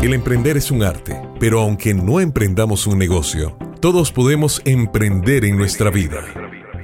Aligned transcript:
El 0.00 0.14
emprender 0.14 0.56
es 0.56 0.70
un 0.70 0.84
arte, 0.84 1.20
pero 1.40 1.60
aunque 1.60 1.92
no 1.92 2.20
emprendamos 2.20 2.86
un 2.86 2.98
negocio, 2.98 3.58
todos 3.80 4.12
podemos 4.12 4.62
emprender 4.64 5.44
en 5.44 5.56
nuestra 5.56 5.90
vida. 5.90 6.24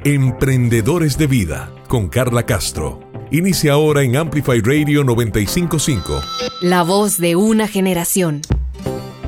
Emprendedores 0.03 1.17
de 1.17 1.29
Vida 1.29 1.71
con 1.87 2.09
Carla 2.09 2.45
Castro. 2.45 3.09
Inicia 3.31 3.75
ahora 3.75 4.03
en 4.03 4.17
Amplify 4.17 4.61
Radio 4.61 5.05
955. 5.05 6.21
La 6.61 6.83
voz 6.83 7.17
de 7.19 7.37
una 7.37 7.69
generación. 7.69 8.43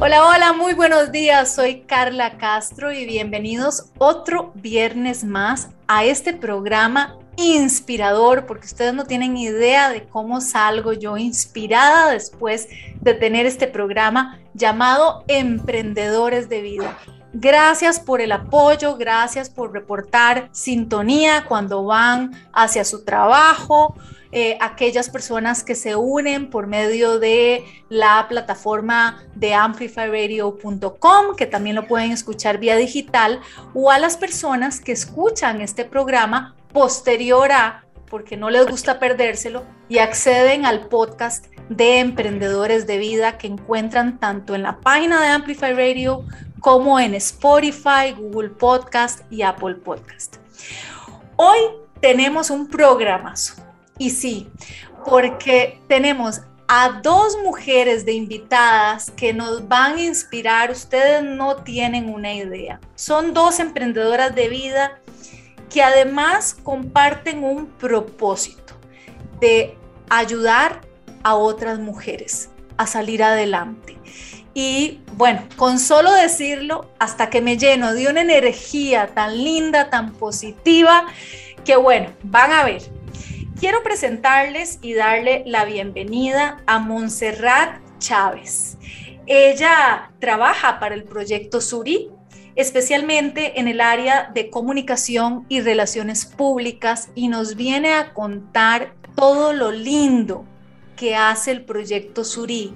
Hola, 0.01 0.27
hola, 0.27 0.53
muy 0.53 0.75
buenos 0.75 1.13
días. 1.13 1.55
Soy 1.55 1.83
Carla 1.87 2.39
Castro 2.39 2.91
y 2.91 3.07
bienvenidos 3.07 3.93
otro 3.99 4.51
viernes 4.57 5.23
más 5.23 5.69
a 5.87 6.05
este 6.05 6.35
programa 6.35 7.17
inspirador, 7.37 8.47
porque 8.47 8.67
ustedes 8.67 8.95
no 8.95 9.05
tienen 9.05 9.37
idea 9.37 9.91
de 9.91 10.05
cómo 10.05 10.41
salgo 10.41 10.93
yo 10.93 11.17
inspirada 11.17 12.11
después 12.11 12.69
de 13.01 13.15
tener 13.15 13.47
este 13.47 13.67
programa 13.67 14.39
llamado 14.55 15.25
Emprendedores 15.29 16.49
de 16.49 16.63
Vida. 16.63 16.99
Gracias 17.33 18.01
por 18.01 18.23
el 18.23 18.33
apoyo, 18.33 18.97
gracias 18.97 19.51
por 19.51 19.73
reportar 19.73 20.49
sintonía 20.53 21.45
cuando 21.47 21.85
van 21.85 22.33
hacia 22.55 22.83
su 22.83 23.05
trabajo, 23.05 23.95
eh, 24.33 24.57
aquellas 24.61 25.11
personas 25.11 25.63
que 25.63 25.75
se 25.75 25.97
unen 25.97 26.49
por 26.49 26.67
medio 26.67 27.19
de 27.19 27.65
la 27.91 28.27
plataforma 28.29 29.23
de 29.35 29.53
amplifyradio.com, 29.53 31.37
que 31.37 31.47
también 31.47 31.77
lo 31.77 31.87
pueden 31.87 32.11
escuchar 32.11 32.59
vía 32.59 32.77
digital, 32.77 33.41
o 33.75 33.91
a 33.91 33.99
las 33.99 34.17
personas 34.17 34.81
que 34.81 34.93
escuchan 34.93 35.61
este 35.61 35.85
programa 35.85 36.55
posterior 36.77 37.53
a, 37.53 37.87
porque 38.11 38.37
no 38.37 38.51
les 38.51 38.67
gusta 38.67 38.99
perdérselo, 38.99 39.65
y 39.89 39.97
acceden 39.97 40.67
al 40.67 40.89
podcast 40.89 41.47
de 41.71 42.01
emprendedores 42.01 42.87
de 42.87 42.99
vida 42.99 43.39
que 43.39 43.47
encuentran 43.47 44.19
tanto 44.19 44.55
en 44.55 44.63
la 44.63 44.79
página 44.81 45.23
de 45.23 45.29
Amplify 45.29 45.73
Radio 45.73 46.27
como 46.61 47.01
en 47.01 47.15
Spotify, 47.15 48.13
Google 48.15 48.51
Podcast 48.51 49.21
y 49.33 49.41
Apple 49.41 49.77
Podcast. 49.77 50.37
Hoy 51.37 51.61
tenemos 52.03 52.51
un 52.51 52.69
programazo. 52.69 53.55
Y 53.97 54.11
sí, 54.11 54.51
porque 55.07 55.81
tenemos 55.89 56.43
a 56.69 57.01
dos 57.03 57.39
mujeres 57.43 58.05
de 58.05 58.13
invitadas 58.13 59.11
que 59.13 59.33
nos 59.33 59.67
van 59.67 59.95
a 59.95 60.03
inspirar. 60.03 60.71
Ustedes 60.71 61.25
no 61.25 61.57
tienen 61.57 62.13
una 62.13 62.35
idea. 62.35 62.81
Son 62.97 63.33
dos 63.33 63.61
emprendedoras 63.61 64.35
de 64.35 64.51
vida 64.51 65.01
que 65.71 65.83
además 65.83 66.57
comparten 66.63 67.45
un 67.45 67.67
propósito 67.67 68.75
de 69.41 69.77
ayudar 70.09 70.81
a 71.23 71.35
otras 71.35 71.79
mujeres 71.79 72.51
a 72.77 72.87
salir 72.87 73.23
adelante. 73.23 73.97
Y 74.55 75.01
bueno, 75.13 75.43
con 75.57 75.79
solo 75.79 76.13
decirlo, 76.13 76.91
hasta 76.99 77.29
que 77.29 77.43
me 77.43 77.59
lleno 77.59 77.93
de 77.93 78.09
una 78.09 78.23
energía 78.23 79.09
tan 79.09 79.37
linda, 79.37 79.91
tan 79.91 80.13
positiva, 80.15 81.05
que 81.65 81.77
bueno, 81.77 82.11
van 82.23 82.53
a 82.53 82.65
ver. 82.65 82.83
Quiero 83.59 83.83
presentarles 83.83 84.79
y 84.83 84.95
darle 84.95 85.43
la 85.47 85.65
bienvenida 85.65 86.63
a 86.67 86.79
Montserrat 86.79 87.81
Chávez. 87.99 88.79
Ella 89.27 90.11
trabaja 90.21 90.79
para 90.79 90.95
el 90.95 91.05
proyecto 91.05 91.61
Suri, 91.61 92.11
especialmente 92.57 93.61
en 93.61 93.69
el 93.69 93.81
área 93.81 94.31
de 94.35 94.51
comunicación 94.51 95.47
y 95.49 95.61
relaciones 95.61 96.27
públicas, 96.27 97.11
y 97.15 97.29
nos 97.29 97.55
viene 97.55 97.93
a 97.93 98.13
contar 98.13 98.95
todo 99.15 99.53
lo 99.53 99.71
lindo 99.71 100.45
que 100.97 101.15
hace 101.15 101.51
el 101.51 101.65
proyecto 101.65 102.25
Suri 102.25 102.75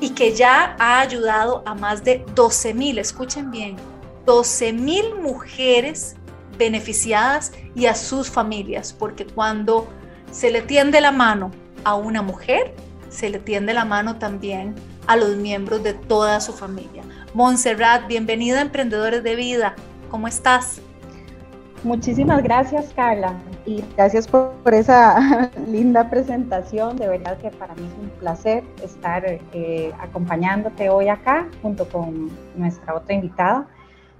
y 0.00 0.10
que 0.10 0.34
ya 0.34 0.76
ha 0.78 1.00
ayudado 1.00 1.62
a 1.66 1.74
más 1.74 2.04
de 2.04 2.24
12 2.34 2.74
mil, 2.74 2.98
escuchen 2.98 3.50
bien, 3.50 3.76
12 4.24 4.72
mil 4.72 5.14
mujeres 5.20 6.16
beneficiadas 6.56 7.52
y 7.74 7.86
a 7.86 7.94
sus 7.94 8.30
familias, 8.30 8.92
porque 8.92 9.26
cuando 9.26 9.88
se 10.30 10.50
le 10.50 10.62
tiende 10.62 11.00
la 11.00 11.12
mano 11.12 11.50
a 11.84 11.94
una 11.94 12.22
mujer, 12.22 12.74
se 13.08 13.30
le 13.30 13.38
tiende 13.38 13.74
la 13.74 13.84
mano 13.84 14.16
también 14.16 14.74
a 15.06 15.16
los 15.16 15.36
miembros 15.36 15.82
de 15.82 15.94
toda 15.94 16.40
su 16.40 16.52
familia. 16.52 17.02
Montserrat, 17.36 18.06
bienvenida 18.08 18.60
a 18.60 18.62
Emprendedores 18.62 19.22
de 19.22 19.36
Vida, 19.36 19.74
¿cómo 20.10 20.26
estás? 20.26 20.80
Muchísimas 21.84 22.42
gracias, 22.42 22.94
Carla, 22.96 23.34
y 23.66 23.84
gracias 23.94 24.26
por, 24.26 24.54
esa 24.72 25.50
linda 25.70 26.08
presentación. 26.08 26.96
De 26.96 27.06
verdad 27.06 27.36
que 27.36 27.50
para 27.50 27.74
mí 27.74 27.82
es 27.86 28.02
un 28.02 28.08
placer 28.20 28.64
estar 28.82 29.22
eh, 29.52 29.92
acompañándote 30.00 30.88
hoy 30.88 31.08
acá 31.08 31.46
junto 31.60 31.86
con 31.86 32.30
nuestra 32.56 32.94
otra 32.94 33.14
invitada 33.14 33.68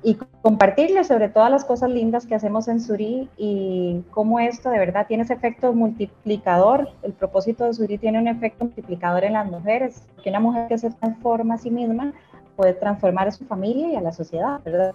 y 0.03 0.19
compartirle 0.43 1.03
sobre 1.03 1.31
todas 1.31 1.51
las 1.51 1.65
cosas 1.65 1.89
lindas 1.89 2.27
que 2.27 2.35
hacemos 2.35 2.69
en 2.69 2.83
Suri 2.83 3.31
y 3.39 4.05
cómo 4.11 4.41
esto 4.41 4.69
de 4.69 4.79
verdad 4.79 5.07
tiene 5.07 5.23
ese 5.23 5.33
efecto 5.33 5.73
multiplicador. 5.73 6.91
El 7.03 7.15
propósito 7.15 7.65
de 7.65 7.73
Suri 7.73 7.97
tiene 7.97 8.19
un 8.19 8.29
efecto 8.29 8.67
multiplicador 8.67 9.25
en 9.25 9.33
las 9.33 9.47
mujeres, 9.47 10.03
que 10.23 10.29
una 10.29 10.39
mujer 10.41 10.69
que 10.69 10.77
se 10.77 10.91
transforma 10.91 11.55
a 11.55 11.59
sí 11.59 11.71
misma 11.71 12.13
puede 12.57 12.73
transformar 12.73 13.29
a 13.29 13.33
su 13.33 13.45
familia 13.45 13.89
y 13.89 13.97
a 13.97 14.01
la 14.01 14.13
sociedad, 14.13 14.61
¿verdad? 14.65 14.95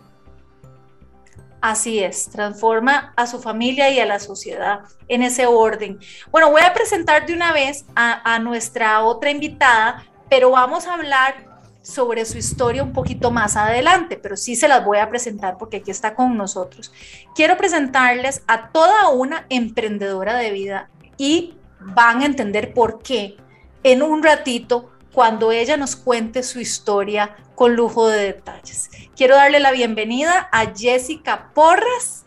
Así 1.62 2.04
es, 2.04 2.28
transforma 2.30 3.14
a 3.16 3.28
su 3.28 3.40
familia 3.40 3.92
y 3.92 4.00
a 4.00 4.06
la 4.08 4.20
sociedad 4.20 4.80
en 5.08 5.22
ese 5.22 5.46
orden. 5.46 6.00
Bueno, 6.32 6.50
voy 6.50 6.62
a 6.64 6.74
presentar 6.74 7.28
de 7.28 7.34
una 7.34 7.54
vez 7.54 7.86
a, 7.96 8.40
nuestra 8.40 9.04
otra 9.04 9.30
invitada, 9.30 10.04
pero 10.28 10.50
vamos 10.50 10.88
a 10.88 10.96
hablar 10.96 11.52
sobre 11.84 12.26
su 12.26 12.40
historia 12.40 12.82
un 12.82 12.94
poquito 12.94 13.30
más 13.30 13.56
adelante, 13.58 14.18
pero 14.18 14.38
sí 14.38 14.56
se 14.56 14.68
las 14.68 14.84
voy 14.84 14.98
a 14.98 15.10
presentar 15.10 15.58
porque 15.60 15.78
aquí 15.78 15.92
está 15.92 16.16
con 16.16 16.36
nosotros. 16.36 16.92
Quiero 17.36 17.58
presentarles 17.58 18.44
a 18.48 18.70
toda 18.70 19.10
una 19.10 19.46
emprendedora 19.50 20.38
de 20.38 20.52
vida 20.52 20.90
y 21.18 21.56
van 21.80 22.22
a 22.22 22.26
entender 22.26 22.74
por 22.74 23.04
qué 23.04 23.38
en 23.84 24.02
un 24.02 24.24
ratito 24.24 24.91
cuando 25.14 25.52
ella 25.52 25.78
nos 25.78 25.96
cuente 25.96 26.44
su 26.44 26.60
historia 26.60 27.36
con 27.56 27.76
lujo 27.76 28.08
de 28.08 28.24
detalles. 28.24 28.90
Quiero 29.16 29.36
darle 29.36 29.60
la 29.60 29.72
bienvenida 29.72 30.50
a 30.52 30.74
Jessica 30.76 31.52
Porras. 31.54 32.26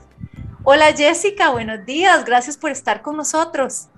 Hola 0.63 0.87
Jessica, 0.97 1.51
buenos 1.51 1.85
días, 1.85 2.25
gracias 2.25 2.57
por 2.57 2.71
estar 2.71 3.03
con 3.03 3.17
nosotros. 3.17 3.89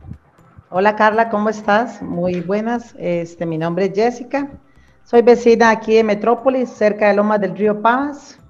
Hola 0.70 0.96
Carla, 0.96 1.28
¿cómo 1.28 1.48
estás? 1.48 2.02
Muy 2.02 2.40
buenas, 2.40 2.94
este, 2.98 3.46
mi 3.46 3.56
nombre 3.56 3.86
es 3.86 3.92
Jessica, 3.94 4.50
soy 5.04 5.22
vecina 5.22 5.70
aquí 5.70 5.94
de 5.94 6.02
Metrópolis, 6.02 6.68
cerca 6.68 7.06
de 7.08 7.14
Lomas 7.14 7.40
del 7.40 7.56
Río 7.56 7.80
Paz. 7.80 8.40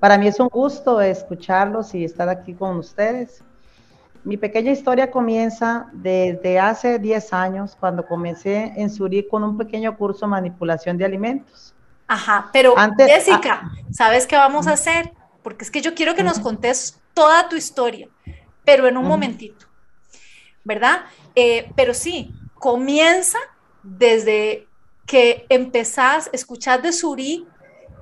Para 0.00 0.16
mí 0.16 0.28
es 0.28 0.38
un 0.40 0.48
gusto 0.48 1.00
escucharlos 1.00 1.94
y 1.94 2.04
estar 2.04 2.28
aquí 2.28 2.54
con 2.54 2.76
ustedes. 2.76 3.44
Mi 4.28 4.36
pequeña 4.36 4.72
historia 4.72 5.10
comienza 5.10 5.88
desde 5.90 6.60
hace 6.60 6.98
10 6.98 7.32
años, 7.32 7.74
cuando 7.80 8.04
comencé 8.04 8.74
en 8.76 8.90
Surí 8.90 9.26
con 9.26 9.42
un 9.42 9.56
pequeño 9.56 9.96
curso 9.96 10.26
de 10.26 10.30
manipulación 10.32 10.98
de 10.98 11.06
alimentos. 11.06 11.74
Ajá, 12.06 12.50
pero 12.52 12.74
Jessica, 12.98 13.62
ah, 13.64 13.72
¿sabes 13.90 14.26
qué 14.26 14.36
vamos 14.36 14.66
a 14.66 14.72
hacer? 14.72 15.14
Porque 15.42 15.64
es 15.64 15.70
que 15.70 15.80
yo 15.80 15.94
quiero 15.94 16.14
que 16.14 16.22
nos 16.22 16.40
contes 16.40 17.00
toda 17.14 17.48
tu 17.48 17.56
historia, 17.56 18.06
pero 18.66 18.86
en 18.86 18.98
un 18.98 19.06
momentito, 19.06 19.64
¿verdad? 20.62 21.06
Eh, 21.34 21.72
pero 21.74 21.94
sí, 21.94 22.34
comienza 22.52 23.38
desde 23.82 24.68
que 25.06 25.46
empezás, 25.48 26.28
escuchar 26.34 26.82
de 26.82 26.92
Surí 26.92 27.46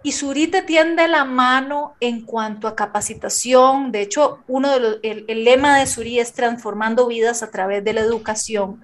y 0.06 0.12
Suri 0.12 0.46
te 0.46 0.62
tiende 0.62 1.08
la 1.08 1.24
mano 1.24 1.96
en 1.98 2.20
cuanto 2.20 2.68
a 2.68 2.76
capacitación. 2.76 3.90
De 3.90 4.02
hecho, 4.02 4.38
uno 4.46 4.78
de 4.78 5.00
el 5.02 5.42
lema 5.42 5.80
de 5.80 5.86
Suri 5.88 6.20
es 6.20 6.32
transformando 6.32 7.08
vidas 7.08 7.42
a 7.42 7.50
través 7.50 7.82
de 7.82 7.92
la 7.92 8.02
educación. 8.02 8.80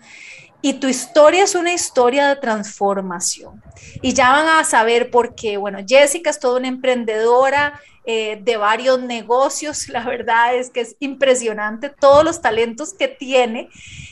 Y 0.62 0.72
tu 0.72 0.88
historia 0.88 1.44
es 1.44 1.54
una 1.54 1.72
historia 1.72 2.26
de 2.26 2.34
transformación. 2.34 3.62
Y 4.02 4.14
ya 4.14 4.32
van 4.32 4.48
a 4.48 4.64
saber 4.64 5.12
por 5.12 5.36
qué. 5.36 5.58
Bueno, 5.58 5.78
Jessica 5.86 6.28
es 6.28 6.40
toda 6.40 6.58
una 6.58 6.66
emprendedora 6.66 7.80
eh, 8.04 8.40
de 8.42 8.56
varios 8.56 9.00
negocios. 9.00 9.88
La 9.90 10.02
verdad 10.02 10.56
es 10.56 10.70
que 10.70 10.80
es 10.80 10.96
impresionante 10.98 11.88
todos 11.88 12.24
los 12.24 12.40
talentos 12.40 12.94
que 12.94 13.06
tiene. 13.06 13.68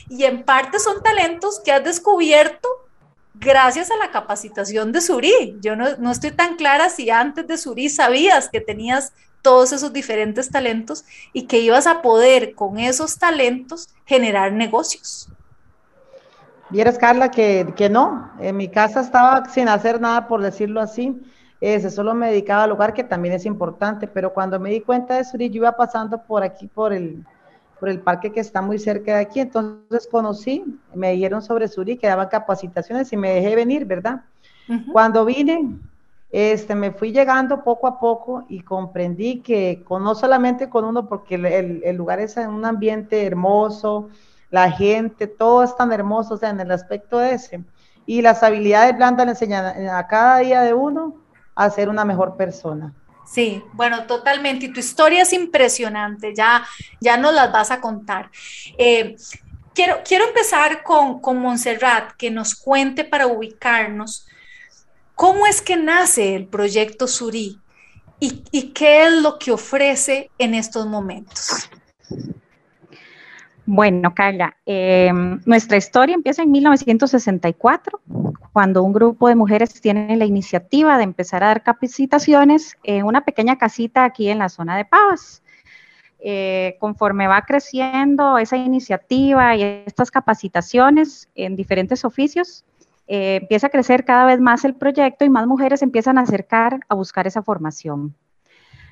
Y 0.09 0.23
en 0.23 0.43
parte 0.43 0.79
son 0.79 1.03
talentos 1.03 1.59
que 1.59 1.73
has 1.73 1.83
descubierto 1.83 2.69
gracias 3.33 3.91
a 3.91 3.97
la 3.97 4.11
capacitación 4.11 4.91
de 4.91 5.01
Suri. 5.01 5.57
Yo 5.61 5.75
no, 5.75 6.11
estoy 6.11 6.31
tan 6.31 6.55
clara 6.55 6.89
si 6.89 7.09
antes 7.09 7.47
de 7.47 7.57
Suri 7.57 7.89
sabías 7.89 8.49
que 8.49 8.61
tenías 8.61 9.13
todos 9.41 9.73
esos 9.73 9.91
diferentes 9.91 10.49
talentos 10.49 11.03
y 11.33 11.47
que 11.47 11.59
ibas 11.59 11.87
a 11.87 12.01
poder 12.01 12.53
con 12.53 12.77
esos 12.77 13.17
talentos 13.17 13.89
generar 14.05 14.51
negocios. 14.53 15.29
Vieras, 16.69 16.97
Carla, 16.97 17.31
que, 17.31 17.73
que 17.75 17.89
no. 17.89 18.31
En 18.39 18.55
mi 18.55 18.69
casa 18.69 19.01
estaba 19.01 19.49
sin 19.49 19.67
hacer 19.67 19.99
nada, 19.99 20.27
por 20.27 20.41
decirlo 20.41 20.79
así. 20.79 21.19
Ese, 21.59 21.89
solo 21.89 22.13
me 22.13 22.29
dedicaba 22.29 22.63
al 22.63 22.71
hogar, 22.71 22.93
que 22.93 23.03
también 23.03 23.33
es 23.33 23.45
importante. 23.45 24.07
Pero 24.07 24.33
cuando 24.33 24.59
me 24.59 24.69
di 24.69 24.81
cuenta 24.81 25.15
de 25.15 25.25
Suri, 25.25 25.49
yo 25.49 25.57
iba 25.57 25.75
pasando 25.75 26.23
por 26.23 26.43
aquí, 26.43 26.67
por 26.67 26.93
el, 26.93 27.25
por 27.81 27.89
el 27.89 27.99
parque 27.99 28.31
que 28.31 28.39
está 28.39 28.61
muy 28.61 28.77
cerca 28.77 29.15
de 29.15 29.21
aquí. 29.21 29.39
Entonces 29.39 30.07
conocí, 30.09 30.79
me 30.93 31.13
dijeron 31.13 31.41
sobre 31.41 31.67
Suri, 31.67 31.97
que 31.97 32.05
daban 32.05 32.29
capacitaciones 32.29 33.11
y 33.11 33.17
me 33.17 33.33
dejé 33.33 33.55
venir, 33.55 33.85
¿verdad? 33.85 34.21
Cuando 34.93 35.25
vine, 35.25 35.79
este, 36.29 36.75
me 36.75 36.91
fui 36.91 37.11
llegando 37.11 37.63
poco 37.63 37.87
a 37.87 37.99
poco 37.99 38.45
y 38.47 38.61
comprendí 38.61 39.41
que 39.41 39.83
con, 39.83 40.03
no 40.03 40.13
solamente 40.13 40.69
con 40.69 40.85
uno, 40.85 41.09
porque 41.09 41.35
el, 41.35 41.81
el 41.83 41.95
lugar 41.95 42.19
es 42.19 42.37
un 42.37 42.63
ambiente 42.63 43.25
hermoso, 43.25 44.09
la 44.51 44.69
gente, 44.69 45.25
todo 45.25 45.63
es 45.63 45.75
tan 45.75 45.91
hermoso, 45.91 46.35
o 46.35 46.37
sea, 46.37 46.51
en 46.51 46.59
el 46.59 46.69
aspecto 46.69 47.19
ese. 47.19 47.63
Y 48.05 48.21
las 48.21 48.43
habilidades 48.43 48.95
blandas 48.95 49.25
le 49.25 49.31
enseñan 49.31 49.87
a 49.87 50.05
cada 50.05 50.37
día 50.37 50.61
de 50.61 50.75
uno 50.75 51.15
a 51.55 51.67
ser 51.71 51.89
una 51.89 52.05
mejor 52.05 52.37
persona. 52.37 52.93
Sí, 53.31 53.63
bueno, 53.73 54.07
totalmente. 54.07 54.65
Y 54.65 54.73
tu 54.73 54.81
historia 54.81 55.21
es 55.21 55.31
impresionante, 55.31 56.33
ya, 56.35 56.65
ya 56.99 57.15
nos 57.15 57.33
las 57.33 57.51
vas 57.51 57.71
a 57.71 57.79
contar. 57.79 58.29
Eh, 58.77 59.15
quiero, 59.73 60.01
quiero 60.03 60.25
empezar 60.25 60.83
con, 60.83 61.21
con 61.21 61.37
Montserrat, 61.37 62.11
que 62.17 62.29
nos 62.29 62.55
cuente 62.55 63.05
para 63.05 63.27
ubicarnos 63.27 64.27
cómo 65.15 65.47
es 65.47 65.61
que 65.61 65.77
nace 65.77 66.35
el 66.35 66.47
proyecto 66.47 67.07
Suri 67.07 67.57
y, 68.19 68.43
y 68.51 68.73
qué 68.73 69.05
es 69.05 69.13
lo 69.13 69.39
que 69.39 69.51
ofrece 69.51 70.29
en 70.37 70.53
estos 70.53 70.85
momentos. 70.87 71.69
Bueno, 73.65 74.13
Carla, 74.15 74.57
em, 74.65 75.39
nuestra 75.45 75.77
historia 75.77 76.15
empieza 76.15 76.41
en 76.41 76.51
1964, 76.51 78.01
cuando 78.53 78.83
un 78.83 78.91
grupo 78.91 79.27
de 79.27 79.35
mujeres 79.35 79.79
tiene 79.79 80.15
la 80.17 80.25
iniciativa 80.25 80.97
de 80.97 81.03
empezar 81.03 81.43
a 81.43 81.47
dar 81.47 81.63
capacitaciones 81.63 82.77
en 82.83 83.05
una 83.05 83.23
pequeña 83.23 83.57
casita 83.57 84.03
aquí 84.03 84.29
en 84.29 84.39
la 84.39 84.49
zona 84.49 84.75
de 84.77 84.85
Pavas. 84.85 85.43
Eh, 86.23 86.77
conforme 86.79 87.27
va 87.27 87.41
creciendo 87.41 88.37
esa 88.37 88.57
iniciativa 88.57 89.55
y 89.55 89.63
estas 89.85 90.11
capacitaciones 90.11 91.29
en 91.33 91.55
diferentes 91.55 92.05
oficios, 92.05 92.63
eh, 93.07 93.39
empieza 93.41 93.67
a 93.67 93.69
crecer 93.71 94.05
cada 94.05 94.25
vez 94.25 94.39
más 94.39 94.63
el 94.63 94.75
proyecto 94.75 95.25
y 95.25 95.29
más 95.29 95.47
mujeres 95.47 95.81
empiezan 95.81 96.17
a 96.17 96.21
acercar 96.21 96.79
a 96.89 96.95
buscar 96.95 97.25
esa 97.25 97.41
formación, 97.41 98.15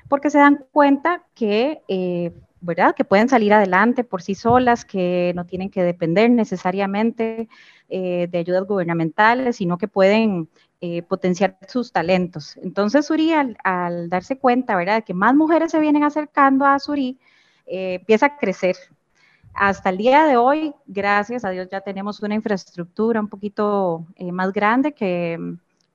porque 0.08 0.30
se 0.30 0.38
dan 0.38 0.64
cuenta 0.72 1.22
que 1.34 1.82
eh, 1.86 2.32
¿verdad? 2.60 2.94
Que 2.94 3.04
pueden 3.04 3.28
salir 3.28 3.52
adelante 3.52 4.04
por 4.04 4.22
sí 4.22 4.34
solas, 4.34 4.84
que 4.84 5.32
no 5.34 5.46
tienen 5.46 5.70
que 5.70 5.82
depender 5.82 6.30
necesariamente 6.30 7.48
eh, 7.88 8.28
de 8.30 8.38
ayudas 8.38 8.64
gubernamentales, 8.66 9.56
sino 9.56 9.78
que 9.78 9.88
pueden 9.88 10.48
eh, 10.80 11.02
potenciar 11.02 11.58
sus 11.68 11.92
talentos. 11.92 12.56
Entonces, 12.58 13.06
Suri, 13.06 13.32
al, 13.32 14.08
darse 14.08 14.38
cuenta, 14.38 14.76
¿verdad?, 14.76 15.04
que 15.04 15.14
más 15.14 15.34
mujeres 15.34 15.72
se 15.72 15.80
vienen 15.80 16.04
acercando 16.04 16.66
a 16.66 16.78
Suri, 16.78 17.18
eh, 17.66 17.94
empieza 18.00 18.26
a 18.26 18.36
crecer. 18.36 18.76
Hasta 19.54 19.90
el 19.90 19.96
día 19.96 20.26
de 20.26 20.36
hoy, 20.36 20.74
gracias 20.86 21.44
a 21.44 21.50
Dios, 21.50 21.68
ya 21.70 21.80
tenemos 21.80 22.22
una 22.22 22.34
infraestructura 22.34 23.20
un 23.20 23.28
poquito 23.28 24.06
más 24.32 24.52
grande 24.52 24.92
que 24.92 25.38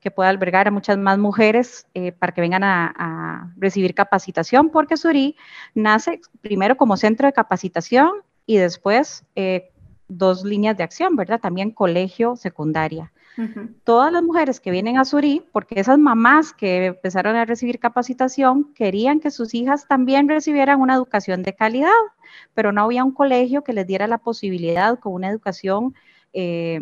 que 0.00 0.10
pueda 0.10 0.28
albergar 0.28 0.68
a 0.68 0.70
muchas 0.70 0.98
más 0.98 1.18
mujeres 1.18 1.86
eh, 1.94 2.12
para 2.12 2.32
que 2.32 2.40
vengan 2.40 2.64
a, 2.64 3.52
recibir 3.56 3.94
capacitación, 3.94 4.70
porque 4.70 4.96
Suri 4.96 5.36
nace 5.74 6.20
primero 6.40 6.76
como 6.76 6.96
centro 6.96 7.26
de 7.26 7.32
capacitación 7.32 8.10
y 8.44 8.58
después 8.58 9.24
eh, 9.34 9.70
dos 10.08 10.44
líneas 10.44 10.76
de 10.76 10.84
acción, 10.84 11.16
¿verdad? 11.16 11.40
También 11.40 11.70
colegio, 11.70 12.36
secundaria. 12.36 13.12
Todas 13.84 14.10
las 14.10 14.22
mujeres 14.22 14.60
que 14.60 14.70
vienen 14.70 14.96
a 14.96 15.04
Suri, 15.04 15.44
porque 15.52 15.78
esas 15.78 15.98
mamás 15.98 16.54
que 16.54 16.86
empezaron 16.86 17.36
a 17.36 17.44
recibir 17.44 17.78
capacitación 17.78 18.72
querían 18.72 19.20
que 19.20 19.30
sus 19.30 19.52
hijas 19.52 19.86
también 19.86 20.26
recibieran 20.26 20.80
una 20.80 20.94
educación 20.94 21.42
de 21.42 21.54
calidad, 21.54 21.90
pero 22.54 22.72
no 22.72 22.84
había 22.84 23.04
un 23.04 23.12
colegio 23.12 23.62
que 23.62 23.74
les 23.74 23.86
diera 23.86 24.06
la 24.06 24.16
posibilidad 24.16 24.98
con 24.98 25.12
una 25.12 25.28
educación 25.28 25.94
eh, 26.32 26.80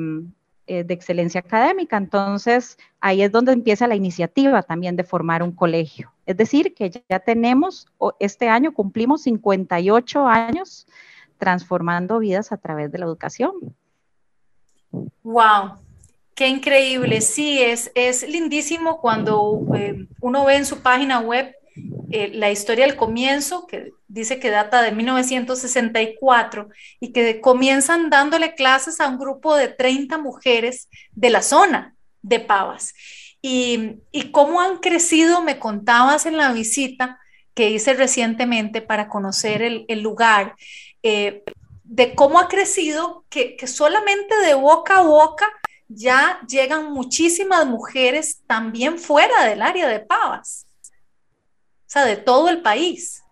eh, 0.67 0.85
de 0.85 0.95
excelencia 0.95 1.41
académica. 1.41 1.97
Entonces, 1.97 2.79
ahí 3.01 3.23
es 3.23 3.31
donde 3.31 3.53
empieza 3.53 3.87
la 3.87 3.97
iniciativa 3.97 4.63
también 4.63 4.97
de 4.97 5.05
formar 5.05 5.43
un 5.43 5.53
colegio. 5.53 6.13
Es 6.27 6.37
decir, 6.37 6.75
que 6.75 6.91
ya 7.09 7.19
tenemos, 7.21 7.87
este 8.19 8.49
año 8.49 8.73
cumplimos 8.73 9.23
58 9.23 10.27
años 10.27 10.87
transformando 11.39 12.19
vidas 12.19 12.51
a 12.53 12.57
través 12.57 12.91
de 12.91 12.99
la 12.99 13.05
educación. 13.05 13.53
¡Wow! 15.23 15.79
Qué 16.35 16.49
increíble. 16.49 17.21
Sí, 17.21 17.63
es, 17.63 17.93
es 17.95 18.29
lindísimo 18.29 19.01
cuando 19.01 19.61
eh, 19.75 20.07
uno 20.21 20.45
ve 20.47 20.57
en 20.57 20.67
su 20.67 20.81
página 20.81 21.21
web 21.21 21.55
eh, 22.11 22.31
la 22.33 22.51
historia 22.51 22.87
del 22.87 22.97
comienzo, 22.97 23.67
que 23.67 23.93
dice 24.07 24.39
que 24.39 24.51
data 24.51 24.83
de 24.83 24.93
1964 24.93 26.69
y 27.01 27.13
que 27.13 27.41
comienzan 27.41 28.11
dándole 28.11 28.55
clases 28.55 29.01
a 29.01 29.09
un 29.09 29.19
grupo 29.19 29.57
de 29.57 29.69
30 29.69 30.19
mujeres 30.19 30.89
de 31.13 31.31
la 31.31 31.43
zona 31.43 31.97
de 32.23 32.39
Pavas. 32.41 32.95
Y, 33.43 34.01
cómo 34.33 34.61
han 34.61 34.79
crecido, 34.79 35.43
me 35.43 35.59
contabas 35.59 36.25
en 36.27 36.37
la 36.37 36.53
visita 36.53 37.19
que 37.55 37.71
hice 37.71 37.95
recientemente 37.95 38.81
para 38.81 39.09
conocer 39.09 39.63
el, 39.63 40.01
lugar, 40.01 40.55
eh, 41.03 41.43
de 41.83 42.15
cómo 42.15 42.39
ha 42.39 42.49
crecido, 42.49 43.25
que, 43.29 43.57
que 43.57 43.67
solamente 43.67 44.37
de 44.39 44.55
boca 44.55 44.99
a 44.99 45.03
boca 45.03 45.53
ya 45.89 46.41
llegan 46.49 46.93
muchísimas 46.93 47.67
mujeres 47.67 48.41
también 48.47 48.99
fuera 48.99 49.45
del 49.45 49.61
área 49.63 49.89
de 49.89 50.01
Pavas 50.01 50.64
sea, 51.95 52.05
de 52.05 52.17
todo 52.17 52.49
el 52.49 52.61
país. 52.61 53.25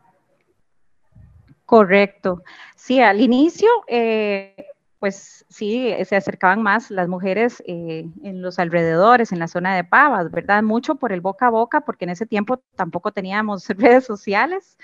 Correcto. 1.67 2.43
Sí, 2.77 3.01
al 3.01 3.21
inicio, 3.21 3.69
eh, 3.89 4.67
pues 4.99 5.45
sí, 5.49 5.93
se 6.05 6.17
acercaban 6.17 6.63
más 6.63 6.91
las 6.91 7.09
mujeres 7.09 7.63
eh, 7.67 8.05
en 8.23 8.43
los 8.43 8.61
alrededores, 8.61 9.33
en 9.33 9.41
la 9.41 9.49
zona 9.49 9.75
de 9.75 9.83
Pavas, 9.83 10.31
¿verdad? 10.31 10.63
Mucho 10.63 10.95
por 10.95 11.13
el 11.13 11.21
boca 11.21 11.47
a 11.47 11.51
boca, 11.51 11.81
porque 11.81 12.05
en 12.05 12.11
ese 12.11 12.25
tiempo 12.27 12.63
tampoco 12.77 13.11
teníamos 13.11 13.67
redes 13.79 14.05
sociales. 14.05 14.79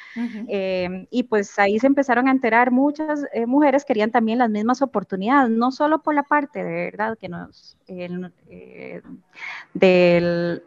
Eh, 0.48 1.06
y 1.10 1.24
pues 1.24 1.56
ahí 1.58 1.78
se 1.78 1.86
empezaron 1.86 2.26
a 2.26 2.32
enterar 2.32 2.72
muchas 2.72 3.24
mujeres 3.46 3.84
querían 3.84 4.10
también 4.10 4.38
las 4.38 4.50
mismas 4.50 4.82
oportunidades, 4.82 5.50
no 5.50 5.70
solo 5.70 6.02
por 6.02 6.14
la 6.14 6.24
parte, 6.24 6.64
de 6.64 6.72
verdad, 6.72 7.16
que 7.16 7.28
nos, 7.28 7.76
del 9.74 10.62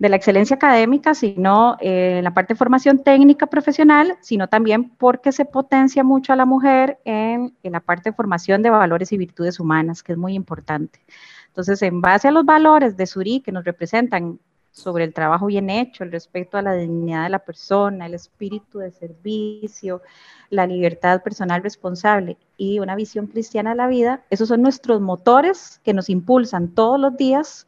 de 0.00 0.08
la 0.08 0.16
excelencia 0.16 0.56
académica, 0.56 1.14
sino 1.14 1.76
eh, 1.78 2.16
en 2.18 2.24
la 2.24 2.32
parte 2.32 2.54
de 2.54 2.58
formación 2.58 3.04
técnica 3.04 3.48
profesional, 3.48 4.16
sino 4.22 4.48
también 4.48 4.88
porque 4.88 5.30
se 5.30 5.44
potencia 5.44 6.02
mucho 6.02 6.32
a 6.32 6.36
la 6.36 6.46
mujer 6.46 6.98
en, 7.04 7.54
la 7.62 7.80
parte 7.80 8.08
de 8.08 8.16
formación 8.16 8.62
de 8.62 8.70
valores 8.70 9.12
y 9.12 9.18
virtudes 9.18 9.60
humanas, 9.60 10.02
que 10.02 10.12
es 10.12 10.18
muy 10.18 10.32
importante. 10.32 11.00
Entonces, 11.48 11.82
en 11.82 12.00
base 12.00 12.28
a 12.28 12.30
los 12.30 12.46
valores 12.46 12.96
de 12.96 13.06
Suri 13.06 13.40
que 13.40 13.52
nos 13.52 13.62
representan 13.62 14.40
sobre 14.70 15.04
el 15.04 15.12
trabajo 15.12 15.46
bien 15.46 15.68
hecho, 15.68 16.02
el 16.02 16.12
respeto 16.12 16.56
a 16.56 16.62
la 16.62 16.72
dignidad 16.72 17.24
de 17.24 17.28
la 17.30 17.40
persona, 17.40 18.06
el 18.06 18.14
espíritu 18.14 18.78
de 18.78 18.92
servicio, 18.92 20.00
la 20.48 20.66
libertad 20.66 21.22
personal 21.22 21.62
responsable 21.62 22.38
y 22.56 22.78
una 22.78 22.96
visión 22.96 23.26
cristiana 23.26 23.70
de 23.70 23.76
la 23.76 23.86
vida, 23.86 24.24
esos 24.30 24.48
son 24.48 24.62
nuestros 24.62 25.02
motores 25.02 25.78
que 25.84 25.92
nos 25.92 26.08
impulsan 26.08 26.68
todos 26.68 26.98
los 26.98 27.18
días 27.18 27.66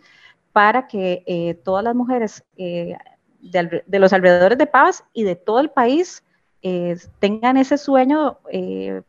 para 0.52 0.86
que 0.86 1.22
eh, 1.26 1.54
todas 1.54 1.82
las 1.82 1.94
mujeres 1.94 2.44
eh, 2.56 2.96
de, 3.40 3.98
los 3.98 4.12
alrededores 4.12 4.58
de 4.58 4.66
Pavas 4.66 5.04
y 5.12 5.24
de 5.24 5.34
todo 5.34 5.60
el 5.60 5.70
país 5.70 6.22
eh, 6.62 6.96
tengan 7.18 7.56
ese 7.56 7.76
sueño 7.78 8.38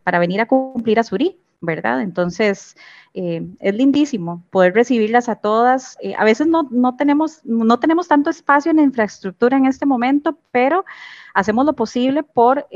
para 0.03 0.19
venir 0.19 0.41
a 0.41 0.47
cumplir 0.47 0.99
a 0.99 1.03
Surí, 1.03 1.39
¿verdad? 1.61 2.01
Entonces, 2.01 2.75
es 3.13 3.75
lindísimo 3.75 4.43
poder 4.49 4.73
recibirlas 4.73 5.29
a 5.29 5.35
todas. 5.35 5.97
a 6.17 6.23
veces 6.23 6.47
no, 6.47 6.67
no, 6.71 6.95
tenemos, 6.95 7.45
no 7.45 7.77
tenemos 7.79 8.07
tanto 8.07 8.31
espacio 8.31 8.71
en 8.71 8.79
infraestructura 8.79 9.55
en 9.55 9.67
este 9.67 9.85
momento, 9.85 10.35
pero 10.51 10.83
hacemos 11.35 11.63
lo 11.67 11.73
posible 11.73 12.23
por 12.23 12.67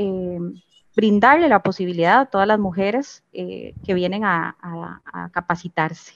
brindarle 0.95 1.49
la 1.49 1.63
posibilidad 1.63 2.19
a 2.19 2.25
todas 2.27 2.47
las 2.47 2.59
mujeres 2.59 3.23
que 3.31 3.93
vienen 3.95 4.25
a 4.25 5.01
capacitarse. 5.31 6.13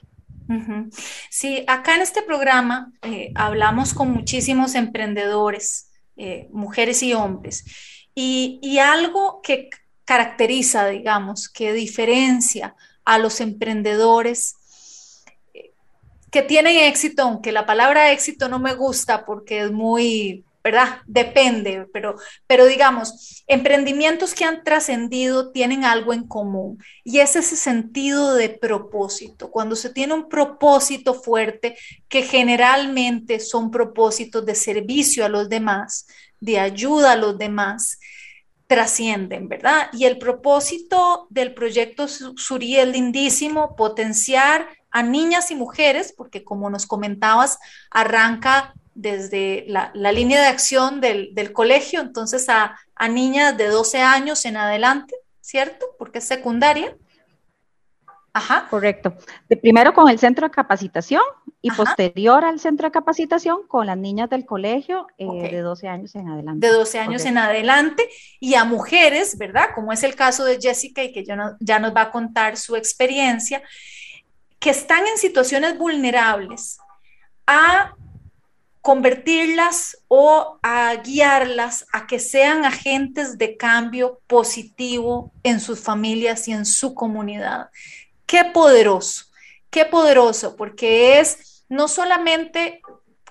Sí, 1.29 1.63
acá 1.67 1.95
en 1.95 2.01
este 2.01 2.21
programa 2.21 2.91
eh, 3.01 3.31
hablamos 3.35 3.93
con 3.93 4.11
muchísimos 4.11 4.75
emprendedores, 4.75 5.91
eh, 6.17 6.47
mujeres 6.51 7.03
y 7.03 7.13
hombres, 7.13 7.65
y, 8.13 8.77
algo 8.79 9.41
que 9.41 9.69
caracteriza, 10.05 10.87
digamos, 10.87 11.47
que 11.47 11.73
diferencia 11.73 12.75
a 13.05 13.17
los 13.17 13.39
emprendedores 13.39 14.55
eh, 15.53 15.71
que 16.29 16.41
tienen 16.41 16.77
éxito, 16.77 17.23
aunque 17.23 17.51
la 17.51 17.65
palabra 17.65 18.11
éxito 18.11 18.49
no 18.49 18.59
me 18.59 18.73
gusta 18.73 19.25
porque 19.25 19.61
es 19.61 19.71
muy 19.71 20.43
¿verdad? 20.63 21.01
Depende, 21.07 21.87
pero, 21.91 22.15
pero 22.47 22.65
digamos, 22.65 23.43
emprendimientos 23.47 24.33
que 24.33 24.45
han 24.45 24.63
trascendido 24.63 25.51
tienen 25.51 25.83
algo 25.83 26.13
en 26.13 26.27
común 26.27 26.77
y 27.03 27.19
es 27.19 27.35
ese 27.35 27.55
sentido 27.55 28.35
de 28.35 28.49
propósito. 28.49 29.49
Cuando 29.49 29.75
se 29.75 29.89
tiene 29.89 30.13
un 30.13 30.29
propósito 30.29 31.15
fuerte, 31.15 31.77
que 32.07 32.21
generalmente 32.23 33.39
son 33.39 33.71
propósitos 33.71 34.45
de 34.45 34.55
servicio 34.55 35.25
a 35.25 35.29
los 35.29 35.49
demás, 35.49 36.07
de 36.39 36.59
ayuda 36.59 37.13
a 37.13 37.15
los 37.15 37.37
demás, 37.37 37.99
trascienden, 38.67 39.49
¿verdad? 39.49 39.89
Y 39.91 40.05
el 40.05 40.17
propósito 40.17 41.27
del 41.29 41.53
proyecto 41.53 42.07
Suri 42.07 42.77
es 42.77 42.87
lindísimo, 42.87 43.75
potenciar 43.75 44.69
a 44.91 45.03
niñas 45.03 45.51
y 45.51 45.55
mujeres, 45.55 46.13
porque 46.15 46.45
como 46.45 46.69
nos 46.69 46.85
comentabas, 46.85 47.59
arranca 47.89 48.73
desde 48.93 49.65
la, 49.67 49.91
línea 50.11 50.41
de 50.41 50.47
acción 50.47 51.01
del, 51.01 51.53
colegio, 51.53 52.01
entonces 52.01 52.49
a, 52.49 52.77
a, 52.95 53.07
niñas 53.07 53.57
de 53.57 53.67
12 53.67 54.01
años 54.01 54.45
en 54.45 54.57
adelante, 54.57 55.15
¿cierto? 55.41 55.85
Porque 55.97 56.19
es 56.19 56.25
secundaria. 56.25 56.95
Ajá. 58.33 58.67
Correcto. 58.69 59.13
De 59.49 59.57
primero 59.57 59.93
con 59.93 60.09
el 60.09 60.17
centro 60.17 60.47
de 60.47 60.51
capacitación 60.51 61.21
y 61.61 61.69
posterior 61.71 62.43
al 62.43 62.59
centro 62.59 62.87
de 62.87 62.91
capacitación 62.91 63.67
con 63.67 63.85
las 63.85 63.97
niñas 63.97 64.29
del 64.29 64.45
colegio 64.45 65.07
eh, 65.17 65.51
de 65.51 65.59
12 65.59 65.87
años 65.87 66.15
en 66.15 66.29
adelante. 66.29 66.65
De 66.65 66.73
12 66.73 66.99
años 66.99 67.25
en 67.25 67.37
adelante 67.37 68.09
y 68.39 68.55
a 68.55 68.63
mujeres, 68.63 69.37
¿verdad? 69.37 69.69
Como 69.75 69.91
es 69.91 70.03
el 70.03 70.15
caso 70.15 70.43
de 70.45 70.59
Jessica 70.59 71.03
y 71.03 71.11
que 71.11 71.23
ya, 71.23 71.55
ya 71.59 71.79
nos 71.79 71.95
va 71.95 72.03
a 72.03 72.11
contar 72.11 72.57
su 72.57 72.75
experiencia, 72.75 73.61
que 74.59 74.71
están 74.71 75.05
en 75.07 75.17
situaciones 75.17 75.77
vulnerables, 75.77 76.79
a 77.45 77.95
convertirlas 78.81 80.03
o 80.07 80.59
a 80.63 80.95
guiarlas 80.95 81.85
a 81.93 82.07
que 82.07 82.19
sean 82.19 82.65
agentes 82.65 83.37
de 83.37 83.55
cambio 83.55 84.19
positivo 84.27 85.31
en 85.43 85.59
sus 85.59 85.79
familias 85.79 86.47
y 86.47 86.51
en 86.51 86.65
su 86.65 86.95
comunidad. 86.95 87.69
Qué 88.25 88.43
poderoso, 88.45 89.25
qué 89.69 89.85
poderoso, 89.85 90.55
porque 90.55 91.19
es 91.19 91.63
no 91.69 91.87
solamente, 91.87 92.81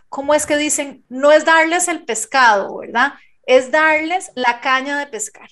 como 0.09 0.35
es 0.35 0.47
que 0.47 0.57
dicen, 0.57 1.05
no 1.09 1.33
es 1.33 1.45
darles 1.45 1.89
el 1.89 2.05
pescado, 2.05 2.79
¿verdad? 2.79 3.15
Es 3.45 3.71
darles 3.73 4.31
la 4.37 4.61
caña 4.61 4.99
de 4.99 5.09
pescar. 5.09 5.51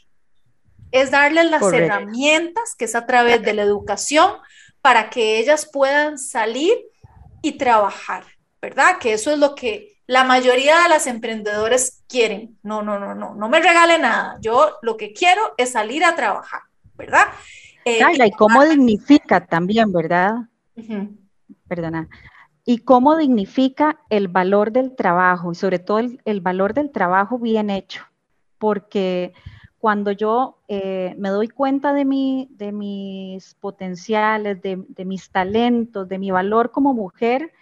Es 0.93 1.11
darles 1.11 1.51
las 1.51 1.63
herramientas, 1.73 2.75
que 2.79 2.87
es 2.87 2.95
a 2.95 3.05
través 3.05 3.43
de 3.43 3.53
la 3.53 3.63
educación, 3.63 4.33
para 4.81 5.11
que 5.11 5.39
ellas 5.39 5.69
puedan 5.71 6.19
salir 6.19 6.79
y 7.43 7.59
trabajar, 7.59 8.25
¿verdad? 8.61 8.99
Que 8.99 9.13
eso 9.13 9.33
es 9.33 9.39
lo 9.39 9.55
que 9.55 9.99
la 10.07 10.25
mayoría 10.25 10.83
de 10.83 10.89
las 10.89 11.07
emprendedoras 11.07 12.03
quieren. 12.09 12.59
No, 12.63 12.83
no, 12.83 12.99
no, 12.99 13.15
no, 13.15 13.35
no 13.35 13.49
me 13.49 13.61
regale 13.61 13.99
nada. 13.99 14.39
Yo 14.41 14.79
lo 14.83 14.97
que 14.97 15.13
quiero 15.13 15.55
es 15.57 15.73
salir 15.73 16.05
a 16.05 16.17
trabajar, 16.17 16.63
¿verdad? 16.95 17.27
Eh, 17.85 18.01
y 18.27 18.31
cómo 18.33 18.65
dignifica 18.65 19.47
también, 19.47 19.93
¿verdad? 19.93 20.35
Perdona. 21.69 22.09
Y 22.65 22.79
cómo 22.79 23.17
dignifica 23.17 24.01
el 24.11 24.29
valor 24.29 24.73
del 24.73 24.95
trabajo 24.95 25.53
y 25.53 25.55
sobre 25.55 25.79
todo 25.79 25.99
el, 25.99 26.41
valor 26.41 26.75
del 26.75 26.91
trabajo 26.91 27.39
bien 27.39 27.71
hecho. 27.71 28.03
Porque 28.59 29.33
cuando 29.79 30.13
yo 30.13 30.59
eh, 30.69 31.15
me 31.19 31.31
doy 31.31 31.49
cuenta 31.49 31.95
de, 31.95 32.05
mi, 32.05 32.49
de 32.51 32.73
mis 32.73 33.55
potenciales, 33.55 34.61
de, 34.61 35.05
mis 35.05 35.31
talentos, 35.31 36.09
de 36.09 36.19
mi 36.19 36.31
valor 36.31 36.71
como 36.71 36.93
mujer, 36.93 37.53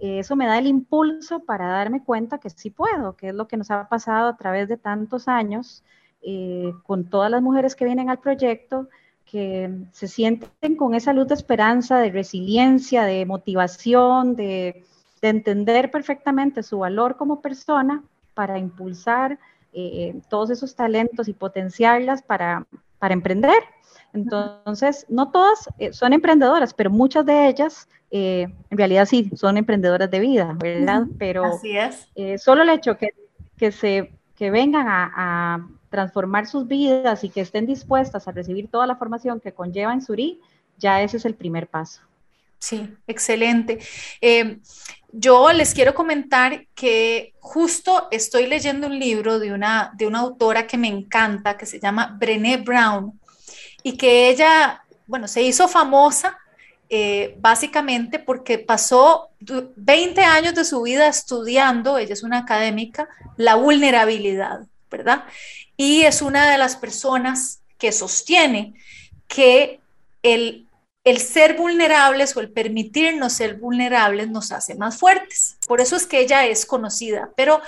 eso 0.00 0.36
me 0.36 0.46
da 0.46 0.58
el 0.58 0.66
impulso 0.66 1.40
para 1.44 1.68
darme 1.68 2.02
cuenta 2.02 2.38
que 2.38 2.50
sí 2.50 2.70
puedo, 2.70 3.16
que 3.16 3.28
es 3.28 3.34
lo 3.34 3.46
que 3.46 3.56
nos 3.56 3.70
ha 3.70 3.88
pasado 3.88 4.28
a 4.28 4.36
través 4.36 4.68
de 4.68 4.76
tantos 4.76 5.28
años 5.28 5.82
con 6.84 7.04
todas 7.04 7.30
las 7.30 7.42
mujeres 7.42 7.74
que 7.74 7.84
vienen 7.84 8.08
al 8.08 8.20
proyecto, 8.20 8.88
que 9.24 9.70
se 9.92 10.08
sienten 10.08 10.76
con 10.76 10.94
esa 10.94 11.12
luz 11.12 11.28
de 11.28 11.34
esperanza, 11.34 11.98
de 11.98 12.10
resiliencia, 12.10 13.04
de 13.04 13.24
motivación, 13.26 14.36
de, 14.36 14.84
entender 15.22 15.92
perfectamente 15.92 16.64
su 16.64 16.80
valor 16.80 17.16
como 17.16 17.40
persona 17.40 18.02
para 18.34 18.58
impulsar 18.58 19.38
eh, 19.72 20.20
todos 20.28 20.50
esos 20.50 20.74
talentos 20.74 21.28
y 21.28 21.32
potenciarlas 21.32 22.22
para, 22.22 22.66
para 22.98 23.14
emprender. 23.14 23.62
Entonces, 24.12 25.06
no 25.08 25.30
todas 25.30 25.68
eh, 25.78 25.92
son 25.92 26.12
emprendedoras, 26.12 26.74
pero 26.74 26.90
muchas 26.90 27.24
de 27.24 27.48
ellas 27.48 27.88
eh, 28.10 28.46
en 28.70 28.78
realidad 28.78 29.06
sí 29.06 29.30
son 29.34 29.56
emprendedoras 29.56 30.10
de 30.10 30.20
vida, 30.20 30.54
¿verdad? 30.58 31.04
Pero 31.18 31.44
Así 31.44 31.76
es. 31.76 32.42
solo 32.42 32.62
el 32.62 32.68
hecho 32.68 32.98
que, 32.98 33.10
que, 33.56 33.72
se, 33.72 34.12
que 34.36 34.50
vengan 34.50 34.86
a 34.88 35.66
transformar 35.92 36.46
sus 36.46 36.66
vidas 36.66 37.22
y 37.22 37.28
que 37.28 37.42
estén 37.42 37.66
dispuestas 37.66 38.26
a 38.26 38.32
recibir 38.32 38.68
toda 38.68 38.86
la 38.86 38.96
formación 38.96 39.40
que 39.40 39.52
conlleva 39.52 39.92
en 39.92 40.00
Suri, 40.00 40.40
ya 40.78 41.02
ese 41.02 41.18
es 41.18 41.24
el 41.26 41.34
primer 41.34 41.68
paso. 41.68 42.00
Sí, 42.58 42.96
excelente. 43.06 43.78
Eh, 44.20 44.58
yo 45.12 45.52
les 45.52 45.74
quiero 45.74 45.94
comentar 45.94 46.66
que 46.74 47.34
justo 47.40 48.08
estoy 48.10 48.46
leyendo 48.46 48.86
un 48.86 48.98
libro 48.98 49.38
de 49.38 49.52
una, 49.52 49.92
de 49.96 50.06
una 50.06 50.20
autora 50.20 50.66
que 50.66 50.78
me 50.78 50.88
encanta, 50.88 51.58
que 51.58 51.66
se 51.66 51.78
llama 51.78 52.16
Brené 52.18 52.56
Brown, 52.56 53.20
y 53.82 53.96
que 53.96 54.28
ella, 54.28 54.84
bueno, 55.06 55.28
se 55.28 55.42
hizo 55.42 55.68
famosa 55.68 56.38
eh, 56.88 57.34
básicamente 57.38 58.18
porque 58.18 58.58
pasó 58.58 59.30
20 59.40 60.22
años 60.22 60.54
de 60.54 60.64
su 60.64 60.82
vida 60.82 61.06
estudiando, 61.06 61.98
ella 61.98 62.12
es 62.12 62.22
una 62.22 62.38
académica, 62.38 63.08
la 63.36 63.54
vulnerabilidad, 63.54 64.60
¿verdad? 64.90 65.24
y 65.76 66.02
es 66.02 66.22
una 66.22 66.50
de 66.50 66.58
las 66.58 66.76
personas 66.76 67.60
que 67.78 67.92
sostiene 67.92 68.74
que 69.26 69.80
el, 70.22 70.68
el 71.04 71.18
ser 71.18 71.56
vulnerables 71.56 72.36
o 72.36 72.40
el 72.40 72.52
permitirnos 72.52 73.32
ser 73.32 73.56
vulnerables 73.56 74.30
nos 74.30 74.52
hace 74.52 74.74
más 74.76 74.98
fuertes. 74.98 75.56
Por 75.66 75.80
eso 75.80 75.96
es 75.96 76.06
que 76.06 76.20
ella 76.20 76.46
es 76.46 76.66
conocida. 76.66 77.30
Pero 77.34 77.60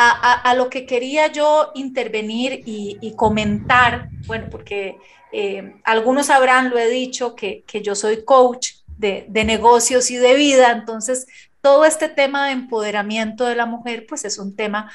a, 0.00 0.54
lo 0.54 0.70
que 0.70 0.86
quería 0.86 1.28
yo 1.28 1.72
intervenir 1.74 2.62
y, 2.64 3.14
comentar, 3.16 4.08
bueno, 4.26 4.48
porque 4.50 4.96
eh, 5.32 5.74
algunos 5.84 6.30
habrán, 6.30 6.70
lo 6.70 6.78
he 6.78 6.88
dicho, 6.88 7.34
que, 7.34 7.64
yo 7.82 7.94
soy 7.94 8.24
coach 8.24 8.72
de, 8.86 9.26
de, 9.28 9.44
negocios 9.44 10.10
y 10.10 10.16
de 10.16 10.34
vida, 10.34 10.72
entonces 10.72 11.26
todo 11.60 11.84
este 11.84 12.08
tema 12.08 12.46
de 12.46 12.52
empoderamiento 12.52 13.44
de 13.44 13.56
la 13.56 13.66
mujer, 13.66 14.06
pues 14.08 14.24
es 14.24 14.38
un 14.38 14.56
tema 14.56 14.90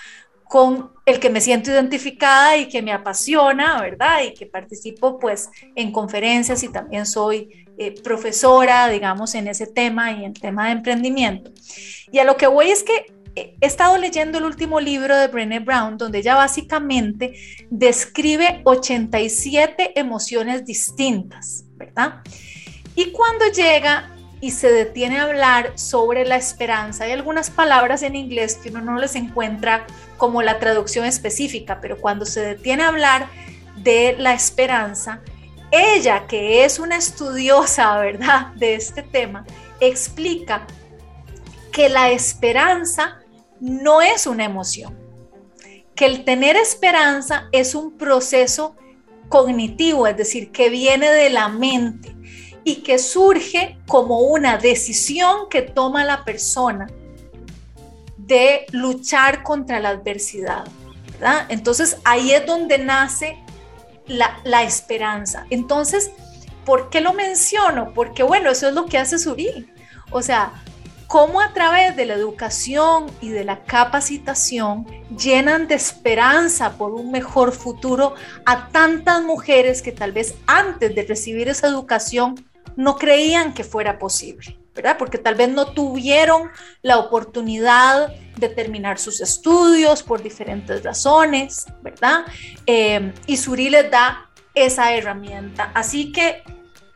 con 0.47 0.91
el 1.05 1.19
que 1.19 1.29
me 1.29 1.41
siento 1.41 1.71
identificada 1.71 2.57
y 2.57 2.69
que 2.69 2.81
me 2.81 2.93
apasiona, 2.93 3.81
¿verdad? 3.81 4.21
Y 4.24 4.33
que 4.33 4.45
participo 4.45 5.19
pues 5.19 5.50
en 5.75 5.91
conferencias 5.91 6.63
y 6.63 6.71
también 6.71 7.05
soy 7.05 7.65
eh, 7.77 8.00
profesora, 8.01 8.88
digamos, 8.88 9.35
en 9.35 9.47
ese 9.47 9.67
tema 9.67 10.12
y 10.12 10.24
en 10.24 10.33
tema 10.33 10.67
de 10.67 10.74
emprendimiento. 10.74 11.51
Y 12.12 12.19
a 12.19 12.24
lo 12.24 12.38
que 12.38 12.47
voy 12.47 12.69
es 12.69 12.83
que 12.83 13.14
he 13.36 13.58
estado 13.62 13.98
leyendo 13.98 14.38
el 14.38 14.46
último 14.46 14.80
libro 14.80 15.15
de 15.18 15.27
Brené 15.27 15.60
Brown, 15.60 15.98
donde 15.98 16.20
ella 16.20 16.36
básicamente 16.36 17.34
describe 17.70 18.62
87 18.63 20.00
emociones 20.00 20.65
distintas, 20.65 21.65
¿verdad? 21.75 22.22
Y 22.96 23.12
cuando 23.12 23.46
llega 23.48 24.12
y 24.42 24.51
se 24.51 24.72
detiene 24.72 25.18
a 25.18 25.24
hablar 25.24 25.77
sobre 25.77 26.25
la 26.25 26.36
esperanza. 26.36 27.06
Hay 27.06 27.12
algunas 27.12 27.50
palabras 27.50 28.04
en 28.04 28.15
inglés 28.15 28.60
que 28.62 28.70
uno 28.70 28.82
no 28.82 29.00
les 29.00 29.15
encuentra 29.15 29.88
como 30.18 30.42
la 30.42 30.60
traducción 30.60 31.06
específica, 31.06 31.80
pero 31.82 32.00
cuando 32.00 32.25
se 32.25 32.42
detiene 32.42 32.84
a 32.84 32.89
hablar 32.89 33.27
de 33.77 34.15
la 34.20 34.34
esperanza, 34.34 35.22
ella, 35.72 36.27
que 36.27 36.63
es 36.63 36.80
una 36.80 36.98
estudiosa, 36.98 37.98
¿verdad?, 37.98 38.54
de 38.56 38.75
este 38.75 39.01
tema, 39.01 39.46
explica 39.80 40.68
que 41.72 41.89
la 41.89 42.12
esperanza 42.12 43.20
no 43.59 44.01
es 44.01 44.27
una 44.27 44.45
emoción, 44.45 44.97
que 45.95 46.05
el 46.05 46.25
tener 46.25 46.55
esperanza 46.55 47.47
es 47.51 47.75
un 47.75 47.97
proceso 47.97 48.75
cognitivo, 49.29 50.07
es 50.07 50.17
decir, 50.17 50.51
que 50.51 50.69
viene 50.69 51.09
de 51.09 51.29
la 51.29 51.47
mente 51.47 52.15
y 52.63 52.77
que 52.77 53.00
surge 53.00 53.77
como 53.88 54.21
una 54.21 54.57
decisión 54.57 55.50
que 55.50 55.62
toma 55.62 56.03
la 56.03 56.25
persona 56.25 56.88
de 58.17 58.65
luchar 58.71 59.43
contra 59.43 59.79
la 59.79 59.89
adversidad. 59.89 60.65
Entonces 61.50 61.97
ahí 62.03 62.31
es 62.31 62.45
donde 62.45 62.77
nace 62.77 63.38
la, 64.07 64.63
esperanza. 64.63 65.45
Entonces, 65.50 66.12
¿por 66.65 66.89
qué 66.89 67.01
lo 67.01 67.13
menciono? 67.13 67.93
Porque 67.93 68.24
bueno, 68.24 68.50
eso 68.50 68.67
es 68.67 68.74
lo 68.74 68.85
que 68.85 68.97
hace 68.97 69.17
Suri. 69.17 69.67
O 70.12 70.21
sea, 70.21 70.53
cómo 71.07 71.41
a 71.41 71.53
través 71.53 71.95
de 71.95 72.05
la 72.05 72.15
educación 72.15 73.07
y 73.21 73.29
de 73.29 73.43
la 73.43 73.63
capacitación 73.63 74.85
llenan 75.17 75.67
de 75.67 75.75
esperanza 75.75 76.77
por 76.77 76.93
un 76.93 77.12
mejor 77.12 77.51
futuro 77.51 78.15
a 78.45 78.69
tantas 78.69 79.24
mujeres 79.24 79.81
que 79.81 79.91
tal 79.91 80.12
vez 80.12 80.35
antes 80.47 80.93
de 80.95 81.03
recibir 81.03 81.47
esa 81.47 81.67
educación 81.67 82.35
no 82.75 82.97
creían 82.97 83.53
que 83.53 83.63
fuera 83.63 83.97
posible, 84.00 84.57
¿verdad? 84.74 84.97
Porque 84.97 85.17
tal 85.17 85.35
vez 85.35 85.50
no 85.50 85.67
tuvieron 85.67 86.50
la 86.81 86.97
oportunidad 86.97 88.13
de 88.38 88.50
terminar 88.50 89.00
sus 89.00 89.21
estudios 89.21 90.03
por 90.03 90.21
diferentes 90.21 90.83
razones, 90.83 91.65
¿verdad? 91.81 92.25
Eh, 92.65 93.13
y 93.27 93.38
Suri 93.38 93.69
les 93.69 93.89
da 93.89 94.29
esa 94.53 94.93
herramienta. 94.93 95.71
Así 95.74 96.12
que, 96.12 96.43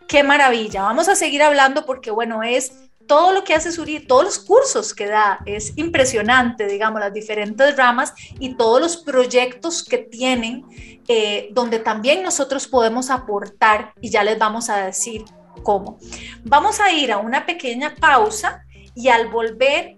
qué 0.08 0.24
maravilla. 0.24 0.82
Vamos 0.82 1.08
a 1.08 1.16
seguir 1.16 1.42
hablando 1.44 1.86
porque, 1.86 2.12
bueno, 2.12 2.44
es 2.44 2.89
todo 3.10 3.32
lo 3.34 3.44
que 3.44 3.56
hace 3.56 3.72
Suri, 3.72 4.02
todos 4.02 4.24
los 4.24 4.38
cursos 4.38 4.94
que 4.94 5.08
da, 5.08 5.40
es 5.48 5.74
impresionante, 5.78 6.68
digamos, 6.68 7.00
las 7.00 7.12
diferentes 7.12 7.76
ramas 7.76 8.14
y 8.40 8.54
todos 8.54 8.80
los 8.80 8.98
proyectos 8.98 9.84
que 9.84 9.98
tienen, 9.98 10.64
eh, 11.08 11.50
donde 11.52 11.80
también 11.80 12.22
nosotros 12.22 12.68
podemos 12.68 13.10
aportar 13.10 13.94
y 14.00 14.12
ya 14.12 14.24
les 14.24 14.38
vamos 14.38 14.70
a 14.70 14.86
decir 14.86 15.26
cómo. 15.64 15.98
Vamos 16.44 16.80
a 16.80 16.92
ir 16.92 17.12
a 17.12 17.18
una 17.18 17.48
pequeña 17.48 17.96
pausa 17.96 18.64
y 18.94 19.08
al 19.08 19.28
volver 19.30 19.98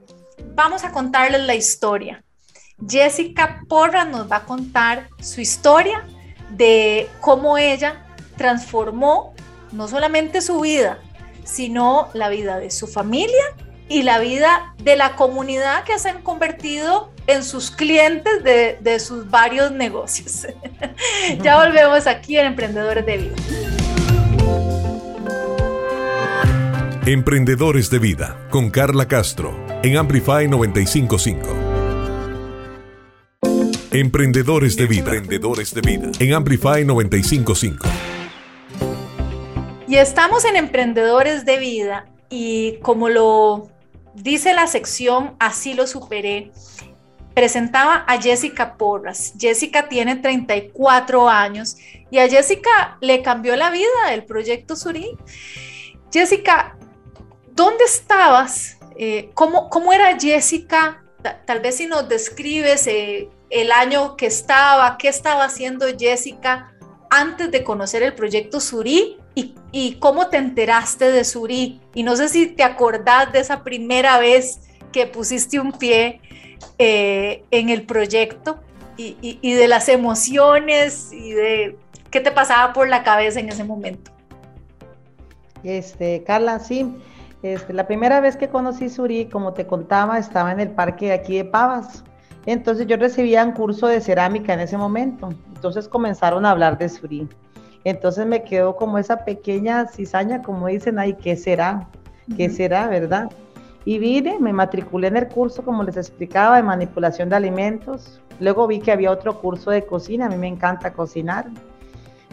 vamos 0.55 0.85
a 0.85 0.93
contarles 0.93 1.41
la 1.41 1.53
historia. 1.53 2.23
Jessica 2.87 3.61
Porra 3.67 4.05
nos 4.05 4.31
va 4.31 4.37
a 4.37 4.45
contar 4.45 5.09
su 5.19 5.41
historia 5.41 6.07
de 6.49 7.09
cómo 7.19 7.57
ella 7.57 8.05
transformó 8.37 9.33
no 9.73 9.89
solamente 9.89 10.39
su 10.39 10.61
vida, 10.61 10.99
sino 11.43 12.09
la 12.13 12.29
vida 12.29 12.59
de 12.59 12.71
su 12.71 12.87
familia 12.87 13.43
y 13.89 14.03
la 14.03 14.19
vida 14.19 14.73
de 14.83 14.95
la 14.95 15.15
comunidad 15.15 15.83
que 15.83 15.99
se 15.99 16.09
han 16.09 16.21
convertido 16.21 17.11
en 17.27 17.43
sus 17.43 17.71
clientes 17.71 18.43
de, 18.43 18.99
sus 18.99 19.29
varios 19.29 19.71
negocios. 19.71 20.47
ya 21.41 21.57
volvemos 21.57 22.07
aquí 22.07 22.37
en 22.37 22.47
Emprendedores 22.47 23.05
de 23.05 23.17
Vida. 23.17 23.35
Emprendedores 27.05 27.89
de 27.89 27.99
Vida 27.99 28.47
con 28.49 28.69
Carla 28.69 29.07
Castro 29.07 29.53
en 29.83 29.97
Amplify 29.97 30.47
955. 30.47 31.71
Emprendedores 33.91 34.77
de 34.77 34.85
Vida. 34.85 34.99
Emprendedores 34.99 35.73
de 35.73 35.81
Vida 35.81 36.11
en 36.19 36.33
Amplify 36.33 36.85
955. 36.85 38.20
Y 39.91 39.97
estamos 39.97 40.45
en 40.45 40.55
Emprendedores 40.55 41.43
de 41.43 41.57
Vida 41.57 42.05
y 42.29 42.77
como 42.77 43.09
lo 43.09 43.67
dice 44.13 44.53
la 44.53 44.65
sección 44.65 45.35
Así 45.37 45.73
lo 45.73 45.85
superé, 45.85 46.53
presentaba 47.33 48.05
a 48.07 48.17
Jessica 48.21 48.77
Porras. 48.77 49.33
Jessica 49.37 49.89
tiene 49.89 50.15
34 50.15 51.27
años 51.27 51.75
y 52.09 52.19
a 52.19 52.29
Jessica 52.29 52.99
le 53.01 53.21
cambió 53.21 53.57
la 53.57 53.69
vida 53.69 54.13
el 54.13 54.23
proyecto 54.23 54.77
Surí. 54.77 55.17
Jessica, 56.09 56.77
¿dónde 57.51 57.83
estabas? 57.83 58.77
Eh, 58.95 59.31
¿cómo, 59.33 59.69
¿cómo, 59.69 59.91
era 59.91 60.17
Jessica? 60.17 61.03
Tal 61.45 61.59
vez 61.59 61.75
si 61.75 61.87
nos 61.87 62.07
describes 62.07 62.87
eh, 62.87 63.27
el 63.49 63.73
año 63.73 64.15
que 64.15 64.27
estaba, 64.27 64.97
qué 64.97 65.09
estaba 65.09 65.43
haciendo 65.43 65.85
Jessica 65.99 66.71
antes 67.09 67.51
de 67.51 67.65
conocer 67.65 68.03
el 68.03 68.15
proyecto 68.15 68.61
Surí 68.61 69.17
y, 69.33 69.93
cómo 69.99 70.27
te 70.27 70.37
enteraste 70.37 71.11
de 71.11 71.23
Surí. 71.23 71.79
Y 71.93 72.03
no 72.03 72.15
sé 72.15 72.29
si 72.29 72.47
te 72.47 72.63
acordás 72.63 73.31
de 73.31 73.39
esa 73.39 73.63
primera 73.63 74.19
vez 74.19 74.59
que 74.91 75.07
pusiste 75.07 75.59
un 75.59 75.71
pie 75.71 76.21
eh, 76.77 77.45
en 77.51 77.69
el 77.69 77.85
proyecto 77.85 78.59
y, 78.97 79.53
de 79.53 79.67
las 79.67 79.89
emociones 79.89 81.11
y 81.11 81.31
de 81.31 81.77
qué 82.11 82.19
te 82.19 82.31
pasaba 82.31 82.73
por 82.73 82.87
la 82.87 83.03
cabeza 83.03 83.39
en 83.39 83.49
ese 83.49 83.63
momento. 83.63 84.11
Este, 85.63 86.23
Carla, 86.23 86.59
sí. 86.59 86.93
Este, 87.41 87.73
la 87.73 87.87
primera 87.87 88.19
vez 88.19 88.35
que 88.37 88.49
conocí 88.49 88.89
Surí, 88.89 89.25
como 89.25 89.53
te 89.53 89.65
contaba, 89.65 90.19
estaba 90.19 90.51
en 90.51 90.59
el 90.59 90.69
parque 90.69 91.07
de 91.07 91.13
aquí 91.13 91.37
de 91.37 91.45
Pavas. 91.45 92.03
Entonces 92.45 92.87
yo 92.87 92.97
recibía 92.97 93.43
un 93.43 93.53
curso 93.53 93.87
de 93.87 94.01
cerámica 94.01 94.53
en 94.53 94.59
ese 94.59 94.77
momento. 94.77 95.29
Entonces 95.55 95.87
comenzaron 95.87 96.45
a 96.45 96.51
hablar 96.51 96.77
de 96.77 96.89
Surí. 96.89 97.27
Entonces 97.83 98.25
me 98.25 98.43
quedó 98.43 98.75
como 98.75 98.97
esa 98.97 99.25
pequeña 99.25 99.87
cizaña, 99.87 100.41
como 100.41 100.67
dicen 100.67 100.99
ahí, 100.99 101.13
¿qué 101.13 101.35
será? 101.35 101.87
¿Qué 102.37 102.49
será, 102.49 102.87
verdad? 102.87 103.29
Y 103.85 103.97
vine, 103.97 104.37
me 104.39 104.53
matriculé 104.53 105.07
en 105.07 105.17
el 105.17 105.27
curso, 105.27 105.63
como 105.63 105.83
les 105.83 105.97
explicaba, 105.97 106.57
de 106.57 106.63
manipulación 106.63 107.29
de 107.29 107.35
alimentos. 107.35 108.21
Luego 108.39 108.67
vi 108.67 108.79
que 108.79 108.91
había 108.91 109.11
otro 109.11 109.39
curso 109.39 109.71
de 109.71 109.85
cocina, 109.85 110.27
a 110.27 110.29
mí 110.29 110.37
me 110.37 110.47
encanta 110.47 110.93
cocinar. 110.93 111.47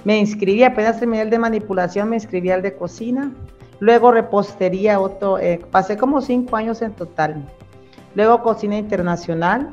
Me 0.05 0.19
inscribí, 0.19 0.63
apenas 0.63 0.99
terminé 0.99 1.23
el 1.23 1.31
de 1.31 1.39
manipulación, 1.39 2.11
me 2.11 2.17
inscribí 2.17 2.51
al 2.51 2.63
de 2.63 2.75
cocina. 2.75 3.33
Luego 3.81 4.13
repostería, 4.13 5.01
otro, 5.01 5.39
eh, 5.39 5.61
pasé 5.71 5.97
como 5.97 6.21
cinco 6.21 6.57
años 6.57 6.83
en 6.83 6.93
total. 6.93 7.45
Luego 8.15 8.43
cocina 8.43 8.77
internacional, 8.77 9.71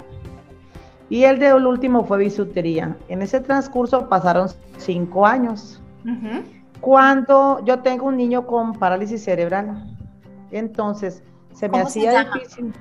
y 1.10 1.24
el 1.24 1.40
de 1.40 1.54
último 1.54 2.06
fue 2.06 2.18
bisutería. 2.18 2.96
En 3.10 3.22
ese 3.22 3.40
transcurso 3.40 4.10
pasaron 4.10 4.50
cinco 4.78 5.26
años. 5.26 5.82
Cuando 6.82 7.64
yo 7.66 7.80
tengo 7.80 8.08
un 8.08 8.18
niño 8.18 8.46
con 8.46 8.74
parálisis 8.74 9.24
cerebral, 9.24 9.84
entonces 10.52 11.24
se 11.54 11.70
me 11.70 11.80
hacía 11.80 12.26
difícil. 12.26 12.74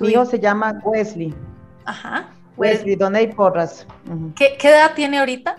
Mi 0.00 0.08
hijo 0.08 0.24
se 0.24 0.38
llama 0.38 0.80
Wesley. 0.84 1.34
Ajá. 1.84 2.28
Wesley, 2.56 2.96
Donay 2.96 3.32
Porras. 3.32 3.86
¿Qué, 4.36 4.56
edad 4.62 4.92
tiene 4.94 5.18
ahorita? 5.18 5.56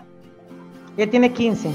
Él 0.96 1.10
tiene 1.10 1.32
15. 1.32 1.70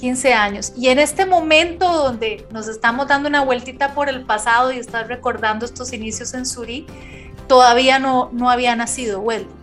15 0.00 0.34
años. 0.34 0.72
Y 0.76 0.88
en 0.88 0.98
este 0.98 1.26
momento 1.26 1.90
donde 1.92 2.46
nos 2.50 2.68
estamos 2.68 3.08
dando 3.08 3.28
una 3.28 3.44
vueltita 3.44 3.94
por 3.94 4.08
el 4.08 4.24
pasado 4.24 4.72
y 4.72 4.78
estás 4.78 5.08
recordando 5.08 5.64
estos 5.64 5.92
inicios 5.92 6.34
en 6.34 6.46
Suri, 6.46 6.86
todavía 7.46 7.98
no, 7.98 8.30
no 8.32 8.50
había 8.50 8.74
nacido 8.76 9.20
Wesley. 9.20 9.57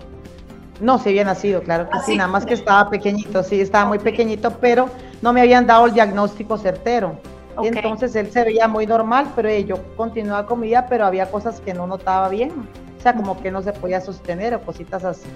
No, 0.81 0.99
se 0.99 1.09
había 1.09 1.23
nacido, 1.23 1.61
claro 1.61 1.89
que 1.89 1.99
sí, 1.99 2.17
nada 2.17 2.29
más 2.29 2.45
que 2.45 2.53
estaba 2.53 2.89
pequeñito, 2.89 3.43
sí, 3.43 3.61
estaba 3.61 3.85
muy 3.85 3.99
pequeñito, 3.99 4.51
pero 4.59 4.89
no 5.21 5.31
me 5.31 5.41
habían 5.41 5.65
dado 5.65 5.85
el 5.85 5.93
diagnóstico 5.93 6.57
certero. 6.57 7.17
Entonces 7.63 8.13
él 8.17 8.29
se 8.29 8.43
veía 8.43 8.67
muy 8.67 8.85
normal, 8.85 9.31
pero 9.35 9.49
yo 9.59 9.77
continuaba 9.95 10.45
con 10.45 10.59
mi 10.59 10.67
vida, 10.67 10.88
pero 10.89 11.05
había 11.05 11.31
cosas 11.31 11.61
que 11.61 11.73
no 11.73 11.88
notaba 11.88 12.27
bien, 12.27 12.51
o 12.97 13.01
sea, 13.01 13.15
como 13.15 13.41
que 13.41 13.51
no 13.51 13.61
se 13.61 13.71
podía 13.71 14.01
sostener 14.01 14.53
o 14.53 14.61
cositas 14.61 15.05
así. 15.05 15.29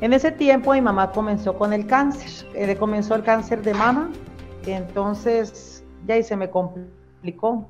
En 0.00 0.12
ese 0.12 0.30
tiempo 0.30 0.72
mi 0.72 0.80
mamá 0.80 1.10
comenzó 1.10 1.58
con 1.58 1.72
el 1.72 1.86
cáncer, 1.86 2.46
eh, 2.54 2.76
comenzó 2.76 3.16
el 3.16 3.24
cáncer 3.24 3.62
de 3.62 3.74
mama, 3.74 4.10
entonces 4.66 5.82
ya 6.06 6.14
ahí 6.14 6.22
se 6.22 6.36
me 6.36 6.48
complicó. 6.48 7.66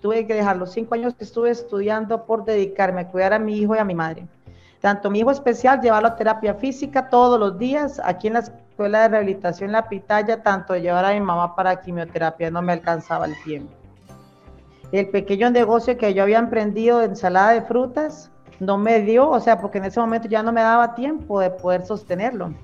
Tuve 0.00 0.26
que 0.26 0.34
dejar 0.34 0.56
los 0.56 0.72
cinco 0.72 0.94
años 0.94 1.14
que 1.14 1.24
estuve 1.24 1.50
estudiando 1.50 2.24
por 2.24 2.44
dedicarme 2.44 3.02
a 3.02 3.08
cuidar 3.08 3.34
a 3.34 3.38
mi 3.38 3.58
hijo 3.58 3.74
y 3.74 3.78
a 3.78 3.84
mi 3.84 3.94
madre 3.94 4.26
tanto 4.80 5.10
mi 5.10 5.20
hijo 5.20 5.30
especial, 5.30 5.80
llevarlo 5.80 6.08
a 6.08 6.16
terapia 6.16 6.54
física 6.54 7.08
todos 7.08 7.38
los 7.40 7.58
días, 7.58 8.00
aquí 8.04 8.28
en 8.28 8.34
la 8.34 8.40
escuela 8.40 9.02
de 9.02 9.08
rehabilitación 9.08 9.72
La 9.72 9.88
Pitaya, 9.88 10.42
tanto 10.42 10.76
llevar 10.76 11.04
a 11.04 11.12
mi 11.12 11.20
mamá 11.20 11.54
para 11.56 11.80
quimioterapia, 11.80 12.50
no 12.50 12.62
me 12.62 12.72
alcanzaba 12.72 13.26
el 13.26 13.34
tiempo. 13.42 13.72
El 14.92 15.08
pequeño 15.08 15.50
negocio 15.50 15.96
que 15.96 16.14
yo 16.14 16.22
había 16.22 16.38
emprendido 16.38 16.98
de 16.98 17.06
ensalada 17.06 17.52
de 17.52 17.62
frutas 17.62 18.30
no 18.60 18.78
me 18.78 19.00
dio, 19.00 19.28
o 19.28 19.40
sea, 19.40 19.58
porque 19.60 19.78
en 19.78 19.84
ese 19.84 20.00
momento 20.00 20.28
ya 20.28 20.42
no 20.42 20.52
me 20.52 20.60
daba 20.60 20.94
tiempo 20.94 21.40
de 21.40 21.50
poder 21.50 21.84
sostenerlo. 21.84 22.54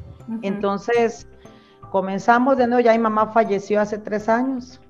Entonces, 0.42 1.26
comenzamos 1.90 2.56
de 2.56 2.66
nuevo, 2.66 2.80
ya 2.80 2.92
mi 2.92 2.98
mamá 2.98 3.26
falleció 3.32 3.80
hace 3.80 3.98
tres 3.98 4.28
años 4.28 4.80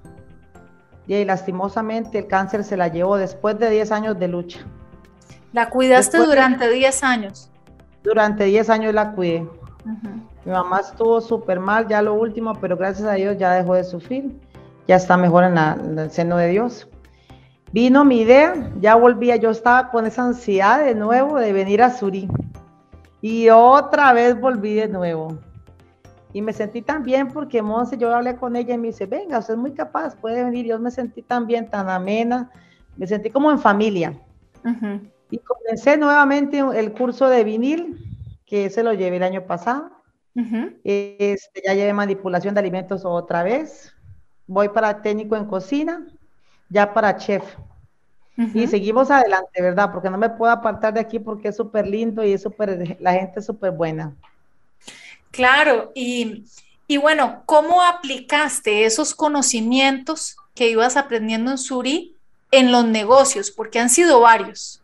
y 1.07 1.25
lastimosamente 1.25 2.19
el 2.19 2.27
cáncer 2.27 2.65
se 2.65 2.77
la 2.77 2.89
llevó 2.89 3.17
después 3.17 3.59
de 3.59 3.71
10 3.71 3.93
años 3.93 4.19
de 4.19 4.29
lucha. 4.29 4.61
¿La 5.53 5.69
cuidaste 5.69 6.19
durante 6.19 6.69
10 6.71 7.05
años? 7.05 7.51
Durante 8.03 8.45
10 8.45 8.71
años 8.71 8.95
la 8.95 9.13
cuidé. 9.13 9.47
Mi 10.45 10.53
mamá 10.53 10.81
estuvo 10.81 11.21
súper 11.21 11.61
mal, 11.61 11.87
ya 11.89 12.03
lo 12.03 12.15
último, 12.15 12.55
pero 12.55 12.77
gracias 12.77 13.07
a 13.07 13.15
Dios 13.15 13.37
ya 13.39 13.53
dejó 13.53 13.75
de 13.75 13.85
sufrir. 13.85 14.41
Ya 14.89 14.97
está 14.97 15.17
mejor 15.17 15.45
en, 15.45 15.99
el 15.99 16.11
seno 16.11 16.37
de 16.37 16.49
Dios. 16.49 16.89
Vino 17.73 18.05
mi 18.05 18.21
idea, 18.21 18.71
ya 18.81 18.97
volvía, 18.97 19.37
yo 19.37 19.51
estaba 19.51 19.91
con 19.91 20.07
esa 20.07 20.25
ansiedad 20.25 20.85
de 20.85 20.95
nuevo 20.95 21.39
de 21.39 21.53
venir 21.53 21.83
a 21.83 21.91
Surí. 21.91 22.29
Y 23.21 23.49
otra 23.51 24.13
vez 24.13 24.39
volví 24.39 24.75
de 24.75 24.89
nuevo. 24.89 25.39
Y 26.33 26.43
me 26.43 26.53
sentí 26.53 26.83
tan 26.83 27.03
bien 27.03 27.29
porque 27.29 27.63
Monse, 27.63 27.97
yo 27.97 28.15
hablé 28.15 28.37
con 28.37 28.57
ella 28.57 28.75
y 28.75 28.79
me 28.79 28.89
dice, 28.89 29.07
venga, 29.07 29.39
usted 29.39 29.55
es 29.55 29.61
muy 29.61 29.73
capaz, 29.73 30.17
puede 30.17 30.43
venir. 30.43 30.67
Yo 30.67 30.79
me 30.79 30.91
sentí 30.91 31.23
tan 31.23 31.47
bien, 31.47 31.69
tan 31.69 31.89
amena, 31.89 32.51
me 32.97 33.07
sentí 33.07 33.31
como 33.31 33.51
en 33.51 33.59
familia. 33.59 34.19
Y 35.33 35.39
comencé 35.39 35.97
nuevamente 35.97 36.59
el 36.59 36.93
curso 36.93 37.27
de 37.31 37.43
vinil, 37.43 37.97
que 38.45 38.69
se 38.69 38.83
lo 38.83 38.93
llevé 38.93 39.17
el 39.17 39.23
año 39.23 39.47
pasado. 39.47 39.91
este, 40.85 41.63
ya 41.65 41.73
llevé 41.73 41.95
manipulación 41.95 42.55
de 42.55 42.61
alimentos 42.61 43.07
otra 43.07 43.43
vez. 43.43 43.95
Voy 44.47 44.69
para 44.69 45.01
técnico 45.01 45.35
en 45.35 45.47
cocina, 45.47 46.07
ya 46.69 46.93
para 46.93 47.17
chef. 47.17 47.43
Y 48.37 48.67
seguimos 48.67 49.11
adelante, 49.11 49.63
¿verdad? 49.63 49.91
Porque 49.91 50.11
no 50.11 50.19
me 50.19 50.29
puedo 50.29 50.53
apartar 50.53 50.93
de 50.93 51.01
aquí 51.01 51.19
porque 51.19 51.49
es 51.49 51.57
súper 51.57 51.87
lindo 51.87 52.23
y 52.23 52.35
es 52.35 52.43
súper, 52.43 52.99
la 53.01 53.15
gente 53.15 53.41
es 53.41 53.47
súper 53.47 53.71
buena. 53.71 54.15
Claro, 55.31 55.93
y, 55.95 56.45
y 56.87 56.99
bueno, 56.99 57.43
¿cómo 57.47 57.81
aplicaste 57.81 58.85
esos 58.85 59.15
conocimientos 59.15 60.37
que 60.55 60.69
ibas 60.69 60.99
aprendiendo 60.99 61.51
en 61.51 61.57
Suri 61.57 62.17
en 62.51 62.71
los 62.71 62.85
negocios? 62.85 63.51
Porque 63.51 63.81
han 63.81 63.89
sido 63.89 64.21
varios 64.21 64.82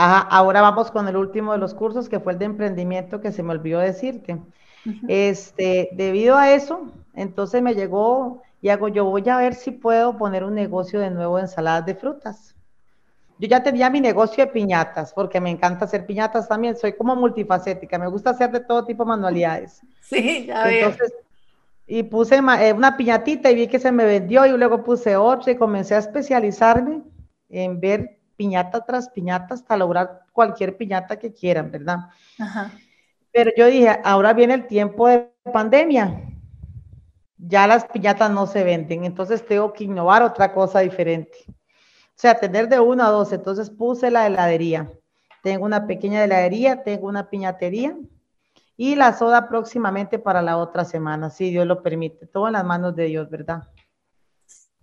ahora 0.00 0.60
vamos 0.60 0.90
con 0.90 1.08
el 1.08 1.16
último 1.16 1.52
de 1.52 1.58
los 1.58 1.74
cursos, 1.74 2.08
que 2.08 2.20
fue 2.20 2.32
el 2.32 2.38
de 2.38 2.46
emprendimiento, 2.46 3.20
que 3.20 3.32
se 3.32 3.42
me 3.42 3.52
olvidó 3.52 3.80
decirte. 3.80 4.38
Este, 5.08 5.90
debido 5.92 6.36
a 6.36 6.52
eso, 6.52 6.90
entonces 7.14 7.62
me 7.62 7.74
llegó 7.74 8.42
y 8.62 8.68
hago, 8.70 8.88
yo 8.88 9.04
voy 9.04 9.28
a 9.28 9.36
ver 9.36 9.54
si 9.54 9.70
puedo 9.70 10.16
poner 10.16 10.44
un 10.44 10.54
negocio 10.54 11.00
de 11.00 11.10
nuevo 11.10 11.36
de 11.36 11.42
ensaladas 11.42 11.86
de 11.86 11.94
frutas. 11.94 12.54
Yo 13.38 13.48
ya 13.48 13.62
tenía 13.62 13.88
mi 13.88 14.00
negocio 14.00 14.44
de 14.44 14.52
piñatas, 14.52 15.14
porque 15.14 15.40
me 15.40 15.50
encanta 15.50 15.86
hacer 15.86 16.04
piñatas 16.04 16.46
también, 16.46 16.76
soy 16.76 16.92
como 16.92 17.16
multifacética, 17.16 17.98
me 17.98 18.08
gusta 18.08 18.30
hacer 18.30 18.50
de 18.50 18.60
todo 18.60 18.84
tipo 18.84 19.04
de 19.04 19.08
manualidades. 19.08 19.80
Sí, 20.02 20.46
ya 20.46 20.64
veo. 20.64 20.88
Entonces, 20.88 21.14
y 21.86 22.04
puse 22.04 22.36
eh, 22.36 22.72
una 22.72 22.96
piñatita 22.96 23.50
y 23.50 23.54
vi 23.56 23.66
que 23.66 23.80
se 23.80 23.90
me 23.90 24.04
vendió 24.04 24.46
y 24.46 24.50
luego 24.50 24.84
puse 24.84 25.16
otra 25.16 25.50
y 25.50 25.56
comencé 25.56 25.96
a 25.96 25.98
especializarme 25.98 27.02
en 27.48 27.80
ver 27.80 28.19
piñata 28.40 28.82
tras 28.86 29.10
piñata 29.10 29.52
hasta 29.52 29.76
lograr 29.76 30.22
cualquier 30.32 30.74
piñata 30.74 31.18
que 31.18 31.30
quieran, 31.30 31.70
¿verdad? 31.70 31.98
Pero 33.30 33.50
yo 33.54 33.66
dije, 33.66 34.00
ahora 34.02 34.32
viene 34.32 34.54
el 34.54 34.66
tiempo 34.66 35.08
de 35.08 35.30
pandemia, 35.52 36.22
ya 37.36 37.66
las 37.66 37.84
piñatas 37.84 38.30
no 38.30 38.46
se 38.46 38.64
venden, 38.64 39.04
entonces 39.04 39.44
tengo 39.44 39.74
que 39.74 39.84
innovar 39.84 40.22
otra 40.22 40.54
cosa 40.54 40.80
diferente. 40.80 41.36
O 41.48 42.16
sea, 42.22 42.34
tener 42.40 42.66
de 42.70 42.80
una 42.80 43.08
a 43.08 43.10
dos, 43.10 43.30
entonces 43.34 43.68
puse 43.68 44.10
la 44.10 44.26
heladería. 44.26 44.90
Tengo 45.42 45.66
una 45.66 45.86
pequeña 45.86 46.24
heladería, 46.24 46.82
tengo 46.82 47.08
una 47.08 47.28
piñatería 47.28 47.94
y 48.74 48.94
la 48.94 49.12
soda 49.12 49.50
próximamente 49.50 50.18
para 50.18 50.40
la 50.40 50.56
otra 50.56 50.86
semana, 50.86 51.28
si 51.28 51.50
Dios 51.50 51.66
lo 51.66 51.82
permite. 51.82 52.26
Todo 52.26 52.46
en 52.46 52.54
las 52.54 52.64
manos 52.64 52.96
de 52.96 53.04
Dios, 53.04 53.28
¿verdad? 53.28 53.64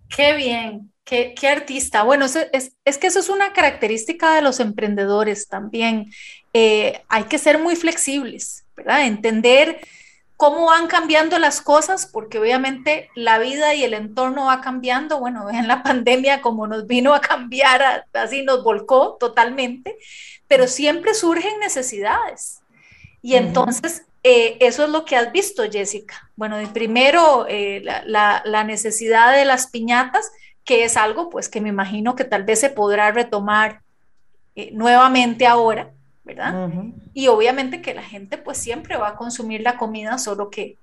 Qué 0.08 0.34
bien, 0.34 0.92
qué, 1.04 1.34
artista. 1.48 2.02
Bueno, 2.02 2.26
es, 2.26 2.98
que 2.98 3.06
eso 3.06 3.18
es 3.18 3.28
una 3.28 3.52
característica 3.52 4.34
de 4.34 4.42
los 4.42 4.60
emprendedores 4.60 5.48
también. 5.48 6.10
Eh, 6.52 7.02
hay 7.08 7.24
que 7.24 7.38
ser 7.38 7.58
muy 7.58 7.76
flexibles, 7.76 8.64
¿verdad? 8.76 9.06
Entender 9.06 9.80
cómo 10.36 10.66
van 10.66 10.86
cambiando 10.86 11.38
las 11.38 11.60
cosas, 11.60 12.06
porque 12.06 12.38
obviamente 12.38 13.10
la 13.14 13.38
vida 13.38 13.74
y 13.74 13.84
el 13.84 13.92
entorno 13.92 14.46
va 14.46 14.60
cambiando. 14.60 15.18
Bueno, 15.18 15.50
en 15.50 15.68
la 15.68 15.82
pandemia 15.84 16.40
como 16.40 16.66
nos 16.66 16.86
vino 16.86 17.14
a 17.14 17.20
cambiar, 17.20 18.06
así 18.12 18.42
nos 18.42 18.62
volcó 18.62 19.16
totalmente, 19.18 19.96
pero 20.46 20.66
siempre 20.66 21.14
surgen 21.14 21.58
necesidades. 21.60 22.60
Y 23.20 23.34
entonces, 23.34 24.04
eh, 24.30 24.58
eso 24.60 24.84
es 24.84 24.90
lo 24.90 25.06
que 25.06 25.16
has 25.16 25.32
visto, 25.32 25.62
Jessica. 25.70 26.30
Bueno, 26.36 26.56
primero, 26.74 27.46
eh, 27.48 27.82
la, 27.82 28.64
necesidad 28.64 29.34
de 29.34 29.46
las 29.46 29.68
piñatas, 29.68 30.30
que 30.64 30.84
es 30.84 30.98
algo 30.98 31.30
pues 31.30 31.48
que 31.48 31.62
me 31.62 31.70
imagino 31.70 32.14
que 32.14 32.24
tal 32.24 32.44
vez 32.44 32.60
se 32.60 32.68
podrá 32.68 33.10
retomar 33.10 33.80
eh, 34.54 34.70
nuevamente 34.72 35.46
ahora, 35.46 35.92
¿verdad? 36.24 36.68
Y 37.14 37.28
obviamente 37.28 37.80
que 37.80 37.94
la 37.94 38.02
gente 38.02 38.36
pues 38.36 38.58
siempre 38.58 38.98
va 38.98 39.08
a 39.08 39.16
consumir 39.16 39.62
la 39.62 39.78
comida, 39.78 40.18
solo 40.18 40.50
que, 40.50 40.76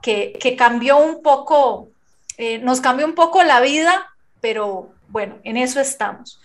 que, 0.00 0.38
que 0.40 0.54
cambió 0.54 0.98
un 0.98 1.22
poco, 1.22 1.88
nos 2.60 2.80
cambió 2.80 3.04
un 3.04 3.16
poco 3.16 3.42
la 3.42 3.60
vida, 3.60 4.14
pero 4.40 4.92
bueno, 5.08 5.38
en 5.42 5.56
eso 5.56 5.80
estamos. 5.80 6.40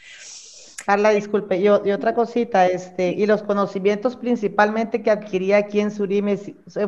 Carla, 0.88 1.10
disculpe, 1.10 1.58
y, 1.58 1.68
otra 1.68 2.16
cosita, 2.16 2.66
este, 2.66 3.10
y 3.10 3.26
los 3.26 3.44
conocimientos 3.44 4.16
principalmente 4.16 5.04
que 5.04 5.12
adquirí 5.12 5.52
aquí 5.52 5.82
en 5.82 5.92
Surime 5.92 6.40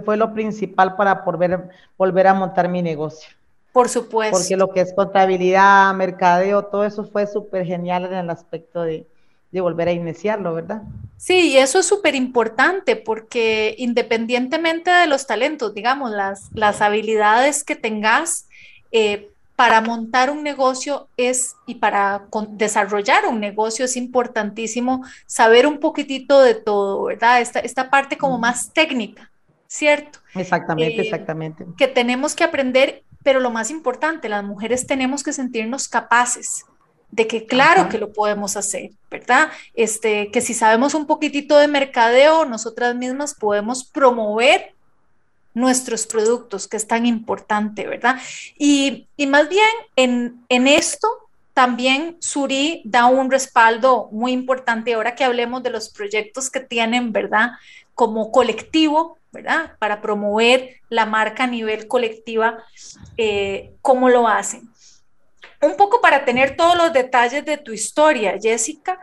fue 0.06 0.16
lo 0.16 0.34
principal 0.34 0.96
para 0.96 1.16
volver, 1.16 1.68
volver 1.98 2.28
a 2.28 2.34
montar 2.34 2.70
mi 2.70 2.82
negocio. 2.82 3.30
Por 3.74 3.90
supuesto. 3.90 4.38
Porque 4.38 4.56
lo 4.56 4.70
que 4.70 4.80
es 4.80 4.94
contabilidad, 4.94 5.94
mercadeo, 5.96 6.64
todo 6.64 6.86
eso 6.86 7.04
fue 7.04 7.28
súper 7.28 7.66
genial 7.66 8.06
en 8.06 8.14
el 8.14 8.30
aspecto 8.30 8.84
de, 8.84 9.06
volver 9.52 9.90
a 9.90 9.92
iniciarlo, 9.92 10.54
¿verdad? 10.54 10.82
Sí, 11.18 11.50
y 11.50 11.58
eso 11.58 11.80
es 11.80 11.86
súper 11.86 12.16
importante 12.16 12.96
porque 12.96 13.76
independientemente 13.80 14.92
de 14.92 15.08
los 15.08 15.28
talentos, 15.28 15.74
digamos, 15.74 16.12
las, 16.12 16.50
las 16.54 16.80
habilidades 16.80 17.66
que 17.66 17.76
tengas, 17.76 18.48
eh, 18.94 19.29
para 19.60 19.82
montar 19.82 20.30
un 20.30 20.42
negocio 20.42 21.10
es 21.18 21.58
y 21.66 21.76
para 21.76 22.28
desarrollar 22.52 23.26
un 23.26 23.42
negocio 23.42 23.84
es 23.84 23.98
importantísimo 23.98 25.04
saber 25.26 25.68
un 25.68 25.82
poquitito 25.82 26.42
de 26.42 26.56
todo, 26.56 27.04
¿verdad? 27.04 27.42
Esta, 27.42 27.60
esta 27.60 27.90
parte 27.90 28.18
como 28.18 28.38
más 28.38 28.72
técnica, 28.72 29.30
¿cierto? 29.68 30.20
Exactamente, 30.34 31.02
eh, 31.02 31.04
exactamente. 31.04 31.66
Que 31.78 31.90
tenemos 31.90 32.36
que 32.36 32.46
aprender, 32.46 33.04
pero 33.22 33.42
lo 33.42 33.50
más 33.50 33.70
importante, 33.70 34.30
las 34.30 34.46
mujeres 34.46 34.88
tenemos 34.88 35.24
que 35.24 35.34
sentirnos 35.34 35.90
capaces 35.90 36.64
de 37.12 37.28
que 37.28 37.46
claro 37.46 37.90
que 37.90 37.98
lo 37.98 38.14
podemos 38.14 38.56
hacer, 38.56 38.92
¿verdad? 39.12 39.50
Este, 39.74 40.32
que 40.32 40.40
si 40.40 40.54
sabemos 40.54 40.94
un 40.94 41.06
poquitito 41.06 41.58
de 41.58 41.68
mercadeo, 41.68 42.46
nosotras 42.46 42.96
mismas 42.96 43.34
podemos 43.34 43.84
promover 43.84 44.74
nuestros 45.60 46.08
productos, 46.08 46.68
que 46.68 46.78
es 46.78 46.88
tan 46.88 47.06
importante, 47.06 47.88
¿verdad? 47.88 48.20
Y, 48.58 49.08
más 49.28 49.50
bien 49.50 49.70
en, 49.96 50.44
en 50.50 50.68
esto 50.68 51.08
también 51.54 52.16
Suri 52.22 52.82
da 52.86 53.08
un 53.08 53.30
respaldo 53.30 54.08
muy 54.12 54.32
importante 54.32 54.94
ahora 54.94 55.16
que 55.16 55.26
hablemos 55.26 55.62
de 55.62 55.70
los 55.70 55.90
proyectos 55.90 56.50
que 56.50 56.62
tienen, 56.62 57.12
¿verdad? 57.12 57.52
Como 57.94 58.32
colectivo, 58.32 59.18
¿verdad? 59.32 59.76
Para 59.78 60.02
promover 60.02 60.78
la 60.90 61.06
marca 61.06 61.44
a 61.44 61.48
nivel 61.48 61.88
colectiva, 61.88 62.64
eh, 63.18 63.74
¿cómo 63.82 64.10
lo 64.10 64.28
hacen? 64.28 64.70
Un 65.62 65.76
poco 65.76 66.00
para 66.00 66.24
tener 66.24 66.56
todos 66.56 66.78
los 66.78 66.94
detalles 66.94 67.44
de 67.44 67.58
tu 67.58 67.74
historia, 67.74 68.38
Jessica, 68.42 68.98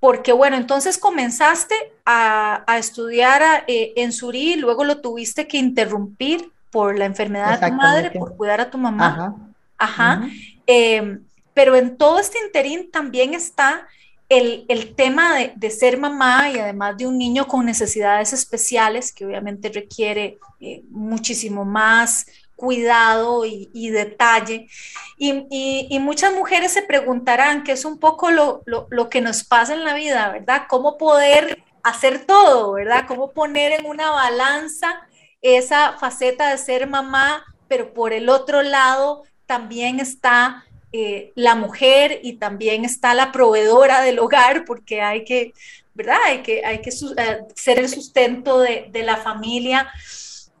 porque 0.00 0.32
bueno, 0.32 0.56
entonces 0.56 0.98
comenzaste 0.98 1.74
a, 2.06 2.64
estudiar 2.78 3.64
eh, 3.68 3.92
en 3.96 4.12
Surí, 4.12 4.56
luego 4.56 4.84
lo 4.84 5.00
tuviste 5.00 5.46
que 5.46 5.58
interrumpir 5.58 6.50
por 6.70 6.98
la 6.98 7.04
enfermedad 7.04 7.60
de 7.60 7.68
tu 7.68 7.74
madre, 7.74 8.10
por 8.10 8.36
cuidar 8.36 8.60
a 8.60 8.70
tu 8.70 8.78
mamá. 8.78 9.36
Ajá. 9.76 10.28
Em, 10.66 11.22
pero 11.52 11.76
en 11.76 11.96
todo 11.96 12.18
este 12.18 12.38
interín 12.44 12.90
también 12.90 13.34
está 13.34 13.86
el, 14.30 14.94
tema 14.94 15.34
de, 15.34 15.70
ser 15.70 15.98
mamá 15.98 16.48
y 16.50 16.58
además 16.58 16.96
de 16.96 17.06
un 17.06 17.18
niño 17.18 17.46
con 17.48 17.66
necesidades 17.66 18.32
especiales, 18.32 19.12
que 19.12 19.26
obviamente 19.26 19.68
requiere 19.68 20.38
eh, 20.60 20.82
muchísimo 20.88 21.64
más 21.64 22.26
cuidado 22.60 23.46
y, 23.46 23.88
detalle. 23.88 24.68
Y, 25.16 25.98
muchas 25.98 26.34
mujeres 26.34 26.72
se 26.72 26.82
preguntarán, 26.82 27.64
que 27.64 27.72
es 27.72 27.86
un 27.86 27.98
poco 27.98 28.30
lo, 28.30 29.08
que 29.08 29.22
nos 29.22 29.44
pasa 29.44 29.72
en 29.72 29.82
la 29.82 29.94
vida, 29.94 30.28
¿verdad? 30.28 30.66
¿Cómo 30.68 30.98
poder 30.98 31.62
hacer 31.82 32.26
todo, 32.26 32.72
¿verdad? 32.72 33.06
¿Cómo 33.08 33.30
poner 33.30 33.72
en 33.72 33.86
una 33.86 34.10
balanza 34.10 35.00
esa 35.40 35.96
faceta 35.98 36.50
de 36.50 36.58
ser 36.58 36.86
mamá, 36.86 37.46
pero 37.66 37.94
por 37.94 38.12
el 38.12 38.28
otro 38.28 38.62
lado 38.62 39.22
también 39.46 39.98
está 39.98 40.66
eh, 40.92 41.32
la 41.34 41.54
mujer 41.54 42.20
y 42.22 42.34
también 42.34 42.84
está 42.84 43.14
la 43.14 43.32
proveedora 43.32 44.02
del 44.02 44.18
hogar, 44.18 44.66
porque 44.66 45.00
hay 45.00 45.24
que, 45.24 45.54
¿verdad? 45.94 46.18
Hay 46.26 46.42
que, 46.42 46.62
hay 46.62 46.82
que 46.82 46.90
eh, 46.90 47.38
ser 47.54 47.78
el 47.78 47.88
sustento 47.88 48.58
de, 48.60 48.88
de 48.90 49.02
la 49.02 49.16
familia. 49.16 49.90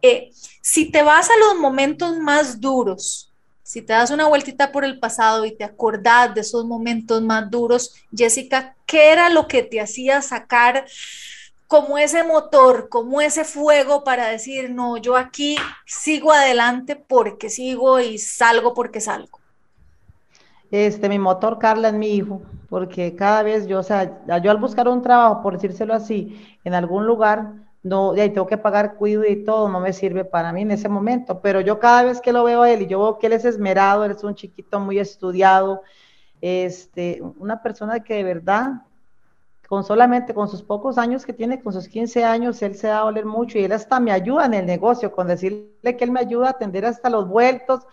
Eh, 0.02 0.30
si 0.60 0.90
te 0.90 1.02
vas 1.02 1.30
a 1.30 1.36
los 1.38 1.58
momentos 1.58 2.18
más 2.18 2.60
duros, 2.60 3.32
si 3.62 3.82
te 3.82 3.92
das 3.92 4.10
una 4.10 4.26
vueltita 4.26 4.72
por 4.72 4.84
el 4.84 4.98
pasado 4.98 5.44
y 5.44 5.56
te 5.56 5.64
acordás 5.64 6.34
de 6.34 6.40
esos 6.40 6.64
momentos 6.64 7.22
más 7.22 7.50
duros, 7.50 7.94
Jessica, 8.12 8.74
¿qué 8.84 9.12
era 9.12 9.30
lo 9.30 9.46
que 9.46 9.62
te 9.62 9.80
hacía 9.80 10.22
sacar 10.22 10.86
como 11.68 11.98
ese 11.98 12.24
motor, 12.24 12.88
como 12.88 13.20
ese 13.20 13.44
fuego 13.44 14.02
para 14.02 14.26
decir, 14.26 14.70
no, 14.70 14.96
yo 14.96 15.16
aquí 15.16 15.56
sigo 15.86 16.32
adelante 16.32 16.96
porque 16.96 17.48
sigo 17.48 18.00
y 18.00 18.18
salgo 18.18 18.74
porque 18.74 19.00
salgo? 19.00 19.38
Este, 20.72 21.08
mi 21.08 21.20
motor, 21.20 21.60
Carla, 21.60 21.88
es 21.88 21.94
mi 21.94 22.08
hijo, 22.08 22.42
porque 22.68 23.14
cada 23.14 23.44
vez 23.44 23.68
yo, 23.68 23.78
o 23.78 23.82
sea, 23.84 24.20
yo 24.42 24.50
al 24.50 24.56
buscar 24.56 24.88
un 24.88 25.00
trabajo, 25.00 25.42
por 25.42 25.54
decírselo 25.54 25.94
así, 25.94 26.58
en 26.64 26.74
algún 26.74 27.06
lugar, 27.06 27.52
no, 27.82 28.14
y 28.14 28.20
ahí 28.20 28.30
tengo 28.30 28.46
que 28.46 28.58
pagar 28.58 28.96
cuido 28.96 29.24
y 29.24 29.42
todo, 29.44 29.68
no 29.68 29.80
me 29.80 29.92
sirve 29.92 30.24
para 30.24 30.52
mí 30.52 30.62
en 30.62 30.70
ese 30.70 30.88
momento, 30.88 31.40
pero 31.40 31.60
yo 31.62 31.78
cada 31.78 32.02
vez 32.02 32.20
que 32.20 32.32
lo 32.32 32.44
veo 32.44 32.62
a 32.62 32.70
él 32.70 32.82
y 32.82 32.86
yo 32.86 32.98
veo 33.00 33.18
que 33.18 33.26
él 33.26 33.32
es 33.32 33.44
esmerado, 33.46 34.04
él 34.04 34.10
es 34.12 34.22
un 34.22 34.34
chiquito 34.34 34.80
muy 34.80 34.98
estudiado, 34.98 35.82
este, 36.42 37.22
una 37.38 37.62
persona 37.62 38.00
que 38.00 38.14
de 38.14 38.24
verdad, 38.24 38.82
con 39.66 39.82
solamente 39.84 40.34
con 40.34 40.48
sus 40.48 40.62
pocos 40.62 40.98
años 40.98 41.24
que 41.24 41.32
tiene, 41.32 41.62
con 41.62 41.72
sus 41.72 41.88
15 41.88 42.24
años, 42.24 42.60
él 42.60 42.74
se 42.74 42.88
da 42.88 43.00
a 43.00 43.04
valer 43.04 43.24
mucho 43.24 43.58
y 43.58 43.64
él 43.64 43.72
hasta 43.72 43.98
me 43.98 44.12
ayuda 44.12 44.44
en 44.46 44.54
el 44.54 44.66
negocio, 44.66 45.12
con 45.12 45.28
decirle 45.28 45.96
que 45.96 46.04
él 46.04 46.10
me 46.10 46.20
ayuda 46.20 46.48
a 46.48 46.50
atender 46.50 46.84
hasta 46.84 47.08
los 47.08 47.28
vueltos, 47.28 47.86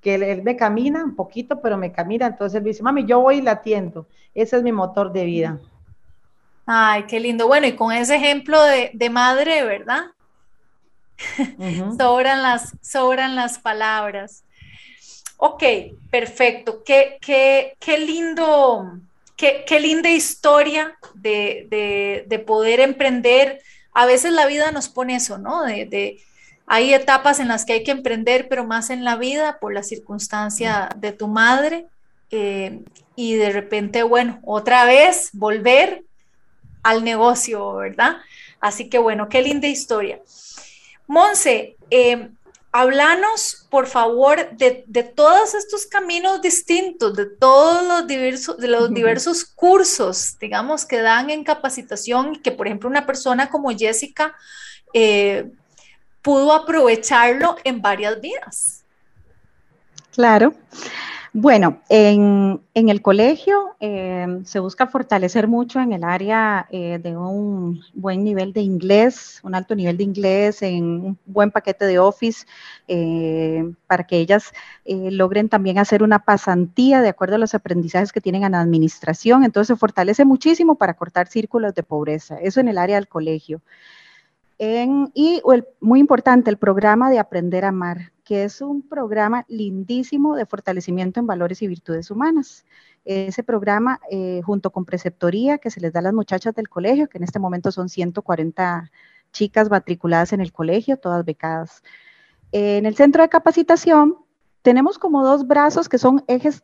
que 0.00 0.14
él, 0.14 0.42
me 0.42 0.56
camina 0.56 1.02
un 1.02 1.16
poquito, 1.16 1.60
pero 1.60 1.76
me 1.78 1.90
camina, 1.90 2.26
entonces 2.26 2.58
él 2.58 2.64
dice, 2.64 2.82
mami, 2.82 3.06
yo 3.06 3.20
voy 3.20 3.38
y 3.38 3.42
la 3.42 3.52
atiendo, 3.52 4.06
ese 4.34 4.56
es 4.56 4.62
mi 4.62 4.72
motor 4.72 5.12
de 5.12 5.24
vida. 5.24 5.60
Ay, 6.66 7.04
qué 7.04 7.18
lindo. 7.20 7.46
Bueno, 7.46 7.66
y 7.66 7.74
con 7.74 7.92
ese 7.92 8.16
ejemplo 8.16 8.62
de, 8.62 9.10
madre, 9.10 9.64
¿verdad? 9.64 10.04
sobran, 11.98 12.42
las, 12.42 12.72
sobran 12.80 13.34
las 13.34 13.58
palabras. 13.58 14.44
Ok, 15.36 15.62
perfecto. 16.10 16.82
Qué, 16.84 17.18
qué, 17.20 17.76
qué 17.80 17.98
lindo, 17.98 19.00
qué, 19.36 19.64
qué, 19.66 19.80
linda 19.80 20.08
historia 20.08 20.96
de, 21.14 22.24
de, 22.28 22.38
poder 22.38 22.80
emprender. 22.80 23.60
A 23.92 24.06
veces 24.06 24.32
la 24.32 24.46
vida 24.46 24.70
nos 24.70 24.88
pone 24.88 25.16
eso, 25.16 25.38
¿no? 25.38 25.64
De, 25.64 26.22
hay 26.66 26.94
etapas 26.94 27.40
en 27.40 27.48
las 27.48 27.64
que 27.64 27.72
hay 27.72 27.82
que 27.82 27.90
emprender, 27.90 28.48
pero 28.48 28.64
más 28.64 28.90
en 28.90 29.04
la 29.04 29.16
vida 29.16 29.58
por 29.60 29.74
la 29.74 29.82
circunstancia 29.82 30.88
de 30.96 31.12
tu 31.12 31.26
madre. 31.26 31.86
Eh, 32.30 32.80
y 33.16 33.34
de 33.34 33.50
repente, 33.50 34.04
bueno, 34.04 34.40
otra 34.44 34.84
vez 34.84 35.30
volver 35.32 36.04
al 36.82 37.04
negocio, 37.04 37.74
¿verdad? 37.74 38.18
Así 38.60 38.88
que 38.88 38.98
bueno, 38.98 39.28
qué 39.28 39.42
linda 39.42 39.66
historia. 39.68 40.20
Monse, 41.06 41.76
em, 41.90 42.34
Háblanos, 42.74 43.66
por 43.68 43.86
favor, 43.86 44.56
de, 44.56 45.02
todos 45.14 45.52
estos 45.52 45.84
caminos 45.84 46.40
distintos, 46.40 47.14
de 47.14 47.26
todos 47.26 47.86
los 47.86 48.06
diversos, 48.06 48.56
de 48.56 48.68
los 48.68 48.94
diversos 48.94 49.44
cursos, 49.44 50.38
digamos, 50.40 50.86
que 50.86 51.02
dan 51.02 51.28
en 51.28 51.44
capacitación 51.44 52.36
y 52.36 52.38
que, 52.38 52.50
por 52.50 52.66
ejemplo, 52.66 52.88
una 52.88 53.04
persona 53.04 53.50
como 53.50 53.76
Jessica 53.76 54.34
eh, 54.94 55.50
pudo 56.22 56.54
aprovecharlo 56.54 57.56
en 57.62 57.82
varias 57.82 58.18
vías. 58.22 58.84
Claro. 60.14 60.54
Bueno, 61.34 61.80
en, 61.88 62.60
el 62.74 63.00
colegio 63.00 63.74
eh, 63.80 64.40
se 64.44 64.58
busca 64.58 64.86
fortalecer 64.86 65.48
mucho 65.48 65.80
en 65.80 65.94
el 65.94 66.04
área 66.04 66.66
eh, 66.70 66.98
de 67.02 67.16
un 67.16 67.80
buen 67.94 68.22
nivel 68.22 68.52
de 68.52 68.60
inglés, 68.60 69.40
un 69.42 69.54
alto 69.54 69.74
nivel 69.74 69.96
de 69.96 70.04
inglés, 70.04 70.60
en 70.60 70.84
un 70.84 71.18
buen 71.24 71.50
paquete 71.50 71.86
de 71.86 71.98
Office, 71.98 72.44
eh, 72.86 73.64
para 73.86 74.04
que 74.04 74.18
ellas 74.18 74.52
logren 74.84 75.48
también 75.48 75.78
hacer 75.78 76.02
una 76.02 76.18
pasantía 76.18 77.00
de 77.00 77.08
acuerdo 77.08 77.36
a 77.36 77.38
los 77.38 77.54
aprendizajes 77.54 78.12
que 78.12 78.20
tienen 78.20 78.44
en 78.44 78.54
administración. 78.54 79.42
Entonces 79.42 79.68
se 79.68 79.80
fortalece 79.80 80.26
muchísimo 80.26 80.74
para 80.74 80.94
cortar 80.94 81.28
círculos 81.28 81.74
de 81.74 81.82
pobreza, 81.82 82.36
eso 82.42 82.60
en 82.60 82.68
el 82.68 82.76
área 82.76 82.96
del 82.96 83.08
colegio. 83.08 83.62
Y 84.58 85.42
muy 85.80 86.00
importante, 86.00 86.50
el 86.50 86.56
programa 86.56 87.10
de 87.10 87.18
Aprender 87.18 87.64
a 87.64 87.68
Amar 87.68 88.12
que 88.24 88.44
es 88.44 88.60
un 88.60 88.82
programa 88.88 89.44
lindísimo 89.48 90.36
de 90.36 90.46
fortalecimiento 90.46 91.20
en 91.20 91.26
valores 91.26 91.62
y 91.62 91.68
virtudes 91.68 92.10
humanas. 92.10 92.64
Ese 93.04 93.42
programa, 93.42 94.00
eh, 94.10 94.42
junto 94.44 94.70
con 94.70 94.84
preceptoría 94.84 95.58
que 95.58 95.70
se 95.70 95.80
les 95.80 95.92
da 95.92 96.00
a 96.00 96.04
las 96.04 96.14
muchachas 96.14 96.54
del 96.54 96.68
colegio, 96.68 97.08
que 97.08 97.18
en 97.18 97.24
este 97.24 97.40
momento 97.40 97.72
son 97.72 97.88
140 97.88 98.90
chicas 99.32 99.70
matriculadas 99.70 100.32
en 100.32 100.40
el 100.40 100.52
colegio, 100.52 100.96
todas 100.96 101.24
becadas. 101.24 101.82
en 102.52 102.86
el 102.86 102.94
centro 102.96 103.22
de 103.22 103.30
capacitación 103.30 104.16
tenemos 104.62 104.98
como 104.98 105.24
dos 105.24 105.46
brazos 105.46 105.88
que 105.88 105.98
son 105.98 106.24
ejes 106.28 106.62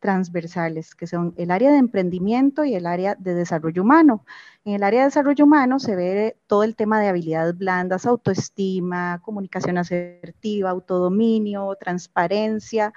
transversales, 0.00 0.94
que 0.96 1.06
son 1.06 1.32
el 1.36 1.52
área 1.52 1.70
de 1.70 1.78
emprendimiento 1.78 2.64
y 2.64 2.74
el 2.74 2.86
área 2.86 3.14
de 3.14 3.34
desarrollo 3.34 3.82
humano. 3.82 4.24
En 4.64 4.74
el 4.74 4.82
área 4.82 5.00
de 5.00 5.06
desarrollo 5.06 5.44
humano 5.44 5.78
se 5.78 5.94
ve 5.94 6.36
todo 6.48 6.64
el 6.64 6.74
tema 6.74 7.00
de 7.00 7.08
habilidades 7.08 7.56
blandas, 7.56 8.04
autoestima, 8.04 9.20
comunicación 9.22 9.78
asertiva, 9.78 10.70
autodominio, 10.70 11.76
transparencia, 11.80 12.92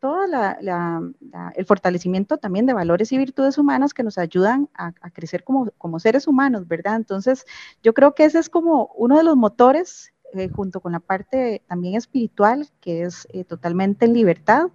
todo 0.00 0.26
el 1.56 1.64
fortalecimiento 1.64 2.36
también 2.36 2.66
de 2.66 2.74
valores 2.74 3.10
y 3.10 3.16
virtudes 3.16 3.56
humanas 3.56 3.94
que 3.94 4.02
nos 4.02 4.18
ayudan 4.18 4.68
a, 4.74 4.92
crecer 5.12 5.44
como, 5.44 5.70
como 5.78 5.98
seres 5.98 6.26
humanos, 6.26 6.68
¿verdad? 6.68 6.96
Entonces, 6.96 7.46
yo 7.82 7.94
creo 7.94 8.14
que 8.14 8.26
ese 8.26 8.38
es 8.38 8.50
como 8.50 8.92
uno 8.96 9.16
de 9.16 9.24
los 9.24 9.34
motores 9.34 10.13
eh, 10.34 10.48
junto 10.48 10.80
con 10.80 10.92
la 10.92 11.00
parte 11.00 11.62
también 11.68 11.94
espiritual, 11.94 12.68
que 12.80 13.02
es 13.02 13.26
eh, 13.32 13.44
totalmente 13.44 14.04
en 14.04 14.14
libertad, 14.14 14.66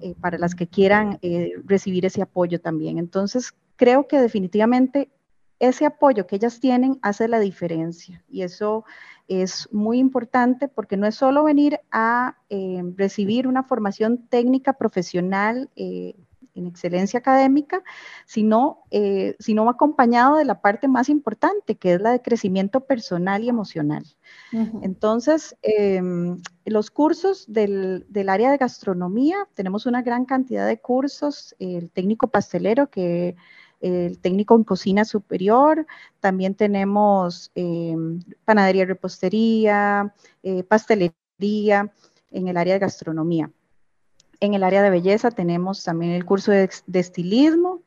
eh, 0.00 0.14
para 0.20 0.38
las 0.38 0.54
que 0.54 0.66
quieran 0.66 1.18
recibir 1.64 2.04
ese 2.04 2.22
apoyo 2.22 2.60
también. 2.60 2.98
Entonces, 2.98 3.54
creo 3.76 4.06
que 4.06 4.20
definitivamente 4.20 5.10
ese 5.58 5.86
apoyo 5.86 6.26
que 6.26 6.36
ellas 6.36 6.60
tienen 6.60 6.98
hace 7.02 7.28
la 7.28 7.38
diferencia 7.38 8.22
y 8.28 8.42
eso 8.42 8.84
es 9.28 9.68
muy 9.72 9.98
importante 9.98 10.68
porque 10.68 10.96
no 10.96 11.06
es 11.06 11.14
solo 11.14 11.44
venir 11.44 11.80
a 11.90 12.36
recibir 12.96 13.46
una 13.46 13.62
formación 13.62 14.26
técnica 14.28 14.74
profesional 14.74 15.70
en 16.54 16.66
excelencia 16.66 17.18
académica, 17.18 17.82
sino, 18.26 18.84
eh, 18.90 19.36
sino 19.38 19.68
acompañado 19.68 20.36
de 20.36 20.44
la 20.44 20.60
parte 20.60 20.88
más 20.88 21.08
importante, 21.08 21.76
que 21.76 21.94
es 21.94 22.00
la 22.00 22.12
de 22.12 22.22
crecimiento 22.22 22.80
personal 22.80 23.42
y 23.42 23.48
emocional. 23.48 24.04
Entonces, 24.82 25.56
em, 25.62 26.40
los 26.64 26.90
cursos 26.90 27.44
del, 27.48 28.06
área 28.28 28.50
de 28.50 28.56
gastronomía, 28.56 29.48
tenemos 29.54 29.86
una 29.86 30.02
gran 30.02 30.24
cantidad 30.24 30.66
de 30.66 30.80
cursos, 30.80 31.56
el 31.58 31.90
técnico 31.90 32.28
pastelero, 32.28 32.88
que 32.88 33.36
el 33.80 34.18
técnico 34.18 34.54
en 34.56 34.64
cocina 34.64 35.04
superior, 35.04 35.86
también 36.20 36.54
tenemos 36.54 37.50
em, 37.54 38.20
panadería 38.44 38.82
y 38.82 38.86
repostería, 38.86 40.14
eh, 40.42 40.62
pastelería 40.62 41.92
en 42.30 42.48
el 42.48 42.56
área 42.56 42.74
de 42.74 42.80
gastronomía. 42.80 43.50
En 44.44 44.52
el 44.52 44.62
área 44.62 44.82
de 44.82 44.90
belleza 44.90 45.30
tenemos 45.30 45.82
también 45.84 46.12
el 46.12 46.26
curso 46.26 46.52
de, 46.52 46.68
estilismo, 46.92 47.80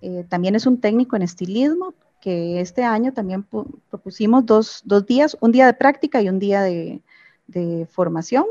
eh, 0.00 0.24
también 0.28 0.54
es 0.54 0.64
un 0.64 0.80
técnico 0.80 1.16
en 1.16 1.22
estilismo, 1.22 1.94
que 2.20 2.60
este 2.60 2.84
año 2.84 3.12
también 3.12 3.44
propusimos 3.90 4.46
dos, 4.46 4.84
días, 5.04 5.36
un 5.40 5.50
día 5.50 5.66
de 5.66 5.74
práctica 5.74 6.22
y 6.22 6.28
un 6.28 6.38
día 6.38 6.62
de, 6.62 7.88
formación. 7.90 8.44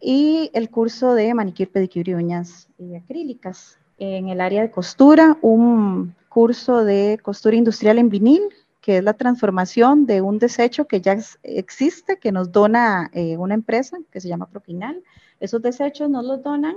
Y 0.00 0.50
el 0.54 0.70
curso 0.70 1.12
de 1.12 1.34
manicure, 1.34 1.66
pedicure 1.66 2.12
y 2.12 2.14
uñas 2.14 2.66
acrílicas. 2.96 3.78
En 3.98 4.30
el 4.30 4.40
área 4.40 4.62
de 4.62 4.70
costura, 4.70 5.36
un 5.42 6.14
curso 6.30 6.82
de 6.82 7.18
costura 7.22 7.56
industrial 7.56 7.98
en 7.98 8.08
vinil, 8.08 8.42
que 8.80 8.98
es 8.98 9.04
la 9.04 9.12
transformación 9.12 10.06
de 10.06 10.22
un 10.22 10.38
desecho 10.38 10.86
que 10.86 11.02
ya 11.02 11.18
existe, 11.42 12.18
que 12.18 12.32
nos 12.32 12.52
dona 12.52 13.10
eh, 13.12 13.36
una 13.36 13.52
empresa 13.52 13.98
que 14.10 14.20
se 14.22 14.28
llama 14.28 14.46
Propinal 14.46 15.02
esos 15.40 15.62
desechos 15.62 16.08
nos 16.10 16.24
los 16.24 16.42
donan, 16.42 16.76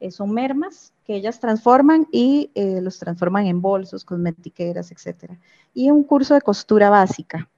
eh, 0.00 0.10
son 0.10 0.32
mermas 0.32 0.92
que 1.04 1.16
ellas 1.16 1.40
transforman 1.40 2.06
y 2.12 2.50
eh, 2.54 2.80
los 2.82 2.98
transforman 2.98 3.46
en 3.46 3.62
bolsos, 3.62 4.04
cosmetiqueras, 4.04 4.92
etc. 4.92 5.32
Y 5.72 5.90
un 5.90 6.04
curso 6.04 6.34
de 6.34 6.40
costura 6.40 6.90
básica. 6.90 7.48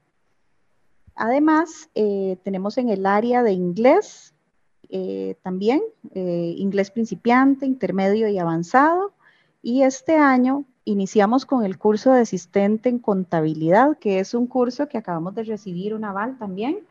Además, 1.15 1.89
eh, 1.95 2.37
tenemos 2.45 2.79
en 2.79 2.91
el 2.91 3.07
área 3.07 3.43
de 3.43 3.53
inglés 3.53 4.33
también, 5.43 5.83
inglés 6.15 6.93
principiante, 6.93 7.67
intermedio 7.67 8.29
y 8.29 8.39
avanzado. 8.39 9.15
Y 9.61 9.83
este 9.83 10.17
año 10.17 10.65
iniciamos 10.85 11.45
con 11.45 11.65
el 11.65 11.77
curso 11.77 12.13
de 12.13 12.21
asistente 12.21 12.89
en 12.89 13.01
contabilidad, 13.01 13.99
que 13.99 14.21
es 14.21 14.33
un 14.33 14.47
curso 14.47 14.89
que 14.89 14.97
acabamos 14.97 15.35
de 15.35 15.43
recibir 15.43 15.93
un 15.93 16.05
aval 16.05 16.39
también 16.39 16.87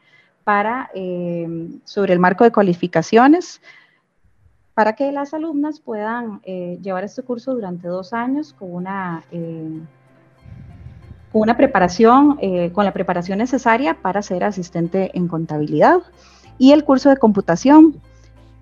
para, 0.46 0.92
eh, 0.94 1.48
sobre 1.84 2.14
el 2.14 2.20
marco 2.20 2.46
de 2.46 2.52
cualificaciones 2.52 3.62
para 4.76 4.94
que 4.94 5.12
las 5.12 5.34
alumnas 5.34 5.80
puedan 5.80 6.40
eh, 6.44 6.78
llevar 6.82 7.04
este 7.04 7.24
curso 7.24 7.54
durante 7.54 7.88
dos 7.88 8.14
años 8.14 8.54
con 8.54 8.74
una, 8.74 9.24
eh, 9.32 9.80
con 11.32 11.42
una 11.42 11.58
preparación, 11.58 12.38
con 12.74 12.86
la 12.86 12.94
preparación 12.94 13.40
necesaria 13.40 14.02
para 14.02 14.22
ser 14.22 14.44
asistente 14.44 15.12
en 15.14 15.28
contabilidad. 15.28 16.02
Y 16.58 16.72
el 16.72 16.84
curso 16.84 17.10
de 17.10 17.18
computación. 17.18 18.02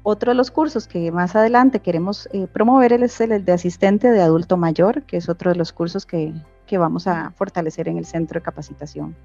Otro 0.03 0.31
de 0.31 0.35
los 0.35 0.51
cursos 0.51 0.87
que 0.87 1.11
más 1.11 1.35
adelante 1.35 1.79
queremos 1.79 2.27
promover 2.51 2.91
es 2.93 3.21
el 3.21 3.45
de 3.45 3.51
asistente 3.51 4.11
de 4.11 4.21
adulto 4.21 4.57
mayor, 4.57 5.03
que 5.03 5.17
es 5.17 5.29
otro 5.29 5.51
de 5.51 5.57
los 5.57 5.71
cursos 5.71 6.05
que, 6.05 6.33
que 6.67 6.77
vamos 6.77 7.07
a 7.07 7.31
fortalecer 7.31 7.87
en 7.87 7.97
el 7.97 8.05
centro 8.05 8.39
de 8.39 8.43
capacitación. 8.43 9.15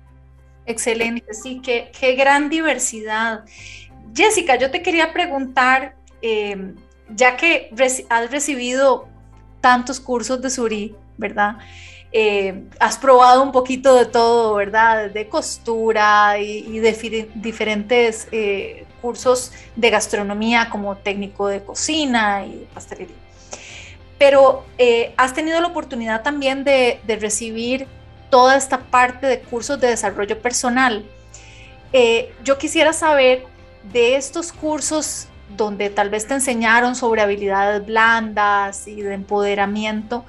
Excelente, 0.68 1.33
sí, 1.33 1.62
qué, 1.62 2.14
gran 2.14 2.50
diversidad. 2.50 3.44
Jessica, 4.14 4.57
yo 4.57 4.70
te 4.70 4.83
quería 4.83 5.14
preguntar, 5.14 5.96
em, 6.20 6.76
ya 7.09 7.38
que 7.38 7.70
has 8.11 8.31
recibido 8.31 9.09
tantos 9.62 9.98
cursos 9.98 10.42
de 10.42 10.50
Suri, 10.50 10.94
¿verdad? 11.16 11.57
Em, 12.12 12.68
has 12.81 12.98
probado 12.98 13.42
un 13.42 13.50
poquito 13.50 13.94
de 13.94 14.04
todo, 14.04 14.57
¿verdad? 14.57 15.11
De 15.11 15.26
costura 15.28 16.38
y, 16.38 16.78
de 16.81 17.31
diferentes 17.35 18.28
eh, 18.31 18.85
cursos 19.00 19.52
de 19.74 19.88
gastronomía 19.88 20.68
como 20.68 20.98
técnico 20.98 21.48
de 21.48 21.64
cocina 21.64 22.44
y 22.44 22.68
pastelería. 22.74 23.16
Pero 24.18 24.66
eh, 24.76 25.14
has 25.16 25.33
tenido 25.33 25.62
la 25.62 25.68
oportunidad 25.68 26.22
también 26.22 26.62
de 26.62 27.00
recibir 27.20 27.87
toda 28.31 28.57
esta 28.57 28.79
parte 28.79 29.27
de 29.27 29.41
cursos 29.41 29.81
de 29.81 29.88
desarrollo 29.88 30.41
personal. 30.41 31.05
Eh, 31.93 32.35
yo 32.45 32.59
quisiera 32.59 32.93
saber 32.93 33.47
de 33.93 34.17
estos 34.17 34.53
cursos 34.53 35.29
donde 35.57 35.88
tal 35.91 36.11
vez 36.11 36.27
te 36.27 36.35
enseñaron 36.35 36.95
sobre 36.95 37.23
habilidades 37.23 37.87
blandas 37.87 38.87
y 38.87 39.01
de 39.01 39.14
empoderamiento, 39.14 40.25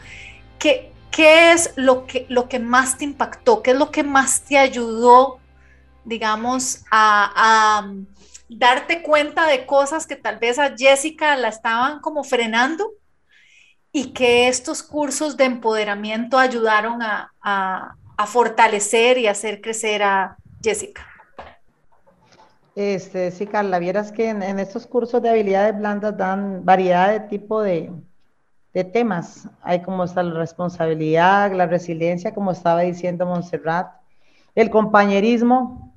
¿qué, 0.58 0.92
qué 1.12 1.52
es 1.52 1.74
lo 1.76 2.06
que, 2.06 2.26
lo 2.30 2.48
que 2.48 2.60
más 2.60 2.98
te 2.98 3.04
impactó? 3.04 3.62
¿Qué 3.62 3.72
es 3.72 3.78
lo 3.78 3.92
que 3.92 4.04
más 4.04 4.42
te 4.42 4.58
ayudó, 4.58 5.40
digamos, 6.06 6.84
a, 6.90 7.32
a 7.36 7.94
darte 8.48 9.02
cuenta 9.02 9.46
de 9.46 9.66
cosas 9.66 10.08
que 10.08 10.16
tal 10.16 10.40
vez 10.40 10.58
a 10.58 10.76
Jessica 10.76 11.36
la 11.36 11.50
estaban 11.50 12.00
como 12.00 12.24
frenando? 12.24 12.92
Y 14.00 14.14
que 14.14 14.48
estos 14.48 14.82
cursos 14.82 15.36
de 15.36 15.44
empoderamiento 15.44 16.38
ayudaron 16.38 17.02
a, 17.02 17.96
fortalecer 18.28 19.18
y 19.18 19.28
hacer 19.28 19.62
crecer 19.62 20.04
a 20.04 20.38
Jessica. 20.62 21.06
Este, 22.76 23.32
sí, 23.32 23.46
Carla, 23.48 23.80
vieras 23.80 24.12
que 24.12 24.30
en, 24.30 24.60
estos 24.60 24.86
cursos 24.86 25.22
de 25.22 25.30
habilidades 25.30 25.78
blandas 25.78 26.18
dan 26.18 26.64
variedad 26.64 27.12
de 27.12 27.20
tipo 27.22 27.62
de, 27.62 27.92
temas. 28.94 29.50
Hay 29.62 29.82
como 29.82 30.06
está 30.06 30.24
la 30.24 30.40
responsabilidad, 30.40 31.52
la 31.54 31.66
resiliencia, 31.66 32.34
como 32.34 32.52
estaba 32.52 32.82
diciendo 32.82 33.26
Montserrat, 33.26 33.92
el 34.56 34.70
compañerismo, 34.70 35.94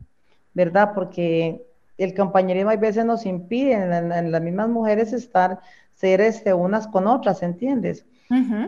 ¿verdad? 0.54 0.92
Porque 0.92 1.64
el 1.98 2.14
compañerismo 2.14 2.70
a 2.70 2.76
veces 2.76 3.04
nos 3.04 3.26
impide 3.26 3.74
en, 3.74 4.32
las 4.32 4.42
mismas 4.42 4.68
mujeres 4.68 5.12
estar, 5.12 5.60
ser 6.02 6.20
este, 6.20 6.52
unas 6.52 6.88
con 6.88 7.06
otras, 7.06 7.44
¿entiendes? 7.44 8.04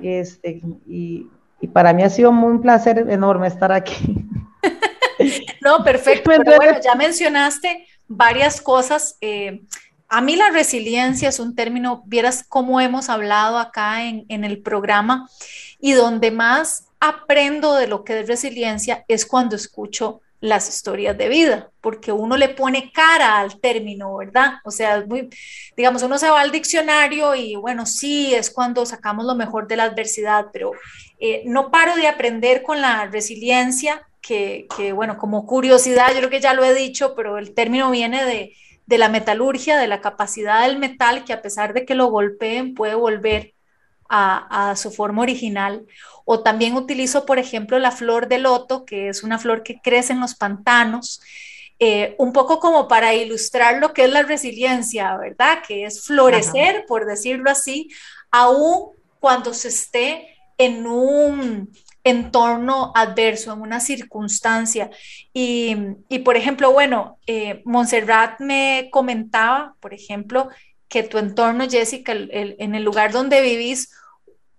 este, 0.02 0.62
y, 0.86 1.28
para 1.72 1.92
mí 1.92 2.02
ha 2.02 2.10
sido 2.10 2.30
un 2.30 2.60
placer 2.60 3.06
enorme 3.08 3.48
estar 3.48 3.72
aquí. 3.72 4.28
no, 5.62 5.82
perfecto. 5.82 6.30
Pero 6.30 6.56
bueno, 6.56 6.78
ya 6.84 6.94
mencionaste 6.94 7.86
varias 8.06 8.60
cosas. 8.60 9.16
Eh, 9.20 9.62
a 10.08 10.20
mí 10.20 10.36
la 10.36 10.50
resiliencia 10.50 11.30
es 11.30 11.40
un 11.40 11.56
término, 11.56 12.02
vieras 12.06 12.44
cómo 12.46 12.80
hemos 12.80 13.08
hablado 13.08 13.58
acá 13.58 14.04
en, 14.04 14.26
en 14.28 14.44
el 14.44 14.60
programa 14.60 15.28
y 15.80 15.92
donde 15.92 16.30
más 16.30 16.86
aprendo 17.00 17.74
de 17.74 17.88
lo 17.88 18.04
que 18.04 18.20
es 18.20 18.28
resiliencia 18.28 19.04
es 19.08 19.26
cuando 19.26 19.56
escucho 19.56 20.20
las 20.44 20.68
historias 20.68 21.16
de 21.16 21.28
vida, 21.28 21.70
porque 21.80 22.12
uno 22.12 22.36
le 22.36 22.50
pone 22.50 22.92
cara 22.92 23.38
al 23.38 23.58
término, 23.60 24.18
¿verdad? 24.18 24.56
O 24.64 24.70
sea, 24.70 25.02
muy, 25.06 25.30
digamos, 25.74 26.02
uno 26.02 26.18
se 26.18 26.28
va 26.28 26.42
al 26.42 26.52
diccionario 26.52 27.34
y 27.34 27.56
bueno, 27.56 27.86
sí, 27.86 28.34
es 28.34 28.50
cuando 28.50 28.84
sacamos 28.84 29.24
lo 29.24 29.34
mejor 29.34 29.66
de 29.66 29.76
la 29.76 29.84
adversidad, 29.84 30.48
pero 30.52 30.72
eh, 31.18 31.44
no 31.46 31.70
paro 31.70 31.96
de 31.96 32.08
aprender 32.08 32.62
con 32.62 32.82
la 32.82 33.06
resiliencia, 33.06 34.06
que, 34.20 34.66
que, 34.76 34.92
bueno, 34.92 35.16
como 35.16 35.46
curiosidad, 35.46 36.08
yo 36.12 36.18
creo 36.18 36.30
que 36.30 36.40
ya 36.40 36.52
lo 36.52 36.62
he 36.62 36.74
dicho, 36.74 37.14
pero 37.14 37.38
el 37.38 37.54
término 37.54 37.90
viene 37.90 38.22
de, 38.24 38.54
de 38.84 38.98
la 38.98 39.08
metalurgia, 39.08 39.78
de 39.78 39.88
la 39.88 40.02
capacidad 40.02 40.66
del 40.66 40.78
metal, 40.78 41.24
que 41.24 41.32
a 41.32 41.40
pesar 41.40 41.72
de 41.72 41.86
que 41.86 41.94
lo 41.94 42.08
golpeen, 42.08 42.74
puede 42.74 42.94
volver 42.94 43.53
a, 44.08 44.70
a 44.70 44.76
su 44.76 44.90
forma 44.90 45.22
original 45.22 45.86
o 46.24 46.40
también 46.40 46.74
utilizo, 46.74 47.26
por 47.26 47.38
ejemplo, 47.38 47.78
la 47.78 47.90
flor 47.90 48.28
de 48.28 48.38
loto, 48.38 48.84
que 48.84 49.08
es 49.08 49.22
una 49.22 49.38
flor 49.38 49.62
que 49.62 49.80
crece 49.80 50.12
en 50.12 50.20
los 50.20 50.34
pantanos, 50.34 51.20
eh, 51.78 52.14
un 52.18 52.32
poco 52.32 52.60
como 52.60 52.88
para 52.88 53.14
ilustrar 53.14 53.78
lo 53.78 53.92
que 53.92 54.04
es 54.04 54.10
la 54.10 54.22
resiliencia, 54.22 55.16
¿verdad? 55.16 55.58
Que 55.66 55.84
es 55.84 56.04
florecer, 56.04 56.84
por 56.86 57.04
decirlo 57.04 57.50
así, 57.50 57.90
aún 58.30 58.90
cuando 59.20 59.52
se 59.52 59.68
esté 59.68 60.28
en 60.56 60.86
un 60.86 61.70
entorno 62.04 62.92
adverso, 62.94 63.52
en 63.52 63.60
una 63.60 63.80
circunstancia. 63.80 64.90
Y, 65.32 65.76
por 66.24 66.36
ejemplo, 66.36 66.72
bueno, 66.72 67.18
eh, 67.26 67.62
Montserrat 67.64 68.40
me 68.40 68.88
comentaba, 68.92 69.74
por 69.80 69.94
ejemplo, 69.94 70.48
que 70.88 71.02
tu 71.02 71.18
entorno, 71.18 71.68
Jessica, 71.68 72.12
en 72.12 72.74
el 72.74 72.84
lugar 72.84 73.12
donde 73.12 73.40
vivís, 73.40 73.90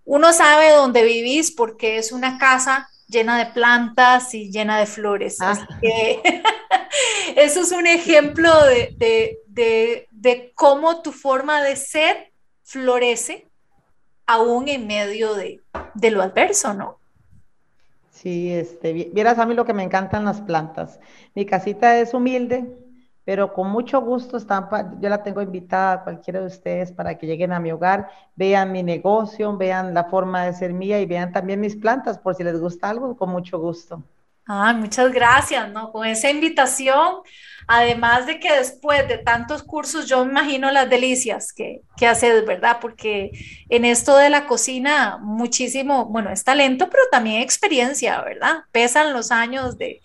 uno 0.06 0.32
sabe 0.34 0.72
dónde 0.72 1.04
vivís 1.04 1.52
porque 1.52 1.98
es 1.98 2.12
una 2.12 2.38
casa 2.38 2.88
llena 3.08 3.38
de 3.38 3.52
plantas 3.52 4.34
y 4.34 4.52
llena 4.52 4.80
de 4.80 4.86
flores. 4.86 5.42
Ah. 5.42 5.52
Así 5.52 5.66
que 5.82 6.42
eso 7.36 7.62
es 7.62 7.72
un 7.72 7.88
ejemplo 7.88 8.52
de, 8.66 10.52
cómo 10.56 11.02
tu 11.02 11.12
forma 11.12 11.62
de 11.62 11.76
ser 11.76 12.32
florece 12.64 13.48
aún 14.26 14.68
en 14.68 14.88
medio 14.88 15.36
de, 15.36 15.62
de 15.94 16.12
lo 16.12 16.22
adverso, 16.22 16.74
¿no? 16.74 17.00
Sí, 18.12 18.52
este, 18.52 18.94
vieras 18.94 19.38
a 19.40 19.46
mí 19.46 19.54
lo 19.54 19.66
que 19.66 19.74
me 19.74 19.84
encantan 19.84 20.26
las 20.26 20.42
plantas. 20.42 21.00
Mi 21.36 21.46
casita 21.46 22.00
es 22.00 22.14
humilde, 22.14 22.66
pero 23.26 23.54
con 23.54 23.70
mucho 23.70 24.02
gusto 24.02 24.38
están, 24.38 24.70
yo 25.02 25.10
la 25.10 25.24
tengo 25.24 25.42
invitada 25.42 25.94
a 25.94 26.04
cualquiera 26.04 26.40
de 26.40 26.46
ustedes 26.48 26.92
para 26.92 27.18
que 27.18 27.26
lleguen 27.28 27.52
a 27.54 27.60
mi 27.60 27.72
hogar, 27.72 28.10
vean 28.36 28.72
mi 28.72 28.84
negocio, 28.84 29.58
vean 29.58 29.94
la 29.94 30.06
forma 30.06 30.46
de 30.46 30.54
ser 30.54 30.74
mía 30.74 31.02
y 31.02 31.06
vean 31.08 31.34
también 31.34 31.60
mis 31.60 31.76
plantas, 31.76 32.20
por 32.20 32.36
si 32.36 32.44
les 32.44 32.60
gusta 32.60 32.90
algo, 32.90 33.18
con 33.18 33.30
mucho 33.30 33.60
gusto. 33.60 34.04
Ah, 34.48 34.74
muchas 34.74 35.12
gracias, 35.12 35.72
¿no? 35.72 35.92
Con 35.92 36.06
esa 36.06 36.30
invitación, 36.30 37.16
además 37.68 38.28
de 38.28 38.40
que 38.40 38.54
después 38.54 39.08
de 39.08 39.18
tantos 39.18 39.64
cursos, 39.64 40.08
yo 40.08 40.24
me 40.24 40.32
imagino 40.32 40.70
las 40.70 40.88
delicias 40.88 41.52
que, 41.52 41.82
que 41.98 42.06
haces, 42.06 42.46
¿verdad? 42.46 42.78
Porque 42.80 43.32
en 43.70 43.86
esto 43.86 44.16
de 44.18 44.30
la 44.30 44.46
cocina, 44.46 45.18
muchísimo, 45.20 46.06
bueno, 46.06 46.30
es 46.30 46.44
talento, 46.44 46.90
pero 46.92 47.02
también 47.12 47.42
experiencia, 47.42 48.22
¿verdad? 48.22 48.60
Pesan 48.72 49.14
los 49.14 49.32
años 49.32 49.80
de, 49.80 50.02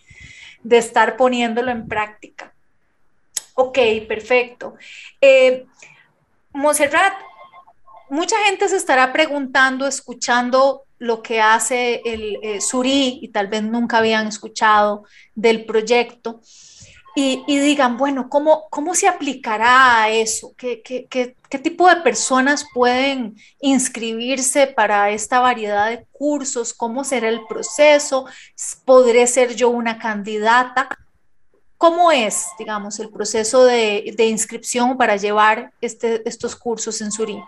de 0.62 0.78
estar 0.78 1.18
poniéndolo 1.18 1.70
en 1.70 1.86
práctica. 1.86 2.54
Ok, 3.62 3.78
perfecto. 4.08 4.74
Eh, 5.20 5.66
Monserrat, 6.52 7.12
mucha 8.08 8.38
gente 8.46 8.66
se 8.70 8.76
estará 8.76 9.12
preguntando, 9.12 9.86
escuchando 9.86 10.84
lo 10.98 11.22
que 11.22 11.42
hace 11.42 12.00
el 12.06 12.38
eh, 12.42 12.58
y 12.82 13.28
tal 13.28 13.48
vez 13.48 13.62
nunca 13.62 13.98
habían 13.98 14.26
escuchado 14.26 15.04
del 15.34 15.66
proyecto 15.66 16.40
y, 17.14 17.44
digan, 17.46 17.98
bueno, 17.98 18.30
¿cómo, 18.30 18.68
¿cómo 18.70 18.94
se 18.94 19.08
aplicará 19.08 20.04
a 20.04 20.10
eso? 20.10 20.54
¿Qué, 20.56 20.80
qué, 20.80 21.06
qué, 21.10 21.58
tipo 21.58 21.86
de 21.88 21.96
personas 21.96 22.64
pueden 22.72 23.36
inscribirse 23.60 24.68
para 24.68 25.10
esta 25.10 25.40
variedad 25.40 25.90
de 25.90 26.06
cursos? 26.12 26.72
¿Cómo 26.72 27.04
será 27.04 27.28
el 27.28 27.44
proceso? 27.46 28.24
¿Podré 28.86 29.26
ser 29.26 29.54
yo 29.54 29.68
una 29.68 29.98
candidata? 29.98 30.88
¿Cómo 31.80 32.12
es, 32.12 32.46
digamos, 32.58 33.00
el 33.00 33.08
proceso 33.08 33.64
de, 33.64 34.14
inscripción 34.28 34.98
para 34.98 35.16
llevar 35.16 35.72
este, 35.80 36.28
estos 36.28 36.54
cursos 36.54 37.00
en 37.00 37.10
Surí? 37.10 37.42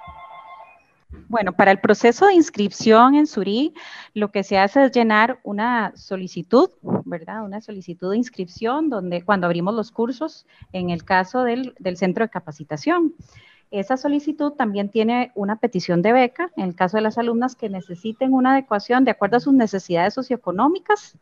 Bueno, 1.28 1.52
para 1.52 1.70
el 1.70 1.78
proceso 1.80 2.26
de 2.28 2.32
inscripción 2.32 3.14
en 3.14 3.26
Surí, 3.26 3.74
lo 4.14 4.32
que 4.32 4.42
se 4.42 4.56
hace 4.56 4.86
es 4.86 4.92
llenar 4.92 5.38
una 5.42 5.92
solicitud, 5.96 6.70
¿verdad? 7.04 7.44
Una 7.44 7.60
solicitud 7.60 8.12
de 8.12 8.16
inscripción 8.16 8.88
donde 8.88 9.22
cuando 9.22 9.46
abrimos 9.46 9.74
los 9.74 9.90
cursos, 9.90 10.46
en 10.72 10.88
el 10.88 11.04
caso 11.04 11.42
del, 11.42 11.74
del 11.78 11.98
centro 11.98 12.24
de 12.24 12.30
capacitación. 12.30 13.12
Esa 13.70 13.98
solicitud 13.98 14.52
también 14.52 14.88
tiene 14.88 15.30
una 15.34 15.56
petición 15.56 16.00
de 16.00 16.14
beca 16.14 16.50
en 16.56 16.68
el 16.68 16.74
caso 16.74 16.96
de 16.96 17.02
las 17.02 17.18
alumnas 17.18 17.54
que 17.54 17.68
necesiten 17.68 18.32
una 18.32 18.52
adecuación 18.52 19.04
de 19.04 19.10
acuerdo 19.10 19.36
a 19.36 19.40
sus 19.40 19.52
necesidades 19.52 20.14
socioeconómicas 20.14 21.18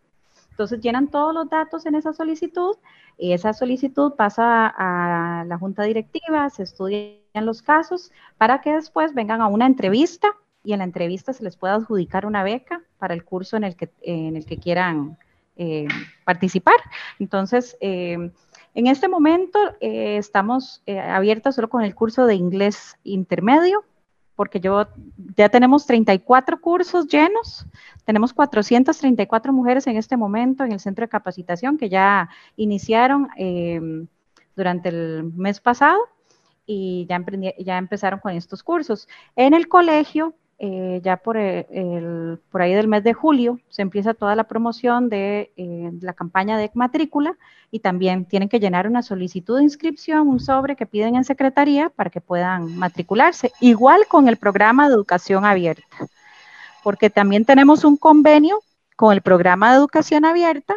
entonces 0.51 0.81
llenan 0.81 1.09
todos 1.09 1.35
los 1.35 1.49
datos 1.49 1.87
en 1.87 1.95
esa 1.95 2.13
solicitud 2.13 2.77
y 3.17 3.33
esa 3.33 3.53
solicitud 3.53 4.15
pasa 4.15 4.67
a 4.67 5.45
la 5.45 5.59
junta 5.59 5.83
directiva, 5.85 6.49
se 6.51 6.63
estudian 6.63 7.19
los 7.35 7.63
casos 7.63 8.13
para 8.39 8.61
que 8.61 8.73
después 8.75 9.15
vengan 9.15 9.41
a 9.41 9.47
una 9.47 9.67
entrevista 9.67 10.29
y 10.65 10.73
en 10.73 10.79
la 10.79 10.85
entrevista 10.85 11.33
se 11.33 11.45
les 11.45 11.57
pueda 11.57 11.75
adjudicar 11.75 12.27
una 12.27 12.43
beca 12.43 12.83
para 12.99 13.15
el 13.15 13.25
curso 13.25 13.57
en 13.57 13.65
el 13.65 13.77
que, 13.77 13.91
en 14.03 14.37
el 14.37 14.45
que 14.45 14.59
quieran 14.59 15.17
eh, 15.57 15.89
participar. 16.25 16.77
Entonces, 17.19 17.77
eh, 17.81 18.31
en 18.75 18.87
este 18.87 19.09
momento 19.09 19.59
eh, 19.81 20.17
estamos 20.17 20.83
abiertos 20.87 21.55
solo 21.55 21.69
con 21.69 21.83
el 21.83 21.95
curso 21.95 22.27
de 22.27 22.35
inglés 22.35 22.97
intermedio 23.05 23.85
porque 24.41 24.59
yo 24.59 24.87
ya 25.37 25.51
tenemos 25.51 25.85
34 25.85 26.63
cursos 26.63 27.07
llenos, 27.07 27.67
tenemos 28.07 28.33
434 28.33 29.53
mujeres 29.53 29.87
en 29.87 29.99
este 29.99 30.17
momento 30.17 30.65
en 30.65 30.73
el 30.73 30.81
centro 30.81 31.05
de 31.05 31.11
capacitación 31.11 31.77
que 31.77 31.91
ya 31.91 32.31
iniciaron 32.57 33.29
em, 33.37 34.07
durante 34.57 34.89
el 34.89 35.25
mes 35.37 35.61
pasado 35.61 35.99
y 36.65 37.05
ya, 37.07 37.23
ya 37.59 37.77
empezaron 37.77 38.19
con 38.19 38.33
estos 38.33 38.63
cursos. 38.63 39.09
En 39.37 39.53
el 39.53 39.69
colegio 39.69 40.33
eh, 40.63 41.01
ya 41.03 41.17
por, 41.17 41.39
eh, 41.39 42.37
por 42.51 42.61
ahí 42.61 42.75
del 42.75 42.87
mes 42.87 43.03
de 43.03 43.15
julio 43.15 43.59
se 43.71 43.81
empieza 43.81 44.13
toda 44.13 44.37
la 44.37 44.45
promoción 44.45 45.09
de 45.09 45.51
eh, 45.57 45.91
la 46.03 46.13
campaña 46.13 46.59
de 46.59 46.71
matrícula 46.75 47.39
y 47.71 47.79
también 47.79 48.27
tienen 48.27 48.51
que 48.51 48.61
llenar 48.61 48.87
una 48.87 49.03
solicitud 49.03 49.57
de 49.57 49.63
inscripción, 49.63 50.29
un 50.29 50.39
sobre 50.39 50.77
que 50.77 50.85
piden 50.85 51.17
en 51.17 51.25
secretaría 51.25 51.89
para 51.89 52.11
que 52.11 52.21
puedan 52.21 52.77
matricularse, 52.77 53.53
igual 53.61 54.03
con 54.07 54.29
el 54.29 54.37
programa 54.37 54.87
de 54.87 54.97
educación 54.97 55.47
abierta, 55.47 55.97
porque 56.85 57.09
también 57.09 57.47
tenemos 57.47 57.83
un 57.83 57.97
convenio 57.97 58.61
con 58.97 59.15
el 59.15 59.23
programa 59.23 59.71
de 59.71 59.79
educación 59.79 60.27
abierta 60.27 60.77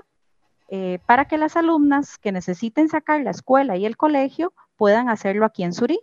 para 1.06 1.26
que 1.26 1.38
las 1.38 1.56
alumnas 1.56 2.18
que 2.18 2.32
necesiten 2.32 2.90
sacar 2.90 3.22
la 3.22 3.30
escuela 3.32 3.78
y 3.78 3.86
el 3.86 3.96
colegio 3.96 4.54
puedan 4.76 5.08
hacerlo 5.10 5.46
aquí 5.46 5.64
en 5.64 5.74
Surí. 5.74 6.00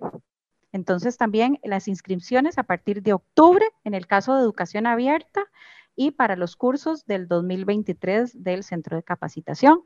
Entonces 0.73 1.17
también 1.17 1.59
las 1.63 1.89
inscripciones 1.89 2.59
a 2.59 2.63
partir 2.63 3.03
de 3.03 3.13
octubre 3.13 3.67
en 3.85 3.95
el 3.95 4.07
caso 4.07 4.35
de 4.35 4.43
educación 4.43 4.87
abierta 4.87 5.43
y 5.97 6.13
para 6.13 6.37
los 6.37 6.57
cursos 6.57 7.07
del 7.07 7.29
2023 7.29 8.43
del 8.43 8.63
centro 8.63 8.97
de 8.97 9.03
capacitación. 9.03 9.83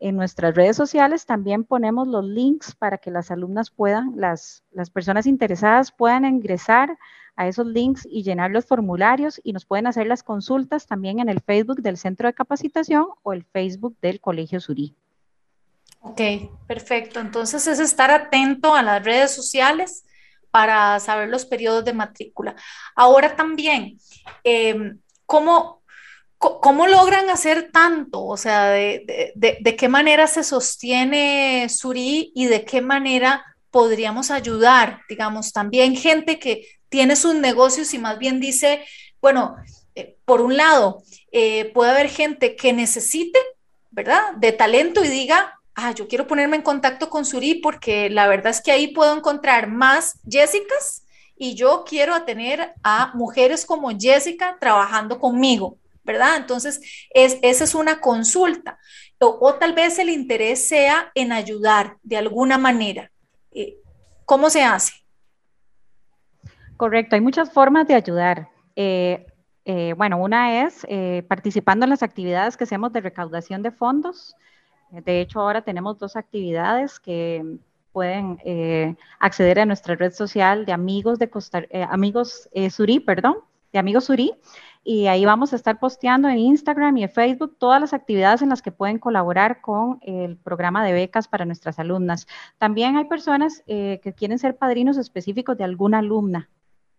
En 0.00 0.16
nuestras 0.16 0.54
redes 0.54 0.76
sociales 0.76 1.24
también 1.24 1.64
ponemos 1.64 2.08
los 2.08 2.24
links 2.24 2.74
para 2.74 2.98
que 2.98 3.10
las 3.10 3.30
alumnas 3.30 3.70
puedan, 3.70 4.12
las, 4.16 4.64
las 4.72 4.90
personas 4.90 5.26
interesadas 5.26 5.92
puedan 5.92 6.24
ingresar 6.24 6.98
a 7.36 7.48
esos 7.48 7.66
links 7.66 8.06
y 8.08 8.22
llenar 8.22 8.50
los 8.50 8.66
formularios 8.66 9.40
y 9.42 9.52
nos 9.52 9.64
pueden 9.64 9.86
hacer 9.86 10.06
las 10.06 10.22
consultas 10.22 10.86
también 10.86 11.20
en 11.20 11.28
el 11.28 11.40
Facebook 11.40 11.80
del 11.80 11.96
centro 11.96 12.28
de 12.28 12.34
capacitación 12.34 13.06
o 13.22 13.32
el 13.32 13.44
Facebook 13.44 13.96
del 14.00 14.20
Colegio 14.20 14.60
Surí. 14.60 14.94
Ok, 16.00 16.20
perfecto. 16.66 17.20
Entonces 17.20 17.66
es 17.66 17.80
estar 17.80 18.10
atento 18.10 18.74
a 18.74 18.82
las 18.82 19.02
redes 19.04 19.34
sociales 19.34 20.03
para 20.54 21.00
saber 21.00 21.30
los 21.30 21.46
periodos 21.46 21.84
de 21.84 21.92
matrícula. 21.92 22.54
Ahora 22.94 23.34
también, 23.34 23.98
em, 24.44 25.00
¿cómo, 25.26 25.82
¿Cómo 26.38 26.86
logran 26.86 27.30
hacer 27.30 27.70
tanto? 27.72 28.22
O 28.22 28.36
sea, 28.36 28.68
de, 28.68 29.32
de, 29.34 29.76
qué 29.76 29.88
manera 29.88 30.26
se 30.26 30.44
sostiene 30.44 31.66
Suri 31.70 32.32
y 32.34 32.46
de 32.46 32.66
qué 32.66 32.82
manera 32.82 33.42
podríamos 33.70 34.30
ayudar, 34.30 35.00
digamos, 35.08 35.52
también 35.52 35.96
gente 35.96 36.38
que 36.38 36.68
tiene 36.90 37.16
sus 37.16 37.34
negocios 37.34 37.94
y 37.94 37.98
más 37.98 38.18
bien 38.18 38.40
dice, 38.40 38.84
bueno, 39.22 39.56
eh, 39.94 40.18
por 40.26 40.42
un 40.42 40.58
lado, 40.58 41.02
eh, 41.32 41.72
puede 41.72 41.92
haber 41.92 42.10
gente 42.10 42.56
que 42.56 42.74
necesite, 42.74 43.38
¿verdad? 43.90 44.34
De 44.36 44.52
talento 44.52 45.02
y 45.02 45.08
diga, 45.08 45.53
ah, 45.74 45.92
yo 45.92 46.08
quiero 46.08 46.26
ponerme 46.26 46.56
en 46.56 46.62
contacto 46.62 47.10
con 47.10 47.24
Suri 47.24 47.56
porque 47.56 48.10
la 48.10 48.26
verdad 48.26 48.50
es 48.50 48.60
que 48.60 48.72
ahí 48.72 48.88
puedo 48.88 49.16
encontrar 49.16 49.68
más 49.68 50.18
Jessicas 50.28 51.04
y 51.36 51.54
yo 51.54 51.84
quiero 51.86 52.22
tener 52.24 52.74
a 52.82 53.12
mujeres 53.14 53.66
como 53.66 53.90
Jessica 53.98 54.56
trabajando 54.60 55.18
conmigo. 55.18 55.78
¿verdad? 56.04 56.36
Entonces, 56.36 56.80
es, 57.10 57.38
esa 57.42 57.64
es 57.64 57.74
una 57.74 58.00
consulta. 58.00 58.78
O, 59.18 59.54
tal 59.54 59.72
vez 59.72 59.98
el 59.98 60.10
interés 60.10 60.68
sea 60.68 61.10
en 61.14 61.32
ayudar 61.32 61.96
de 62.02 62.18
alguna 62.18 62.58
manera. 62.58 63.10
Eh, 63.52 63.78
¿Cómo 64.26 64.50
se 64.50 64.62
hace? 64.62 64.92
Correcto, 66.76 67.14
hay 67.14 67.22
muchas 67.22 67.50
formas 67.50 67.88
de 67.88 67.94
ayudar. 67.94 68.48
Eh, 68.76 69.26
eh, 69.64 69.94
bueno, 69.96 70.18
una 70.18 70.64
es 70.64 70.86
participando 71.26 71.84
en 71.84 71.90
las 71.90 72.02
actividades 72.02 72.56
que 72.56 72.64
hacemos 72.64 72.92
de 72.92 73.00
recaudación 73.00 73.62
de 73.62 73.70
fondos. 73.70 74.34
De 75.02 75.20
hecho, 75.20 75.40
ahora 75.40 75.62
tenemos 75.62 75.98
dos 75.98 76.16
actividades 76.16 77.00
que 77.00 77.58
pueden 77.92 78.38
acceder 79.20 79.60
a 79.60 79.66
nuestra 79.66 79.94
red 79.94 80.12
social 80.12 80.66
de 80.66 80.72
amigos 80.72 81.18
de 81.18 81.30
Costa, 81.30 81.64
amigos 81.88 82.48
Suri, 82.70 82.98
perdón, 82.98 83.36
de 83.72 83.78
amigos 83.78 84.04
Suri 84.04 84.34
y 84.84 85.06
ahí 85.06 85.24
vamos 85.24 85.54
a 85.54 85.56
estar 85.56 85.80
posteando 85.80 86.28
en 86.28 86.38
Instagram 86.38 86.98
y 86.98 87.04
en 87.04 87.08
Facebook 87.08 87.56
todas 87.58 87.80
las 87.80 87.94
actividades 87.94 88.42
en 88.42 88.50
las 88.50 88.60
que 88.60 88.70
pueden 88.70 88.98
colaborar 88.98 89.62
con 89.62 89.98
el 90.02 90.36
programa 90.36 90.84
de 90.84 90.92
becas 90.92 91.26
para 91.26 91.46
nuestras 91.46 91.78
alumnas. 91.78 92.26
También 92.58 92.98
hay 92.98 93.06
personas 93.06 93.62
eh, 93.66 93.98
que 94.02 94.12
quieren 94.12 94.38
ser 94.38 94.58
padrinos 94.58 94.98
específicos 94.98 95.56
de 95.56 95.64
alguna 95.64 96.00
alumna. 96.00 96.50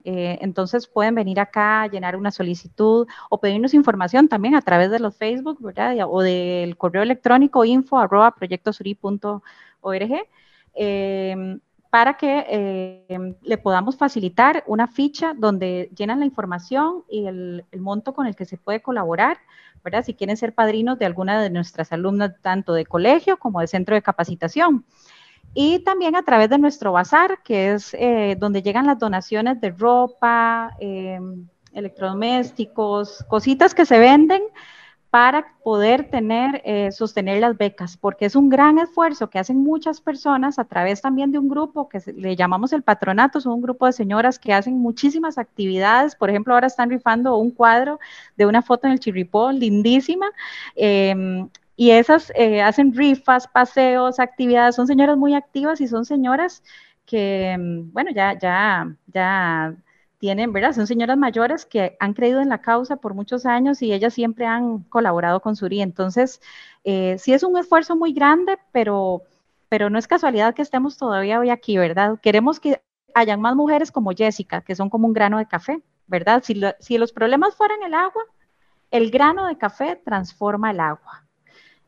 Eh, 0.05 0.37
entonces 0.41 0.87
pueden 0.87 1.15
venir 1.15 1.39
acá, 1.39 1.87
llenar 1.87 2.15
una 2.15 2.31
solicitud 2.31 3.07
o 3.29 3.39
pedirnos 3.39 3.73
información 3.73 4.27
también 4.27 4.55
a 4.55 4.61
través 4.61 4.91
de 4.91 4.99
los 4.99 5.17
Facebook, 5.17 5.57
¿verdad? 5.59 5.97
O 6.07 6.21
del 6.21 6.77
correo 6.77 7.01
electrónico 7.01 7.65
info 7.65 7.97
arroba 7.97 8.35
proyectosuri.org. 8.35 9.41
Eh, 10.75 11.57
para 11.95 12.17
que 12.17 12.45
eh, 12.49 13.35
le 13.41 13.57
podamos 13.57 13.95
facilitar 13.95 14.65
una 14.67 14.85
ficha 14.85 15.33
donde 15.33 15.89
llenan 15.95 16.19
la 16.19 16.25
información 16.25 17.05
y 17.09 17.25
el, 17.25 17.63
monto 17.79 18.13
con 18.13 18.27
el 18.27 18.35
que 18.35 18.43
se 18.43 18.57
puede 18.57 18.81
colaborar, 18.81 19.37
¿verdad? 19.81 20.03
Si 20.03 20.13
quieren 20.13 20.35
ser 20.35 20.53
padrinos 20.53 20.99
de 20.99 21.05
alguna 21.05 21.41
de 21.41 21.49
nuestras 21.49 21.93
alumnas, 21.93 22.33
tanto 22.41 22.73
de 22.73 22.85
colegio 22.85 23.37
como 23.37 23.61
de 23.61 23.67
centro 23.67 23.95
de 23.95 24.01
capacitación. 24.01 24.83
Y 25.57 25.79
también 25.79 26.17
a 26.17 26.23
través 26.23 26.49
de 26.49 26.57
nuestro 26.57 26.91
bazar, 26.91 27.41
que 27.41 27.71
es 27.71 27.93
eh, 27.93 28.35
donde 28.37 28.61
llegan 28.61 28.85
las 28.85 28.99
donaciones 28.99 29.61
de 29.61 29.71
ropa, 29.71 30.75
eh, 30.79 31.17
electrodomésticos, 31.71 33.23
cositas 33.29 33.73
que 33.73 33.85
se 33.85 33.97
venden 33.97 34.43
para 35.09 35.45
poder 35.63 36.09
tener, 36.09 36.61
eh, 36.65 36.91
sostener 36.91 37.39
las 37.39 37.57
becas, 37.57 37.95
porque 37.95 38.25
es 38.25 38.35
un 38.35 38.49
gran 38.49 38.79
esfuerzo 38.79 39.29
que 39.29 39.39
hacen 39.39 39.63
muchas 39.63 40.01
personas 40.01 40.59
a 40.59 40.65
través 40.65 41.01
también 41.01 41.31
de 41.31 41.39
un 41.39 41.47
grupo 41.47 41.87
que 41.87 42.01
le 42.17 42.35
llamamos 42.35 42.73
el 42.73 42.83
patronato, 42.83 43.39
son 43.39 43.53
un 43.53 43.61
grupo 43.61 43.85
de 43.85 43.93
señoras 43.93 44.37
que 44.37 44.51
hacen 44.51 44.77
muchísimas 44.77 45.37
actividades, 45.37 46.17
por 46.17 46.29
ejemplo, 46.29 46.53
ahora 46.53 46.67
están 46.67 46.89
rifando 46.89 47.37
un 47.37 47.51
cuadro 47.51 47.97
de 48.35 48.45
una 48.45 48.61
foto 48.61 48.87
en 48.87 48.93
el 48.93 48.99
Chirripó, 48.99 49.53
lindísima, 49.53 50.27
em, 50.75 51.47
y 51.75 51.91
esas 51.91 52.31
eh, 52.35 52.61
hacen 52.61 52.93
rifas, 52.93 53.47
paseos, 53.47 54.19
actividades, 54.19 54.75
son 54.75 54.87
señoras 54.87 55.17
muy 55.17 55.35
activas 55.35 55.81
y 55.81 55.87
son 55.87 56.05
señoras 56.05 56.63
que, 57.05 57.51
em, 57.51 57.91
bueno, 57.91 58.11
ya, 58.11 58.37
ya, 58.39 58.95
ya 59.07 59.75
tienen, 60.17 60.53
¿verdad? 60.53 60.73
Son 60.73 60.87
señoras 60.87 61.17
mayores 61.17 61.65
que 61.65 61.97
han 61.99 62.13
creído 62.13 62.41
en 62.41 62.49
la 62.49 62.61
causa 62.61 62.95
por 62.97 63.13
muchos 63.13 63.45
años 63.45 63.81
y 63.81 63.93
ellas 63.93 64.13
siempre 64.13 64.45
han 64.45 64.79
colaborado 64.83 65.41
con 65.41 65.55
Suri. 65.55 65.81
Entonces, 65.81 66.41
eh, 66.83 67.17
sí 67.19 67.33
es 67.33 67.43
un 67.43 67.57
esfuerzo 67.57 67.95
muy 67.95 68.13
grande, 68.13 68.57
pero, 68.71 69.23
pero 69.69 69.89
no 69.89 69.99
es 69.99 70.07
casualidad 70.07 70.53
que 70.55 70.61
estemos 70.61 70.97
todavía 70.97 71.39
hoy 71.39 71.49
aquí, 71.49 71.77
¿verdad? 71.77 72.19
Queremos 72.21 72.59
que 72.59 72.81
hayan 73.13 73.41
más 73.41 73.55
mujeres 73.55 73.91
como 73.91 74.11
Jessica, 74.11 74.61
que 74.61 74.75
son 74.75 74.89
como 74.89 75.07
un 75.07 75.13
grano 75.13 75.37
de 75.37 75.47
café, 75.47 75.81
¿verdad? 76.07 76.43
Si 76.79 76.97
los 76.97 77.13
problemas 77.13 77.55
fueran 77.55 77.83
el 77.83 77.93
agua, 77.93 78.23
el 78.91 79.11
grano 79.11 79.47
de 79.47 79.57
café 79.57 79.95
transforma 79.97 80.71
el 80.71 80.79
agua. 80.79 81.25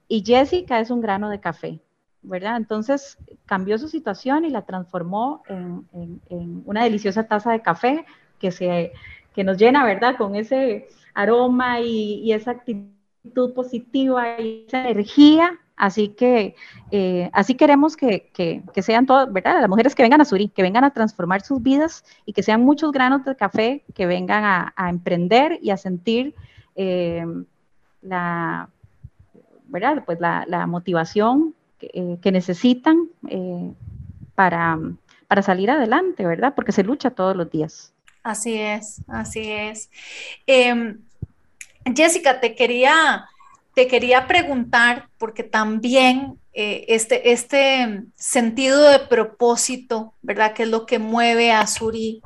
Y 0.08 0.24
Jessica 0.26 0.80
es 0.80 0.89
un 0.89 1.01
grano 1.01 1.30
de 1.30 1.39
café. 1.39 1.82
¿verdad? 2.28 2.58
Entonces 2.58 3.18
cambió 3.45 3.78
su 3.78 3.88
situación 3.88 4.45
y 4.45 4.49
la 4.49 4.64
transformó 4.64 5.43
en, 5.47 6.22
una 6.66 6.84
deliciosa 6.84 7.28
taza 7.28 7.51
de 7.51 7.62
café 7.62 8.05
que, 8.39 8.51
se, 8.51 8.91
que 9.34 9.43
nos 9.43 9.58
llena, 9.58 9.86
¿verdad? 9.86 10.18
Con 10.18 10.36
ese 10.36 10.88
aroma 11.14 11.80
y, 11.80 12.32
esa 12.32 12.51
actitud 12.51 13.53
positiva 13.53 14.39
y 14.39 14.66
esa 14.68 14.89
energía. 14.89 15.60
Así 15.76 16.10
que 16.10 16.55
eh, 16.89 17.30
así 17.34 17.53
queremos 17.53 17.95
que, 17.95 18.32
sean 18.82 19.05
todas, 19.05 19.32
¿verdad? 19.32 19.62
Las 19.62 19.70
mujeres 19.70 19.93
que 19.93 20.03
vengan 20.03 20.22
a 20.22 20.26
Suri, 20.26 20.49
que 20.49 20.64
vengan 20.64 20.84
a 20.84 20.91
transformar 20.91 21.41
sus 21.41 21.62
vidas 21.62 22.03
y 22.26 22.34
que 22.34 22.41
sean 22.41 22.62
muchos 22.62 22.91
granos 22.91 23.24
de 23.26 23.36
café 23.36 23.84
que 23.93 24.08
vengan 24.08 24.43
a, 24.43 24.89
emprender 24.89 25.60
y 25.62 25.70
a 25.70 25.78
sentir 25.78 26.34
eh, 26.76 27.26
la, 28.01 28.70
¿verdad? 29.68 30.03
Pues 30.05 30.20
la, 30.20 30.45
la 30.47 30.68
motivación 30.68 31.53
eh, 31.80 32.18
que, 32.22 32.32
necesitan 32.32 33.07
eh, 33.30 33.72
para, 34.34 34.80
para 35.28 35.41
salir 35.43 35.70
adelante, 35.70 36.26
¿verdad? 36.26 36.53
Porque 36.55 36.72
se 36.72 36.84
lucha 36.84 37.11
todos 37.11 37.36
los 37.36 37.51
días. 37.51 37.93
Así 38.24 38.57
es, 38.57 39.01
así 39.07 39.51
es. 39.51 39.91
Em, 40.47 40.99
Jessica, 41.95 42.39
te 42.39 42.55
quería, 42.55 43.28
te 43.76 43.88
quería 43.88 44.26
preguntar, 44.26 45.07
porque 45.20 45.43
también 45.43 46.39
eh, 46.51 46.86
este, 46.88 47.32
este 47.32 48.05
sentido 48.15 48.89
de 48.89 48.99
propósito, 48.99 50.15
¿verdad? 50.24 50.53
Que 50.53 50.63
es 50.63 50.70
lo 50.70 50.88
que 50.88 50.97
mueve 50.97 51.51
a 51.51 51.68
Suri. 51.68 52.24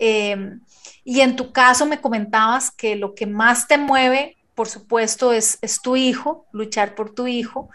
Em, 0.00 0.60
y 1.04 1.20
en 1.20 1.36
tu 1.36 1.52
caso 1.52 1.86
me 1.86 2.00
comentabas 2.00 2.72
que 2.72 2.96
lo 2.96 3.14
que 3.14 3.26
más 3.26 3.68
te 3.68 3.78
mueve, 3.78 4.36
por 4.58 4.68
supuesto, 4.68 5.32
es, 5.32 5.56
es 5.62 5.80
tu 5.80 5.94
hijo, 5.94 6.48
luchar 6.50 6.96
por 6.96 7.14
tu 7.14 7.28
hijo, 7.28 7.70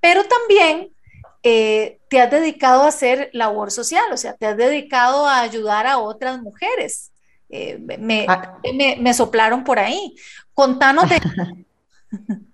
pero 0.00 0.24
también 0.24 0.90
eh, 1.44 2.00
te 2.10 2.20
has 2.20 2.28
dedicado 2.28 2.82
a 2.82 2.88
hacer 2.88 3.30
labor 3.32 3.70
social, 3.70 4.02
o 4.12 4.16
sea, 4.16 4.34
te 4.34 4.46
has 4.46 4.56
dedicado 4.56 5.26
a 5.26 5.42
ayudar 5.42 5.86
a 5.86 5.98
otras 5.98 6.42
mujeres. 6.42 7.12
Eh, 7.50 7.78
ah. 8.26 8.58
me, 8.74 8.96
me, 8.96 9.14
soplaron 9.14 9.62
por 9.62 9.78
ahí. 9.78 10.16
Contanos 10.54 11.08
de... 11.08 11.20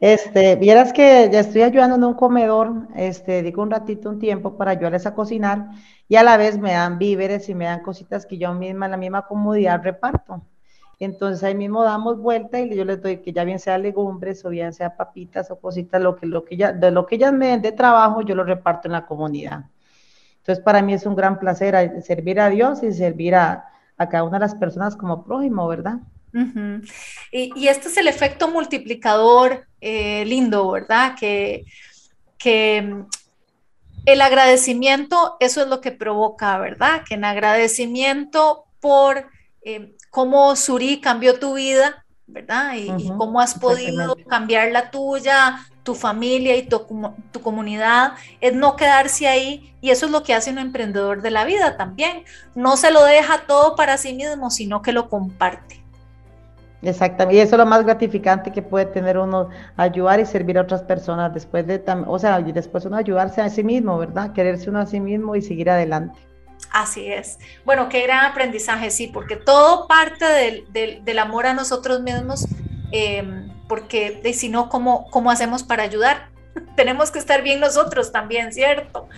Este, 0.00 0.54
vieras 0.54 0.92
que 0.92 1.28
ya 1.32 1.40
estoy 1.40 1.62
ayudando 1.62 1.96
en 1.96 2.04
un 2.04 2.14
comedor, 2.14 2.88
este, 2.96 3.42
digo 3.42 3.62
un 3.62 3.72
ratito, 3.72 4.08
un 4.08 4.20
tiempo 4.20 4.56
para 4.56 4.70
ayudarles 4.72 5.04
a 5.06 5.14
cocinar 5.14 5.70
y 6.08 6.14
a 6.14 6.22
la 6.22 6.36
vez 6.36 6.58
me 6.58 6.72
dan 6.72 6.98
víveres 6.98 7.48
y 7.48 7.56
me 7.56 7.64
dan 7.64 7.82
cositas 7.82 8.24
que 8.24 8.38
yo 8.38 8.54
misma 8.54 8.86
en 8.86 8.92
la 8.92 8.96
misma 8.96 9.26
comodidad 9.26 9.82
reparto. 9.82 10.42
Entonces 11.00 11.44
ahí 11.44 11.54
mismo 11.54 11.84
damos 11.84 12.18
vuelta 12.18 12.58
y 12.58 12.74
yo 12.74 12.84
les 12.84 13.00
doy 13.00 13.18
que 13.18 13.32
ya 13.32 13.44
bien 13.44 13.60
sea 13.60 13.78
legumbres 13.78 14.44
o 14.44 14.48
bien 14.48 14.72
sea 14.72 14.96
papitas 14.96 15.50
o 15.50 15.60
cositas, 15.60 16.02
lo 16.02 16.16
que, 16.16 16.26
lo 16.26 16.44
que 16.44 16.56
ya, 16.56 16.72
de 16.72 16.90
lo 16.90 17.06
que 17.06 17.14
ellas 17.16 17.32
me 17.32 17.48
den 17.48 17.62
de 17.62 17.72
trabajo, 17.72 18.22
yo 18.22 18.34
lo 18.34 18.42
reparto 18.42 18.88
en 18.88 18.92
la 18.92 19.06
comunidad. 19.06 19.66
Entonces 20.38 20.64
para 20.64 20.82
mí 20.82 20.94
es 20.94 21.06
un 21.06 21.14
gran 21.14 21.38
placer 21.38 22.02
servir 22.02 22.40
a 22.40 22.50
Dios 22.50 22.82
y 22.82 22.92
servir 22.92 23.36
a, 23.36 23.64
cada 23.96 24.24
una 24.24 24.38
de 24.38 24.46
las 24.46 24.54
personas 24.54 24.96
como 24.96 25.24
prójimo, 25.24 25.68
¿verdad? 25.68 25.98
y, 27.32 27.68
este 27.68 27.88
es 27.88 27.96
el 27.96 28.06
efecto 28.06 28.48
multiplicador 28.48 29.66
eh, 29.80 30.24
lindo, 30.26 30.70
¿verdad? 30.70 31.14
Que, 31.18 31.64
que 32.36 32.82
mm, 32.82 33.06
el 34.04 34.20
agradecimiento, 34.20 35.36
eso 35.40 35.62
es 35.62 35.68
lo 35.68 35.80
que 35.80 35.92
provoca, 35.92 36.58
¿verdad? 36.58 37.02
Que 37.06 37.14
en 37.14 37.24
agradecimiento 37.24 38.64
por 38.80 39.26
eh, 39.62 39.96
cómo 40.10 40.54
Suri 40.56 41.00
cambió 41.00 41.38
tu 41.38 41.54
vida, 41.54 42.04
¿verdad? 42.26 42.74
Y, 42.76 43.08
cómo 43.16 43.40
has 43.40 43.58
podido 43.58 44.16
cambiar 44.28 44.70
la 44.70 44.90
tuya, 44.90 45.60
tu 45.82 45.94
familia 45.94 46.56
y 46.56 46.62
tu, 46.62 46.86
tu, 47.32 47.40
comunidad, 47.40 48.12
es 48.40 48.54
no 48.54 48.76
quedarse 48.76 49.26
ahí 49.26 49.74
y 49.80 49.90
eso 49.90 50.06
es 50.06 50.12
lo 50.12 50.22
que 50.22 50.34
hace 50.34 50.50
un 50.50 50.58
emprendedor 50.58 51.22
de 51.22 51.30
la 51.30 51.44
vida 51.44 51.76
también. 51.76 52.24
No 52.54 52.76
se 52.76 52.90
lo 52.90 53.04
deja 53.04 53.46
todo 53.46 53.74
para 53.76 53.96
sí 53.96 54.12
mismo, 54.12 54.50
sino 54.50 54.82
que 54.82 54.92
lo 54.92 55.08
comparte. 55.08 55.82
Exactamente, 56.82 57.36
y 57.36 57.40
eso 57.40 57.56
es 57.56 57.58
lo 57.58 57.66
más 57.66 57.84
gratificante 57.84 58.52
que 58.52 58.62
puede 58.62 58.86
tener 58.86 59.18
uno, 59.18 59.48
ayudar 59.76 60.20
y 60.20 60.26
servir 60.26 60.58
a 60.58 60.62
otras 60.62 60.82
personas 60.82 61.34
después 61.34 61.66
de, 61.66 61.82
o 62.06 62.18
sea, 62.20 62.38
después 62.40 62.84
uno 62.84 62.96
ayudarse 62.96 63.40
a 63.40 63.48
sí 63.48 63.64
mismo, 63.64 63.98
¿verdad? 63.98 64.32
Quererse 64.32 64.70
uno 64.70 64.78
a 64.80 64.86
sí 64.86 65.00
mismo 65.00 65.34
y 65.34 65.42
seguir 65.42 65.70
adelante. 65.70 66.20
Así 66.70 67.10
es. 67.10 67.38
Bueno, 67.64 67.88
qué 67.88 68.02
gran 68.02 68.24
aprendizaje, 68.26 68.90
sí, 68.90 69.06
porque 69.06 69.36
todo 69.36 69.86
parte 69.86 70.24
del, 70.24 71.18
amor 71.18 71.46
a 71.46 71.54
nosotros 71.54 72.00
mismos 72.02 72.46
em, 72.92 73.48
porque 73.68 74.20
si 74.34 74.48
no, 74.48 74.68
¿cómo, 74.68 75.10
¿cómo 75.10 75.30
hacemos 75.30 75.62
para 75.62 75.82
ayudar? 75.82 76.28
Tenemos 76.76 77.10
que 77.10 77.18
estar 77.18 77.42
bien 77.42 77.60
nosotros 77.60 78.12
también, 78.12 78.52
¿cierto? 78.52 79.08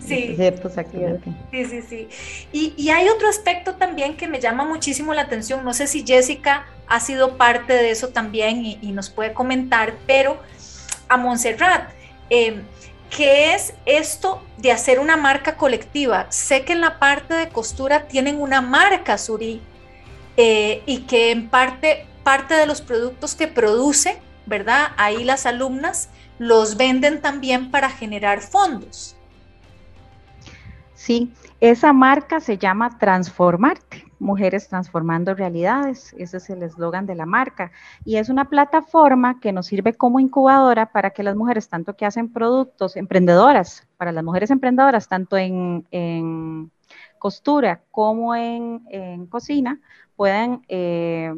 Sí, 0.00 0.34
cierto, 0.36 0.68
exactamente. 0.68 1.30
Sí, 1.50 1.64
sí, 1.66 1.82
sí. 1.82 2.08
Y, 2.52 2.74
y, 2.76 2.90
hay 2.90 3.08
otro 3.08 3.28
aspecto 3.28 3.74
también 3.74 4.16
que 4.16 4.26
me 4.26 4.40
llama 4.40 4.64
muchísimo 4.64 5.12
la 5.12 5.22
atención. 5.22 5.64
No 5.64 5.74
sé 5.74 5.86
si 5.86 6.06
Jessica 6.06 6.66
ha 6.86 7.00
sido 7.00 7.36
parte 7.36 7.74
de 7.74 7.90
eso 7.90 8.08
también 8.08 8.64
y, 8.64 8.78
y 8.80 8.92
nos 8.92 9.10
puede 9.10 9.34
comentar, 9.34 9.94
pero 10.06 10.38
a 11.08 11.16
Montserrat, 11.16 11.90
eh, 12.30 12.62
¿qué 13.14 13.54
es 13.54 13.74
esto 13.86 14.42
de 14.56 14.72
hacer 14.72 14.98
una 14.98 15.16
marca 15.16 15.56
colectiva? 15.56 16.26
Sé 16.30 16.64
que 16.64 16.72
en 16.72 16.80
la 16.80 16.98
parte 16.98 17.34
de 17.34 17.48
costura 17.48 18.08
tienen 18.08 18.40
una 18.40 18.60
marca, 18.60 19.18
Suri, 19.18 19.60
eh, 20.36 20.82
y 20.86 21.00
que 21.02 21.30
en 21.30 21.48
parte, 21.48 22.06
parte 22.22 22.54
de 22.54 22.66
los 22.66 22.80
productos 22.80 23.34
que 23.34 23.48
produce, 23.48 24.20
¿verdad? 24.46 24.92
Ahí 24.96 25.24
las 25.24 25.46
alumnas 25.46 26.08
los 26.38 26.76
venden 26.76 27.20
también 27.20 27.70
para 27.70 27.90
generar 27.90 28.40
fondos. 28.40 29.16
Sí, 30.94 31.32
esa 31.60 31.92
marca 31.92 32.40
se 32.40 32.58
llama 32.58 32.98
Transformarte, 32.98 34.04
Mujeres 34.18 34.68
Transformando 34.68 35.34
Realidades. 35.34 36.14
Ese 36.18 36.38
es 36.38 36.50
el 36.50 36.62
eslogan 36.62 37.06
de 37.06 37.14
la 37.14 37.26
marca. 37.26 37.70
Y 38.04 38.16
es 38.16 38.28
una 38.28 38.46
plataforma 38.46 39.40
que 39.40 39.52
nos 39.52 39.66
sirve 39.66 39.94
como 39.94 40.20
incubadora 40.20 40.86
para 40.92 41.10
que 41.10 41.22
las 41.22 41.36
mujeres, 41.36 41.68
tanto 41.68 41.96
que 41.96 42.06
hacen 42.06 42.32
productos, 42.32 42.96
emprendedoras, 42.96 43.86
para 43.96 44.12
las 44.12 44.24
mujeres 44.24 44.50
emprendedoras, 44.50 45.08
tanto 45.08 45.36
en, 45.36 46.70
costura 47.18 47.82
como 47.90 48.34
en, 48.34 49.26
cocina, 49.28 49.80
puedan 50.16 50.62
eh, 50.68 51.34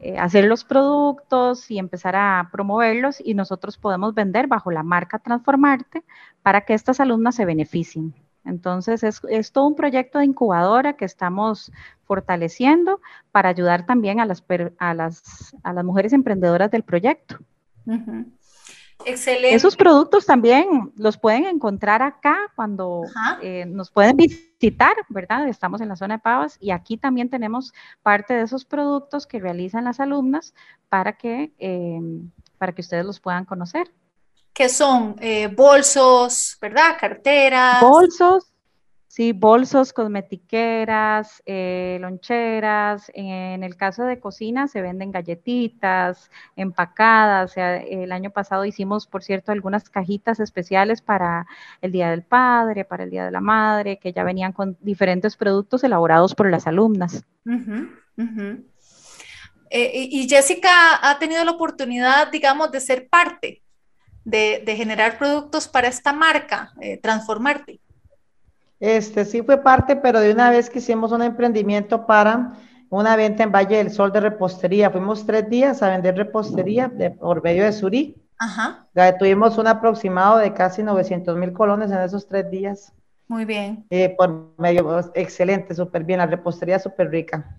eh, 0.00 0.18
hacer 0.18 0.46
los 0.46 0.64
productos 0.64 1.70
y 1.70 1.78
empezar 1.78 2.16
a 2.16 2.48
promoverlos 2.50 3.20
y 3.22 3.34
nosotros 3.34 3.76
podemos 3.76 4.14
vender 4.14 4.46
bajo 4.46 4.70
la 4.70 4.82
marca 4.82 5.18
Transformarte 5.18 6.04
para 6.42 6.62
que 6.62 6.74
estas 6.74 7.00
alumnas 7.00 7.34
se 7.34 7.44
beneficien. 7.44 8.14
Entonces, 8.44 9.02
es, 9.02 9.52
todo 9.52 9.66
un 9.66 9.76
proyecto 9.76 10.18
de 10.18 10.24
incubadora 10.24 10.94
que 10.94 11.04
estamos 11.04 11.70
fortaleciendo 12.04 13.00
para 13.30 13.50
ayudar 13.50 13.86
también 13.86 14.20
a 14.20 14.26
las, 14.26 14.42
a 14.78 14.94
las, 14.94 15.54
a 15.62 15.72
las 15.72 15.84
mujeres 15.84 16.12
emprendedoras 16.12 16.70
del 16.70 16.82
proyecto. 16.82 17.38
Excelente. 19.04 19.54
Esos 19.54 19.76
productos 19.76 20.26
también 20.26 20.92
los 20.96 21.16
pueden 21.16 21.44
encontrar 21.44 22.02
acá 22.02 22.36
cuando 22.54 23.02
eh, 23.42 23.64
nos 23.66 23.90
pueden 23.90 24.16
visitar, 24.16 24.92
¿verdad? 25.08 25.48
Estamos 25.48 25.80
en 25.80 25.88
la 25.88 25.96
zona 25.96 26.16
de 26.16 26.22
Pavas 26.22 26.58
y 26.60 26.70
aquí 26.70 26.96
también 26.96 27.30
tenemos 27.30 27.72
parte 28.02 28.34
de 28.34 28.42
esos 28.42 28.64
productos 28.64 29.26
que 29.26 29.38
realizan 29.38 29.84
las 29.84 30.00
alumnas 30.00 30.54
para 30.88 31.14
que, 31.14 31.52
eh, 31.58 32.00
para 32.58 32.72
que 32.72 32.82
ustedes 32.82 33.06
los 33.06 33.20
puedan 33.20 33.44
conocer 33.44 33.90
que 34.60 34.68
son 34.68 35.16
eh, 35.20 35.46
bolsos, 35.46 36.58
¿verdad? 36.60 36.98
Carteras. 37.00 37.80
Bolsos, 37.80 38.52
sí, 39.06 39.32
bolsos, 39.32 39.94
cosmetiqueras, 39.94 41.42
eh, 41.46 41.96
loncheras. 41.98 43.10
En 43.14 43.64
el 43.64 43.76
caso 43.76 44.02
de 44.02 44.20
cocina 44.20 44.68
se 44.68 44.82
venden 44.82 45.12
galletitas, 45.12 46.30
empacadas. 46.56 47.54
el 47.56 48.12
año 48.12 48.28
pasado 48.32 48.66
hicimos, 48.66 49.06
por 49.06 49.22
cierto, 49.22 49.50
algunas 49.50 49.88
cajitas 49.88 50.40
especiales 50.40 51.00
para 51.00 51.46
el 51.80 51.90
Día 51.92 52.10
del 52.10 52.22
Padre, 52.22 52.84
para 52.84 53.04
el 53.04 53.10
Día 53.10 53.24
de 53.24 53.30
la 53.30 53.40
Madre, 53.40 53.98
que 53.98 54.12
ya 54.12 54.24
venían 54.24 54.52
con 54.52 54.76
diferentes 54.82 55.38
productos 55.38 55.84
elaborados 55.84 56.34
por 56.34 56.50
las 56.50 56.66
alumnas. 56.66 57.24
Eh, 59.70 60.08
y 60.10 60.28
Jessica 60.28 60.98
ha 61.00 61.18
tenido 61.18 61.42
la 61.46 61.52
oportunidad, 61.52 62.30
digamos, 62.30 62.70
de 62.70 62.80
ser 62.80 63.08
parte 63.08 63.62
de, 64.24 64.62
generar 64.76 65.18
productos 65.18 65.68
para 65.68 65.88
esta 65.88 66.12
marca, 66.12 66.72
eh, 66.80 66.98
Transformarte? 66.98 67.80
Este 68.78 69.24
sí 69.24 69.42
fue 69.42 69.62
parte, 69.62 69.96
pero 69.96 70.20
de 70.20 70.32
una 70.32 70.50
vez 70.50 70.70
que 70.70 70.78
hicimos 70.78 71.12
un 71.12 71.22
emprendimiento 71.22 72.06
para 72.06 72.54
una 72.88 73.14
venta 73.14 73.42
en 73.42 73.52
Valle 73.52 73.76
del 73.76 73.90
Sol 73.90 74.10
de 74.10 74.20
repostería. 74.20 74.90
Fuimos 74.90 75.26
tres 75.26 75.48
días 75.48 75.82
a 75.82 75.90
vender 75.90 76.16
repostería 76.16 76.88
de, 76.88 77.10
por 77.10 77.42
medio 77.42 77.64
de 77.64 77.72
Surí. 77.72 78.16
Ajá. 78.38 78.86
tuvimos 79.18 79.58
un 79.58 79.66
aproximado 79.66 80.38
de 80.38 80.54
casi 80.54 80.82
900 80.82 81.36
mil 81.36 81.52
colones 81.52 81.90
en 81.90 81.98
esos 81.98 82.26
tres 82.26 82.50
días. 82.50 82.92
Muy 83.28 83.44
bien. 83.44 83.84
Eh, 83.90 84.14
por 84.16 84.54
medio, 84.58 85.12
excelente, 85.14 85.74
súper 85.74 86.04
bien, 86.04 86.18
la 86.18 86.26
repostería 86.26 86.78
súper 86.78 87.10
rica. 87.10 87.54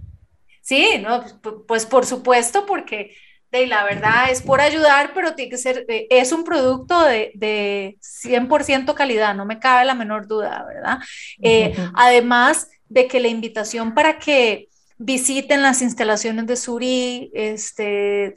Sí, 0.61 1.01
no, 1.01 1.21
pues, 1.21 1.55
pues 1.67 1.85
por 1.85 2.05
supuesto, 2.05 2.65
porque 2.65 3.11
de 3.51 3.67
la 3.67 3.83
verdad 3.83 4.29
es 4.31 4.41
por 4.41 4.61
ayudar, 4.61 5.11
pero 5.13 5.35
tiene 5.35 5.51
que 5.51 5.57
ser, 5.57 5.85
eh, 5.89 6.07
es 6.09 6.31
un 6.31 6.43
producto 6.43 7.03
de, 7.03 7.31
de 7.35 7.97
100% 8.01 8.93
calidad, 8.93 9.35
no 9.35 9.45
me 9.45 9.59
cabe 9.59 9.85
la 9.85 9.93
menor 9.93 10.27
duda, 10.27 10.65
¿verdad? 10.67 10.99
Eh, 11.41 11.75
además 11.93 12.69
de 12.87 13.07
que 13.07 13.19
la 13.19 13.27
invitación 13.27 13.93
para 13.93 14.19
que 14.19 14.69
visiten 14.97 15.61
las 15.61 15.81
instalaciones 15.81 16.47
de 16.47 16.55
Suri, 16.55 17.31
este, 17.33 18.35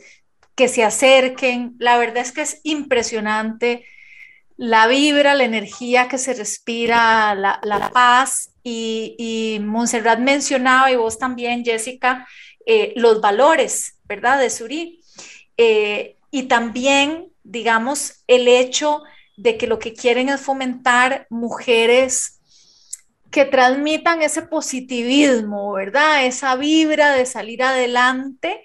que 0.55 0.69
se 0.69 0.83
acerquen, 0.83 1.75
la 1.79 1.99
verdad 1.99 2.19
es 2.19 2.33
que 2.33 2.43
es 2.43 2.61
impresionante 2.65 3.85
la 4.57 4.87
vibra, 4.87 5.35
la 5.35 5.45
energía 5.45 6.09
que 6.09 6.19
se 6.19 6.35
respira, 6.35 7.35
la, 7.35 7.61
la 7.63 7.91
paz. 7.91 8.51
Y, 8.63 9.17
y 9.19 9.61
Montserrat 9.61 10.21
mencionaba, 10.21 10.91
y 10.91 10.97
vos 10.97 11.19
también, 11.19 11.65
Jessica, 11.65 12.27
eh, 12.67 12.93
los 12.97 13.21
valores, 13.21 13.99
¿verdad? 14.05 14.39
De 14.39 14.51
Suri. 14.51 15.01
Eh, 15.57 16.17
y 16.31 16.45
también, 16.45 17.29
digamos, 17.43 18.25
el 18.27 18.49
hecho 18.49 19.03
de 19.37 19.57
que 19.57 19.67
lo 19.67 19.79
que 19.79 19.95
quieren 19.95 20.29
es 20.29 20.41
fomentar 20.41 21.27
mujeres 21.31 22.41
que 23.31 23.45
transmitan 23.45 24.23
ese 24.23 24.43
positivismo, 24.43 25.73
¿verdad? 25.73 26.25
Esa 26.25 26.55
vibra 26.55 27.11
de 27.13 27.27
salir 27.27 27.65
adelante. 27.65 28.63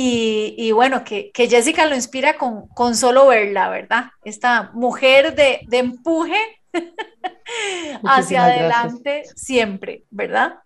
Y, 0.00 0.70
bueno, 0.70 1.02
que, 1.02 1.32
Jessica 1.34 1.84
lo 1.84 1.96
inspira 1.96 2.38
con, 2.38 2.68
con, 2.68 2.94
solo 2.94 3.26
verla, 3.26 3.68
¿verdad? 3.68 4.10
Esta 4.24 4.70
mujer 4.72 5.34
de, 5.34 5.66
empuje 5.72 6.38
hacia 8.04 8.44
adelante 8.44 9.24
siempre, 9.34 10.04
¿verdad? 10.10 10.60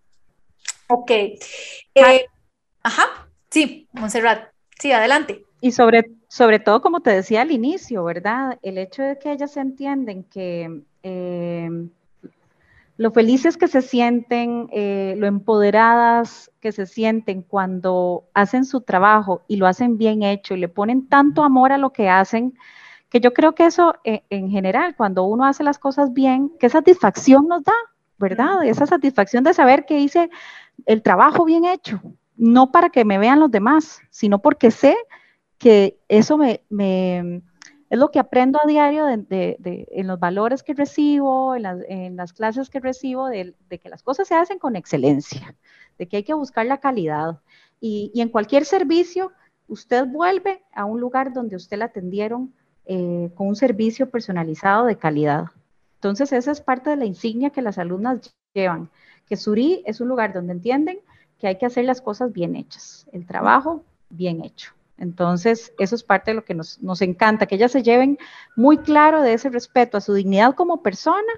Ok. 0.88 1.10
Eh, 1.10 2.26
ajá, 2.82 3.30
sí, 3.50 3.88
Montserrat. 3.92 4.51
Sí, 4.82 4.90
adelante. 4.90 5.44
Y 5.60 5.70
sobre, 5.70 6.10
sobre 6.26 6.58
todo, 6.58 6.82
como 6.82 6.98
te 6.98 7.10
decía 7.10 7.42
al 7.42 7.52
inicio, 7.52 8.02
¿verdad? 8.02 8.58
El 8.62 8.78
hecho 8.78 9.04
de 9.04 9.16
que 9.16 9.30
ellas 9.30 9.56
entienden 9.56 10.24
que 10.24 10.82
eh, 11.04 11.70
lo 12.96 13.12
felices 13.12 13.56
que 13.56 13.68
se 13.68 13.80
sienten, 13.80 14.66
eh, 14.72 15.14
lo 15.18 15.28
empoderadas 15.28 16.50
que 16.58 16.72
se 16.72 16.86
sienten 16.86 17.42
cuando 17.42 18.24
hacen 18.34 18.64
su 18.64 18.80
trabajo 18.80 19.42
y 19.46 19.54
lo 19.54 19.68
hacen 19.68 19.98
bien 19.98 20.24
hecho 20.24 20.54
y 20.54 20.58
le 20.58 20.66
ponen 20.66 21.06
tanto 21.06 21.44
amor 21.44 21.70
a 21.70 21.78
lo 21.78 21.92
que 21.92 22.08
hacen, 22.08 22.58
que 23.08 23.20
yo 23.20 23.32
creo 23.32 23.54
que 23.54 23.66
eso 23.66 23.94
eh, 24.02 24.24
en 24.30 24.50
general, 24.50 24.96
cuando 24.96 25.22
uno 25.22 25.44
hace 25.44 25.62
las 25.62 25.78
cosas 25.78 26.12
bien, 26.12 26.50
qué 26.58 26.68
satisfacción 26.68 27.46
nos 27.46 27.62
da, 27.62 27.72
¿verdad? 28.18 28.64
Esa 28.64 28.86
satisfacción 28.86 29.44
de 29.44 29.54
saber 29.54 29.86
que 29.86 30.00
hice 30.00 30.28
el 30.86 31.02
trabajo 31.02 31.44
bien 31.44 31.66
hecho, 31.66 32.02
no 32.42 32.72
para 32.72 32.90
que 32.90 33.04
me 33.04 33.18
vean 33.18 33.38
los 33.38 33.52
demás, 33.52 34.00
sino 34.10 34.40
porque 34.40 34.72
sé 34.72 34.96
que 35.58 36.00
eso 36.08 36.36
me, 36.36 36.64
es 37.88 37.98
lo 37.98 38.10
que 38.10 38.18
aprendo 38.18 38.58
a 38.60 38.66
diario 38.66 39.08
en 39.08 40.06
los 40.08 40.18
valores 40.18 40.64
que 40.64 40.74
recibo, 40.74 41.54
en, 41.54 42.16
las 42.16 42.32
clases 42.32 42.68
que 42.68 42.80
recibo, 42.80 43.28
de, 43.28 43.54
que 43.80 43.88
las 43.88 44.02
cosas 44.02 44.26
se 44.26 44.34
hacen 44.34 44.58
con 44.58 44.74
excelencia, 44.74 45.54
de 45.98 46.08
que 46.08 46.16
hay 46.16 46.24
que 46.24 46.34
buscar 46.34 46.66
la 46.66 46.78
calidad. 46.78 47.38
Y, 47.80 48.10
en 48.16 48.28
cualquier 48.28 48.64
servicio, 48.64 49.30
usted 49.68 50.04
vuelve 50.04 50.64
a 50.74 50.84
un 50.84 50.98
lugar 50.98 51.32
donde 51.32 51.54
usted 51.54 51.78
la 51.78 51.84
atendieron 51.84 52.52
eh, 52.86 53.30
con 53.36 53.46
un 53.46 53.54
servicio 53.54 54.10
personalizado 54.10 54.86
de 54.86 54.96
calidad. 54.96 55.44
Entonces, 55.94 56.32
esa 56.32 56.50
es 56.50 56.60
parte 56.60 56.90
de 56.90 56.96
la 56.96 57.04
insignia 57.04 57.50
que 57.50 57.62
las 57.62 57.78
alumnas 57.78 58.34
llevan, 58.52 58.90
que 59.28 59.36
Suri 59.36 59.84
es 59.86 60.00
un 60.00 60.08
lugar 60.08 60.32
donde 60.32 60.54
entienden 60.54 60.98
que 61.42 61.48
hay 61.48 61.58
que 61.58 61.66
hacer 61.66 61.84
las 61.84 62.00
cosas 62.00 62.32
bien 62.32 62.54
hechas, 62.54 63.04
el 63.12 63.26
trabajo 63.26 63.84
bien 64.10 64.44
hecho. 64.44 64.72
Entonces, 64.96 65.72
eso 65.76 65.96
es 65.96 66.04
parte 66.04 66.30
de 66.30 66.36
lo 66.36 66.44
que 66.44 66.54
nos, 66.54 66.78
encanta, 67.02 67.46
que 67.46 67.56
ellas 67.56 67.72
se 67.72 67.82
lleven 67.82 68.16
muy 68.54 68.78
claro 68.78 69.22
de 69.22 69.32
ese 69.32 69.50
respeto 69.50 69.96
a 69.96 70.00
su 70.00 70.14
dignidad 70.14 70.54
como 70.54 70.84
persona, 70.84 71.32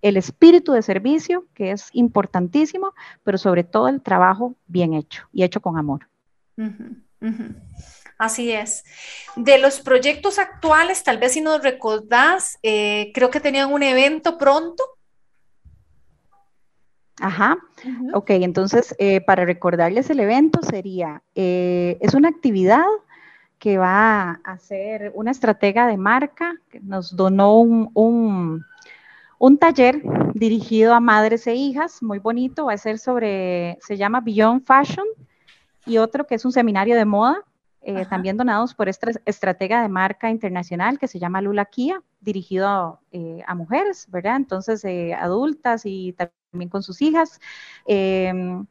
el 0.00 0.16
espíritu 0.16 0.72
de 0.72 0.80
servicio, 0.80 1.44
que 1.52 1.72
es 1.72 1.90
importantísimo, 1.92 2.94
pero 3.22 3.36
sobre 3.36 3.64
todo 3.64 3.88
el 3.88 4.00
trabajo 4.00 4.54
bien 4.66 4.94
hecho 4.94 5.28
y 5.30 5.44
hecho 5.44 5.60
con 5.60 5.76
amor. 5.76 6.08
Así 8.16 8.50
es. 8.50 8.82
De 9.36 9.58
los 9.58 9.80
proyectos 9.80 10.38
actuales, 10.38 11.04
tal 11.04 11.18
vez 11.18 11.32
si 11.32 11.42
nos 11.42 11.62
recordás, 11.62 12.58
eh, 12.62 13.10
creo 13.12 13.30
que 13.30 13.40
tenían 13.40 13.70
un 13.70 13.82
evento 13.82 14.38
pronto 14.38 14.82
Ajá, 17.20 17.58
ok, 18.12 18.30
entonces 18.30 18.94
eh, 18.98 19.20
para 19.20 19.44
recordarles 19.44 20.10
el 20.10 20.18
evento 20.18 20.60
sería, 20.62 21.22
eh, 21.36 21.96
es 22.00 22.12
una 22.14 22.28
actividad 22.28 22.84
que 23.58 23.78
va 23.78 24.30
a 24.30 24.40
hacer 24.44 25.12
una 25.14 25.30
estratega 25.30 25.86
de 25.86 25.96
marca, 25.96 26.56
que 26.70 26.80
nos 26.80 27.14
donó 27.14 27.60
un, 27.60 28.64
un, 29.38 29.58
taller 29.58 30.02
dirigido 30.34 30.92
a 30.92 31.00
madres 31.00 31.46
e 31.46 31.54
hijas, 31.54 32.02
muy 32.02 32.18
bonito, 32.18 32.66
va 32.66 32.72
a 32.72 32.78
ser 32.78 32.98
sobre, 32.98 33.78
se 33.80 33.96
llama 33.96 34.20
Beyond 34.20 34.64
Fashion, 34.64 35.06
y 35.86 35.98
otro 35.98 36.26
que 36.26 36.34
es 36.34 36.44
un 36.44 36.52
seminario 36.52 36.96
de 36.96 37.04
moda, 37.04 37.38
eh, 37.82 38.06
también 38.06 38.36
donados 38.36 38.74
por 38.74 38.88
esta 38.88 39.12
estratega 39.24 39.82
de 39.82 39.88
marca 39.88 40.30
internacional 40.30 40.98
que 40.98 41.06
se 41.06 41.20
llama 41.20 41.40
Lula 41.40 41.66
Kia, 41.66 42.02
dirigido 42.20 42.66
a 43.46 43.54
mujeres, 43.54 44.08
¿verdad? 44.10 44.36
Entonces, 44.36 44.84
adultas 45.16 45.86
y 45.86 46.14
también 46.54 46.70
con 46.70 46.84
sus 46.84 47.02
hijas, 47.02 47.40
em, 47.84 48.64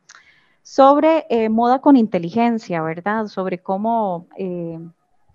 sobre 0.62 1.26
eh, 1.30 1.50
moda 1.50 1.82
con 1.82 1.98
inteligencia, 1.98 2.82
¿verdad? 2.82 3.28
Sobre 3.28 3.58
cómo 3.58 4.28
eh, 4.38 4.80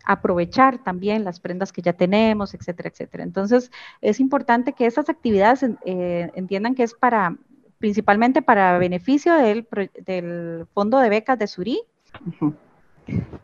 aprovechar 0.03 0.83
también 0.83 1.25
las 1.25 1.41
prendas 1.41 1.73
que 1.73 1.83
ya 1.83 1.93
tenemos, 1.93 2.55
etcétera, 2.55 2.89
etcétera. 2.89 3.23
Entonces, 3.23 3.71
es 4.01 4.19
importante 4.19 4.73
que 4.73 4.87
estas 4.87 5.11
actividades 5.11 5.63
eh, 5.85 6.31
entiendan 6.35 6.75
que 6.75 6.85
es 6.85 6.95
para, 6.95 7.37
principalmente 7.77 8.41
para 8.41 8.79
beneficio 8.79 9.35
del, 9.35 9.69
del 10.07 10.67
Fondo 10.73 10.99
de 11.01 11.11
Becas 11.11 11.39
de 11.39 11.47
Surí. 11.47 11.83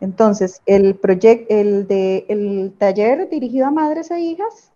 Entonces, 0.00 0.62
el, 0.64 0.94
proyecto, 0.94 1.54
el, 1.54 1.86
de, 1.86 2.24
el 2.30 2.72
taller 2.78 3.28
dirigido 3.28 3.66
a 3.66 3.70
madres 3.70 4.10
e 4.10 4.20
hijas 4.20 4.73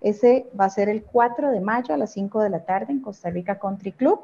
ese 0.00 0.48
va 0.58 0.64
a 0.66 0.70
ser 0.70 0.88
el 0.88 1.02
4 1.02 1.50
de 1.50 1.60
mayo 1.60 1.92
a 1.94 1.98
las 1.98 2.12
5 2.12 2.42
de 2.42 2.50
la 2.50 2.64
tarde 2.64 2.92
en 2.92 3.00
Costa 3.00 3.30
Rica 3.30 3.58
Country 3.58 3.90
Club. 3.92 4.20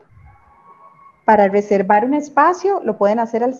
Para 1.25 1.49
reservar 1.49 2.05
un 2.05 2.15
espacio 2.15 2.81
lo 2.83 2.97
pueden 2.97 3.19
hacer 3.19 3.43
al, 3.45 3.57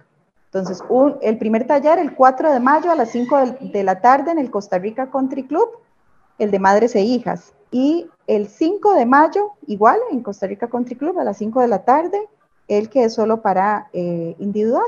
Entonces, 0.46 0.82
el 1.22 1.38
primer 1.38 1.66
taller 1.66 1.98
el 1.98 2.14
4 2.14 2.52
de 2.52 2.60
mayo 2.60 2.90
a 2.90 2.94
las 2.94 3.10
5 3.10 3.56
de 3.60 3.84
la 3.84 4.00
tarde 4.00 4.30
en 4.30 4.38
el 4.38 4.50
Costa 4.50 4.78
Rica 4.78 5.10
Country 5.10 5.44
Club 5.44 5.68
el 6.38 6.50
de 6.50 6.58
madres 6.58 6.94
e 6.94 7.02
hijas. 7.02 7.52
Y 7.70 8.06
el 8.26 8.48
5 8.48 8.94
de 8.94 9.06
mayo, 9.06 9.52
igual, 9.66 9.98
en 10.10 10.22
Costa 10.22 10.46
Rica 10.46 10.68
Country 10.68 10.96
Club, 10.96 11.18
a 11.18 11.24
las 11.24 11.38
5 11.38 11.60
de 11.60 11.68
la 11.68 11.84
tarde, 11.84 12.20
el 12.68 12.88
que 12.88 13.04
es 13.04 13.14
solo 13.14 13.42
para 13.42 13.88
eh, 13.92 14.34
individual. 14.38 14.86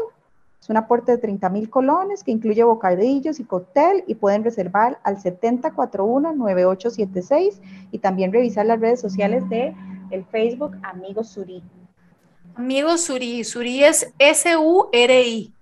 Es 0.61 0.68
un 0.68 0.76
aporte 0.76 1.12
de 1.12 1.18
30 1.18 1.49
mil 1.51 1.70
colones 1.70 2.24
que 2.24 2.32
incluye 2.32 2.64
bocadillos 2.64 3.38
y 3.38 3.44
cóctel 3.44 4.03
y 4.07 4.16
pueden 4.16 4.42
reservar 4.42 4.99
al 5.05 5.18
7041-9876 5.18 7.61
y 7.92 7.99
también 7.99 8.32
revisar 8.32 8.66
las 8.66 8.80
redes 8.80 9.01
sociales 9.01 9.49
de 9.49 9.76
el 10.11 10.24
Facebook 10.24 10.76
Amigos 10.82 11.28
Suri. 11.28 11.62
Amigos 12.57 13.03
Suri, 13.03 13.44
Suri 13.44 13.84
es 13.84 14.12
S-U-R-I. 14.18 15.55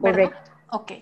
Correcto. 0.00 0.50
Ok. 0.70 0.92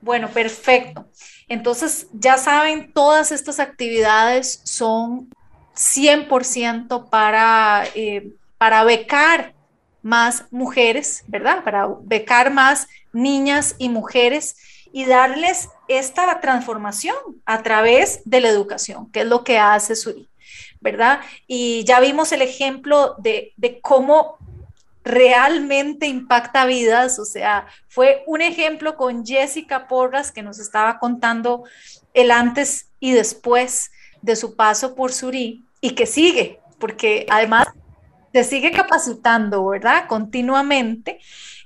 Bueno, 0.00 0.28
perfecto. 0.28 1.04
Entonces, 1.48 2.08
ya 2.12 2.38
saben, 2.38 2.92
todas 2.92 3.30
estas 3.30 3.60
actividades 3.60 4.60
son 4.64 5.28
100% 5.76 7.08
para, 7.08 7.84
eh, 7.94 8.32
para 8.58 8.82
becar 8.82 9.54
más 10.02 10.44
mujeres, 10.50 11.24
¿verdad? 11.28 11.62
Para 11.62 11.88
becar 12.02 12.52
más 12.52 12.88
niñas 13.12 13.76
y 13.78 13.88
mujeres 13.88 14.56
y 14.92 15.04
darles 15.04 15.68
esta 15.88 16.40
transformación 16.40 17.16
a 17.44 17.62
través 17.62 18.22
de 18.24 18.40
la 18.40 18.48
educación, 18.48 19.10
que 19.12 19.20
es 19.20 19.26
lo 19.26 19.44
que 19.44 19.58
hace 19.58 19.94
Suri, 19.94 20.28
¿verdad? 20.80 21.20
Y 21.46 21.84
ya 21.84 22.00
vimos 22.00 22.32
el 22.32 22.42
ejemplo 22.42 23.14
de, 23.18 23.52
de 23.56 23.80
cómo 23.80 24.38
realmente 25.06 26.06
impacta 26.06 26.66
vidas. 26.66 27.18
O 27.18 27.24
sea, 27.24 27.66
fue 27.88 28.22
un 28.26 28.42
ejemplo 28.42 28.96
con 28.96 29.24
Jessica 29.24 29.88
Porras 29.88 30.32
que 30.32 30.42
nos 30.42 30.58
estaba 30.58 30.98
contando 30.98 31.64
el 32.12 32.30
antes 32.30 32.88
y 33.00 33.12
después 33.12 33.90
de 34.20 34.36
su 34.36 34.56
paso 34.56 34.94
por 34.94 35.12
Suri 35.12 35.64
y 35.80 35.90
que 35.90 36.06
sigue, 36.06 36.60
porque 36.78 37.26
además 37.30 37.68
se 38.32 38.44
sigue 38.44 38.70
capacitando, 38.72 39.66
¿verdad? 39.66 40.06
Continuamente. 40.08 41.20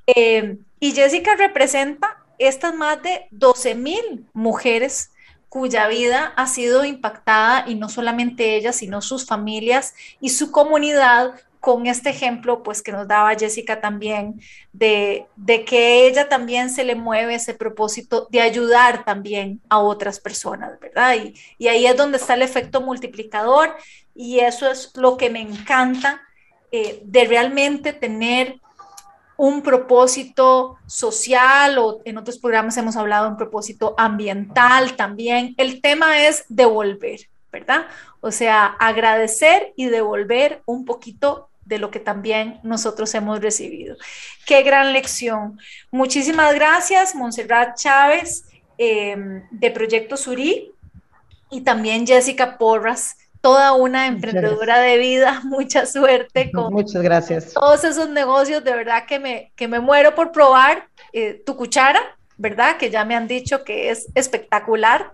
Eh, 0.06 0.58
y 0.78 0.92
Jessica 0.92 1.34
representa 1.36 2.18
estas 2.38 2.74
más 2.74 3.02
de 3.02 3.26
12 3.30 3.74
mil 3.74 4.26
mujeres 4.32 5.10
cuya 5.48 5.88
vida 5.88 6.32
ha 6.36 6.46
sido 6.46 6.84
impactada 6.84 7.64
y 7.68 7.74
no 7.74 7.88
solamente 7.88 8.56
ella, 8.56 8.72
sino 8.72 9.02
sus 9.02 9.26
familias 9.26 9.94
y 10.20 10.30
su 10.30 10.52
comunidad 10.52 11.34
con 11.60 11.86
este 11.86 12.10
ejemplo, 12.10 12.62
pues 12.62 12.82
que 12.82 12.92
nos 12.92 13.06
daba 13.06 13.34
Jessica 13.34 13.80
también, 13.80 14.40
de, 14.72 15.26
de, 15.36 15.64
que 15.64 16.06
ella 16.06 16.28
también 16.28 16.70
se 16.70 16.84
le 16.84 16.94
mueve 16.94 17.34
ese 17.34 17.54
propósito 17.54 18.26
de 18.30 18.40
ayudar 18.40 19.04
también 19.04 19.60
a 19.68 19.78
otras 19.78 20.18
personas, 20.20 20.80
¿verdad? 20.80 21.16
Y, 21.16 21.34
y 21.58 21.68
ahí 21.68 21.86
es 21.86 21.96
donde 21.96 22.16
está 22.16 22.34
el 22.34 22.42
efecto 22.42 22.80
multiplicador 22.80 23.76
y 24.14 24.40
eso 24.40 24.70
es 24.70 24.96
lo 24.96 25.16
que 25.16 25.30
me 25.30 25.40
encanta 25.40 26.22
eh, 26.72 27.02
de 27.04 27.24
realmente 27.24 27.92
tener 27.92 28.60
un 29.36 29.62
propósito 29.62 30.76
social 30.86 31.78
o 31.78 32.00
en 32.04 32.18
otros 32.18 32.38
programas 32.38 32.76
hemos 32.76 32.96
hablado 32.96 33.24
de 33.24 33.30
un 33.30 33.36
propósito 33.36 33.94
ambiental 33.98 34.96
también. 34.96 35.54
El 35.56 35.80
tema 35.80 36.26
es 36.26 36.44
devolver, 36.48 37.20
¿verdad? 37.50 37.86
O 38.20 38.30
sea, 38.30 38.66
agradecer 38.66 39.72
y 39.76 39.86
devolver 39.86 40.62
un 40.66 40.84
poquito 40.84 41.49
de 41.64 41.78
lo 41.78 41.90
que 41.90 42.00
también 42.00 42.60
nosotros 42.62 43.14
hemos 43.14 43.40
recibido. 43.40 43.96
Qué 44.46 44.62
gran 44.62 44.92
lección. 44.92 45.58
Muchísimas 45.90 46.54
gracias, 46.54 47.14
Montserrat 47.14 47.76
Chávez, 47.76 48.44
em, 48.78 49.42
de 49.50 49.70
Proyecto 49.70 50.16
Surí, 50.16 50.72
y 51.50 51.62
también 51.62 52.06
Jessica 52.06 52.58
Porras, 52.58 53.16
toda 53.40 53.72
una 53.72 54.06
emprendedora 54.06 54.78
de 54.78 54.98
vida. 54.98 55.40
Mucha 55.44 55.86
suerte 55.86 56.50
con 56.52 56.72
Muchas 56.72 57.02
gracias. 57.02 57.52
todos 57.54 57.84
esos 57.84 58.08
negocios. 58.08 58.62
De 58.64 58.72
verdad 58.72 59.04
que 59.06 59.18
me, 59.18 59.52
que 59.56 59.68
me 59.68 59.80
muero 59.80 60.14
por 60.14 60.32
probar 60.32 60.88
eh, 61.12 61.42
tu 61.44 61.56
cuchara, 61.56 62.00
¿verdad? 62.36 62.76
Que 62.76 62.90
ya 62.90 63.04
me 63.04 63.16
han 63.16 63.26
dicho 63.28 63.64
que 63.64 63.90
es 63.90 64.08
espectacular 64.14 65.12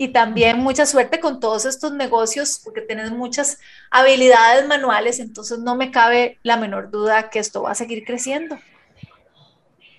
y 0.00 0.08
también 0.08 0.60
mucha 0.60 0.86
suerte 0.86 1.20
con 1.20 1.40
todos 1.40 1.66
estos 1.66 1.92
negocios 1.92 2.58
porque 2.64 2.80
tienes 2.80 3.10
muchas 3.10 3.58
habilidades 3.90 4.66
manuales, 4.66 5.20
entonces 5.20 5.58
no 5.58 5.74
me 5.74 5.90
cabe 5.90 6.38
la 6.42 6.56
menor 6.56 6.90
duda 6.90 7.28
que 7.28 7.38
esto 7.38 7.60
va 7.60 7.72
a 7.72 7.74
seguir 7.74 8.06
creciendo. 8.06 8.56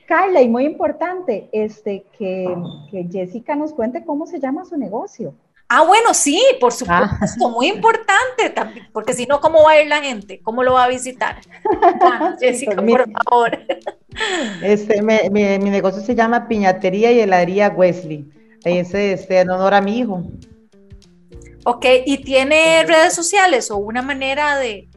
Carla, 0.08 0.41
y 0.41 0.49
muy 0.49 0.66
importante, 0.66 1.49
este, 1.52 2.04
que, 2.18 2.52
que 2.89 3.08
Jessica 3.12 3.56
nos 3.56 3.74
cuente 3.74 4.04
cómo 4.04 4.26
se 4.26 4.39
llama 4.39 4.66
su 4.66 4.76
negocio. 4.76 5.36
Ah, 5.70 5.84
bueno, 5.86 6.16
sí, 6.16 6.41
por 6.60 6.74
supuesto, 6.74 7.45
ah. 7.45 7.49
muy 7.52 7.68
importante 7.68 8.49
también, 8.56 8.88
porque 8.91 9.14
si 9.14 9.28
no, 9.28 9.39
¿cómo 9.39 9.62
va 9.62 9.74
a 9.74 9.82
ir 9.84 9.88
la 9.88 10.02
gente? 10.02 10.41
¿Cómo 10.41 10.64
lo 10.64 10.74
va 10.74 10.86
a 10.86 10.88
visitar? 10.88 11.41
Jessica, 12.39 12.76
por 12.76 13.08
favor. 13.24 13.60
Este, 14.64 15.04
mi, 15.04 15.30
mi, 15.30 15.70
negocio 15.70 16.02
se 16.02 16.16
llama 16.16 16.47
Piñatería 16.47 17.12
y 17.12 17.20
Heladería 17.20 17.70
Wesley. 17.70 18.40
Ese 18.64 19.14
este, 19.14 19.39
en 19.39 19.49
honor 19.49 19.74
a 19.74 19.82
mi 19.82 19.99
hijo. 19.99 20.24
Ok, 21.64 21.86
¿y 22.05 22.18
tiene 22.24 22.84
redes 22.86 23.14
sociales 23.14 23.70
o 23.72 23.78
una 23.78 24.01
manera 24.01 24.57
de...? 24.57 24.88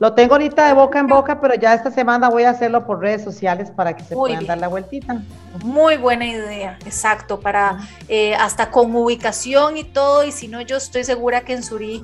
Lo 0.00 0.14
tengo 0.14 0.32
ahorita 0.32 0.66
de 0.66 0.72
boca 0.72 0.98
en 0.98 1.08
boca, 1.08 1.40
pero 1.40 1.54
ya 1.54 1.74
esta 1.74 1.90
semana 1.90 2.30
voy 2.30 2.44
a 2.44 2.50
hacerlo 2.50 2.86
por 2.86 3.00
redes 3.00 3.22
sociales 3.22 3.70
para 3.70 3.94
que 3.94 4.02
se 4.02 4.14
puedan 4.14 4.46
dar 4.46 4.56
la 4.56 4.68
vueltita. 4.68 5.22
Muy 5.62 5.98
buena 5.98 6.26
idea, 6.26 6.78
exacto, 6.86 7.38
para 7.38 7.86
eh, 8.08 8.34
hasta 8.34 8.70
con 8.70 8.96
ubicación 8.96 9.76
y 9.76 9.84
todo, 9.84 10.24
y 10.24 10.32
si 10.32 10.48
no, 10.48 10.62
yo 10.62 10.78
estoy 10.78 11.04
segura 11.04 11.42
que 11.42 11.52
en 11.52 11.62
Suri 11.62 12.02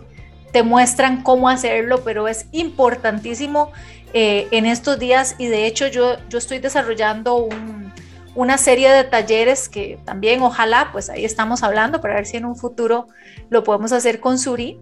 te 0.52 0.62
muestran 0.62 1.22
cómo 1.22 1.48
hacerlo, 1.48 2.02
pero 2.04 2.28
es 2.28 2.46
importantísimo 2.52 3.72
eh, 4.12 4.46
en 4.50 4.66
estos 4.66 4.98
días 4.98 5.34
y 5.38 5.46
de 5.46 5.66
hecho 5.66 5.86
yo, 5.86 6.16
yo 6.28 6.36
estoy 6.36 6.58
desarrollando 6.58 7.36
un, 7.36 7.92
una 8.36 8.58
serie 8.58 8.90
de 8.90 9.04
talleres 9.04 9.68
que 9.68 9.98
también 10.04 10.42
ojalá, 10.42 10.90
pues 10.92 11.10
ahí 11.10 11.24
estamos 11.24 11.62
hablando 11.62 12.00
para 12.00 12.14
ver 12.14 12.26
si 12.26 12.36
en 12.36 12.44
un 12.44 12.54
futuro 12.54 13.08
lo 13.50 13.64
podemos 13.64 13.92
hacer 13.92 14.20
con 14.20 14.38
Suri, 14.38 14.78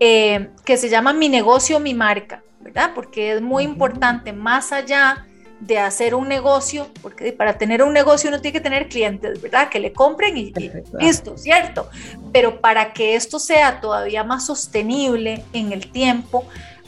eh, 0.00 0.48
que 0.64 0.76
se 0.76 0.88
llama 0.88 1.12
Mi 1.12 1.28
negocio, 1.28 1.80
mi 1.80 1.92
marca, 1.92 2.42
¿verdad? 2.60 2.92
Porque 2.94 3.32
es 3.32 3.42
muy 3.42 3.64
importante, 3.64 4.32
más 4.32 4.72
allá 4.72 5.26
de 5.60 5.78
hacer 5.78 6.14
un 6.14 6.28
negocio, 6.28 6.88
porque 7.00 7.32
para 7.32 7.58
tener 7.58 7.82
un 7.82 7.92
negocio 7.92 8.28
uno 8.28 8.40
tiene 8.40 8.52
que 8.52 8.60
tener 8.60 8.88
clientes, 8.88 9.40
¿verdad? 9.40 9.68
Que 9.68 9.80
le 9.80 9.92
compren 9.92 10.36
y, 10.36 10.52
y 10.56 10.70
listo, 10.98 11.36
¿cierto? 11.38 11.88
Pero 12.32 12.60
para 12.60 12.92
que 12.92 13.14
esto 13.14 13.38
sea 13.38 13.80
todavía 13.80 14.24
más 14.24 14.46
sostenible 14.46 15.44
en 15.52 15.72
el 15.72 15.90
tiempo, 15.90 16.44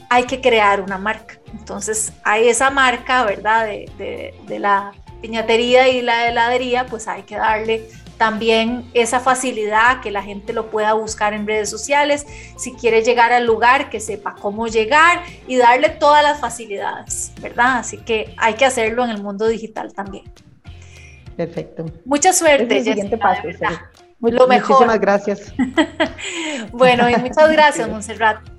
hay 0.09 0.25
que 0.25 0.41
crear 0.41 0.81
una 0.81 0.99
marca. 0.99 1.39
Entonces, 1.53 2.13
a 2.23 2.39
esa 2.39 2.71
marca, 2.71 3.25
¿verdad? 3.25 3.67
De, 3.67 4.35
de, 4.47 4.59
la 4.59 4.93
piñatería 5.21 5.89
y 5.89 6.03
la 6.03 6.29
heladería, 6.29 6.87
pues 6.87 7.09
hay 7.09 7.23
que 7.23 7.37
darle 7.37 7.89
también 8.17 8.89
esa 8.95 9.21
facilidad 9.21 10.01
que 10.01 10.11
la 10.11 10.23
gente 10.23 10.53
lo 10.53 10.71
pueda 10.71 10.95
buscar 10.95 11.35
en 11.35 11.47
redes 11.47 11.69
sociales, 11.69 12.27
si 12.57 12.73
quiere 12.73 13.03
llegar 13.03 13.33
al 13.33 13.45
lugar, 13.45 13.91
que 13.91 14.01
sepa 14.01 14.35
cómo 14.41 14.69
llegar 14.69 15.23
y 15.47 15.57
darle 15.57 15.91
todas 15.91 16.23
las 16.23 16.41
facilidades, 16.41 17.33
¿verdad? 17.41 17.79
Así 17.79 17.99
que 17.99 18.35
hay 18.39 18.55
que 18.55 18.65
hacerlo 18.65 19.05
en 19.05 19.11
el 19.11 19.23
mundo 19.23 19.47
digital 19.47 19.93
también. 19.93 20.25
Perfecto. 21.37 21.85
Mucha 22.05 22.33
suerte. 22.33 22.79
Es 22.79 22.87
el 22.87 22.95
siguiente 22.95 23.19
paso. 23.19 23.43
lo 24.21 24.47
mejor. 24.47 24.71
Muchísimas 24.71 25.01
gracias. 25.01 25.53
bueno, 26.73 27.11
y 27.11 27.17
muchas 27.17 27.51
gracias, 27.53 27.89
Montserrat. 27.89 28.56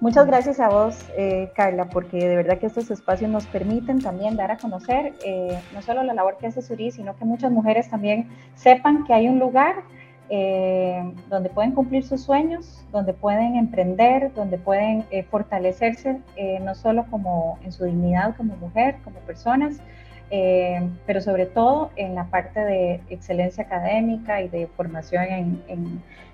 Muchas 0.00 0.26
gracias 0.26 0.58
a 0.60 0.70
vos, 0.70 0.98
eh, 1.14 1.50
Carla, 1.54 1.90
porque 1.90 2.26
de 2.26 2.34
verdad 2.34 2.56
que 2.56 2.64
estos 2.64 2.90
espacios 2.90 3.30
nos 3.30 3.44
permiten 3.44 4.00
también 4.00 4.34
dar 4.34 4.50
a 4.50 4.56
conocer 4.56 5.12
eh, 5.22 5.60
no 5.74 5.82
solo 5.82 6.02
la 6.02 6.14
labor 6.14 6.38
que 6.38 6.46
hace 6.46 6.62
Suri, 6.62 6.90
sino 6.90 7.14
que 7.16 7.26
muchas 7.26 7.52
mujeres 7.52 7.90
también 7.90 8.26
sepan 8.54 9.04
que 9.04 9.12
hay 9.12 9.28
un 9.28 9.38
lugar 9.38 9.82
eh, 10.30 11.04
donde 11.28 11.50
pueden 11.50 11.72
cumplir 11.72 12.02
sus 12.02 12.22
sueños, 12.22 12.82
donde 12.92 13.12
pueden 13.12 13.56
emprender, 13.56 14.32
donde 14.32 14.56
pueden 14.56 15.04
fortalecerse, 15.30 16.18
no 16.62 16.74
solo 16.74 17.04
como 17.10 17.58
en 17.62 17.70
su 17.70 17.84
dignidad 17.84 18.34
como 18.38 18.56
mujer, 18.56 18.96
como 19.04 19.18
personas, 19.20 19.82
pero 20.30 21.20
sobre 21.20 21.44
todo 21.44 21.90
en 21.96 22.14
la 22.14 22.24
parte 22.24 22.60
de 22.60 23.02
excelencia 23.10 23.64
académica 23.64 24.40
y 24.40 24.48
de 24.48 24.66
formación 24.66 25.60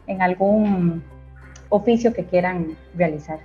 en 0.06 0.22
algún 0.22 1.02
oficio 1.68 2.12
que 2.12 2.24
quieran 2.24 2.76
realizar. 2.94 3.40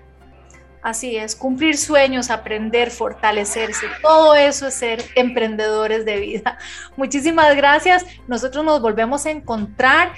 Así 0.81 1.15
es, 1.15 1.35
cumplir 1.35 1.77
sueños, 1.77 2.31
aprender, 2.31 2.89
fortalecerse, 2.89 3.85
todo 4.01 4.33
eso 4.33 4.67
es 4.67 4.73
ser 4.73 5.05
emprendedores 5.15 6.05
de 6.05 6.19
vida. 6.19 6.57
Muchísimas 6.97 7.55
gracias. 7.55 8.03
Nosotros 8.27 8.65
nos 8.65 8.81
volvemos 8.81 9.27
a 9.27 9.29
encontrar 9.29 10.13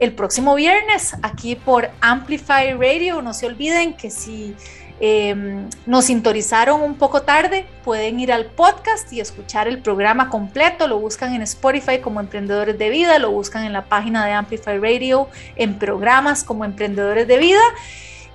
el 0.00 0.12
próximo 0.12 0.54
viernes 0.54 1.14
aquí 1.22 1.56
por 1.56 1.90
Amplify 2.00 2.72
Radio. 2.72 3.20
No 3.20 3.34
se 3.34 3.44
olviden 3.44 3.94
que 3.94 4.10
si 4.10 4.56
em, 4.98 5.68
nos 5.84 6.06
sintonizaron 6.06 6.80
un 6.80 6.94
poco 6.94 7.22
tarde, 7.22 7.66
pueden 7.84 8.18
ir 8.18 8.32
al 8.32 8.46
podcast 8.46 9.12
y 9.12 9.20
escuchar 9.20 9.68
el 9.68 9.82
programa 9.82 10.30
completo. 10.30 10.88
Lo 10.88 10.98
buscan 10.98 11.34
en 11.34 11.42
Spotify 11.42 11.98
como 11.98 12.20
Emprendedores 12.20 12.78
de 12.78 12.88
Vida, 12.88 13.18
lo 13.18 13.30
buscan 13.30 13.64
en 13.64 13.74
la 13.74 13.84
página 13.84 14.24
de 14.24 14.32
Amplify 14.32 14.78
Radio 14.78 15.28
en 15.56 15.78
programas 15.78 16.44
como 16.44 16.64
Emprendedores 16.64 17.28
de 17.28 17.36
Vida. 17.36 17.60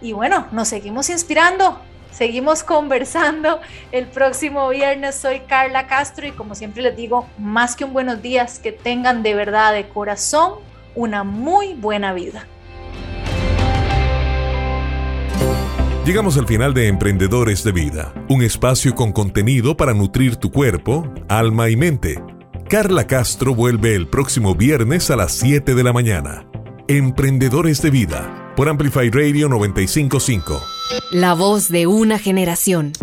Y 0.03 0.11
bueno, 0.11 0.47
nos 0.51 0.67
seguimos 0.67 1.09
inspirando, 1.09 1.79
seguimos 2.11 2.61
conversando. 2.61 3.61
El 3.93 4.05
próximo 4.05 4.67
viernes 4.67 5.15
soy 5.15 5.39
Carla 5.47 5.87
Castro 5.87 6.27
y 6.27 6.31
como 6.31 6.55
siempre 6.55 6.83
les 6.83 6.97
digo, 6.97 7.25
más 7.37 7.77
que 7.77 7.85
un 7.85 7.93
buenos 7.93 8.21
días, 8.21 8.59
que 8.59 8.73
tengan 8.73 9.23
de 9.23 9.33
verdad, 9.33 9.73
de 9.73 9.87
corazón, 9.87 10.55
una 10.93 11.23
muy 11.23 11.73
buena 11.73 12.11
vida. 12.11 12.45
Llegamos 16.05 16.37
al 16.37 16.47
final 16.47 16.73
de 16.73 16.89
Emprendedores 16.89 17.63
de 17.63 17.71
Vida, 17.71 18.13
un 18.27 18.43
espacio 18.43 18.93
con 18.95 19.13
contenido 19.13 19.77
para 19.77 19.93
nutrir 19.93 20.35
tu 20.35 20.51
cuerpo, 20.51 21.07
alma 21.29 21.69
y 21.69 21.77
mente. 21.77 22.21
Carla 22.69 23.07
Castro 23.07 23.55
vuelve 23.55 23.95
el 23.95 24.09
próximo 24.09 24.53
viernes 24.53 25.09
a 25.11 25.15
las 25.15 25.31
7 25.31 25.73
de 25.73 25.83
la 25.83 25.93
mañana. 25.93 26.45
Emprendedores 26.89 27.81
de 27.81 27.89
Vida 27.89 28.42
por 28.55 28.69
Amplify 28.69 29.09
Radio 29.09 29.49
955. 29.49 30.61
La 31.11 31.33
voz 31.33 31.69
de 31.69 31.87
una 31.87 32.19
generación. 32.19 32.93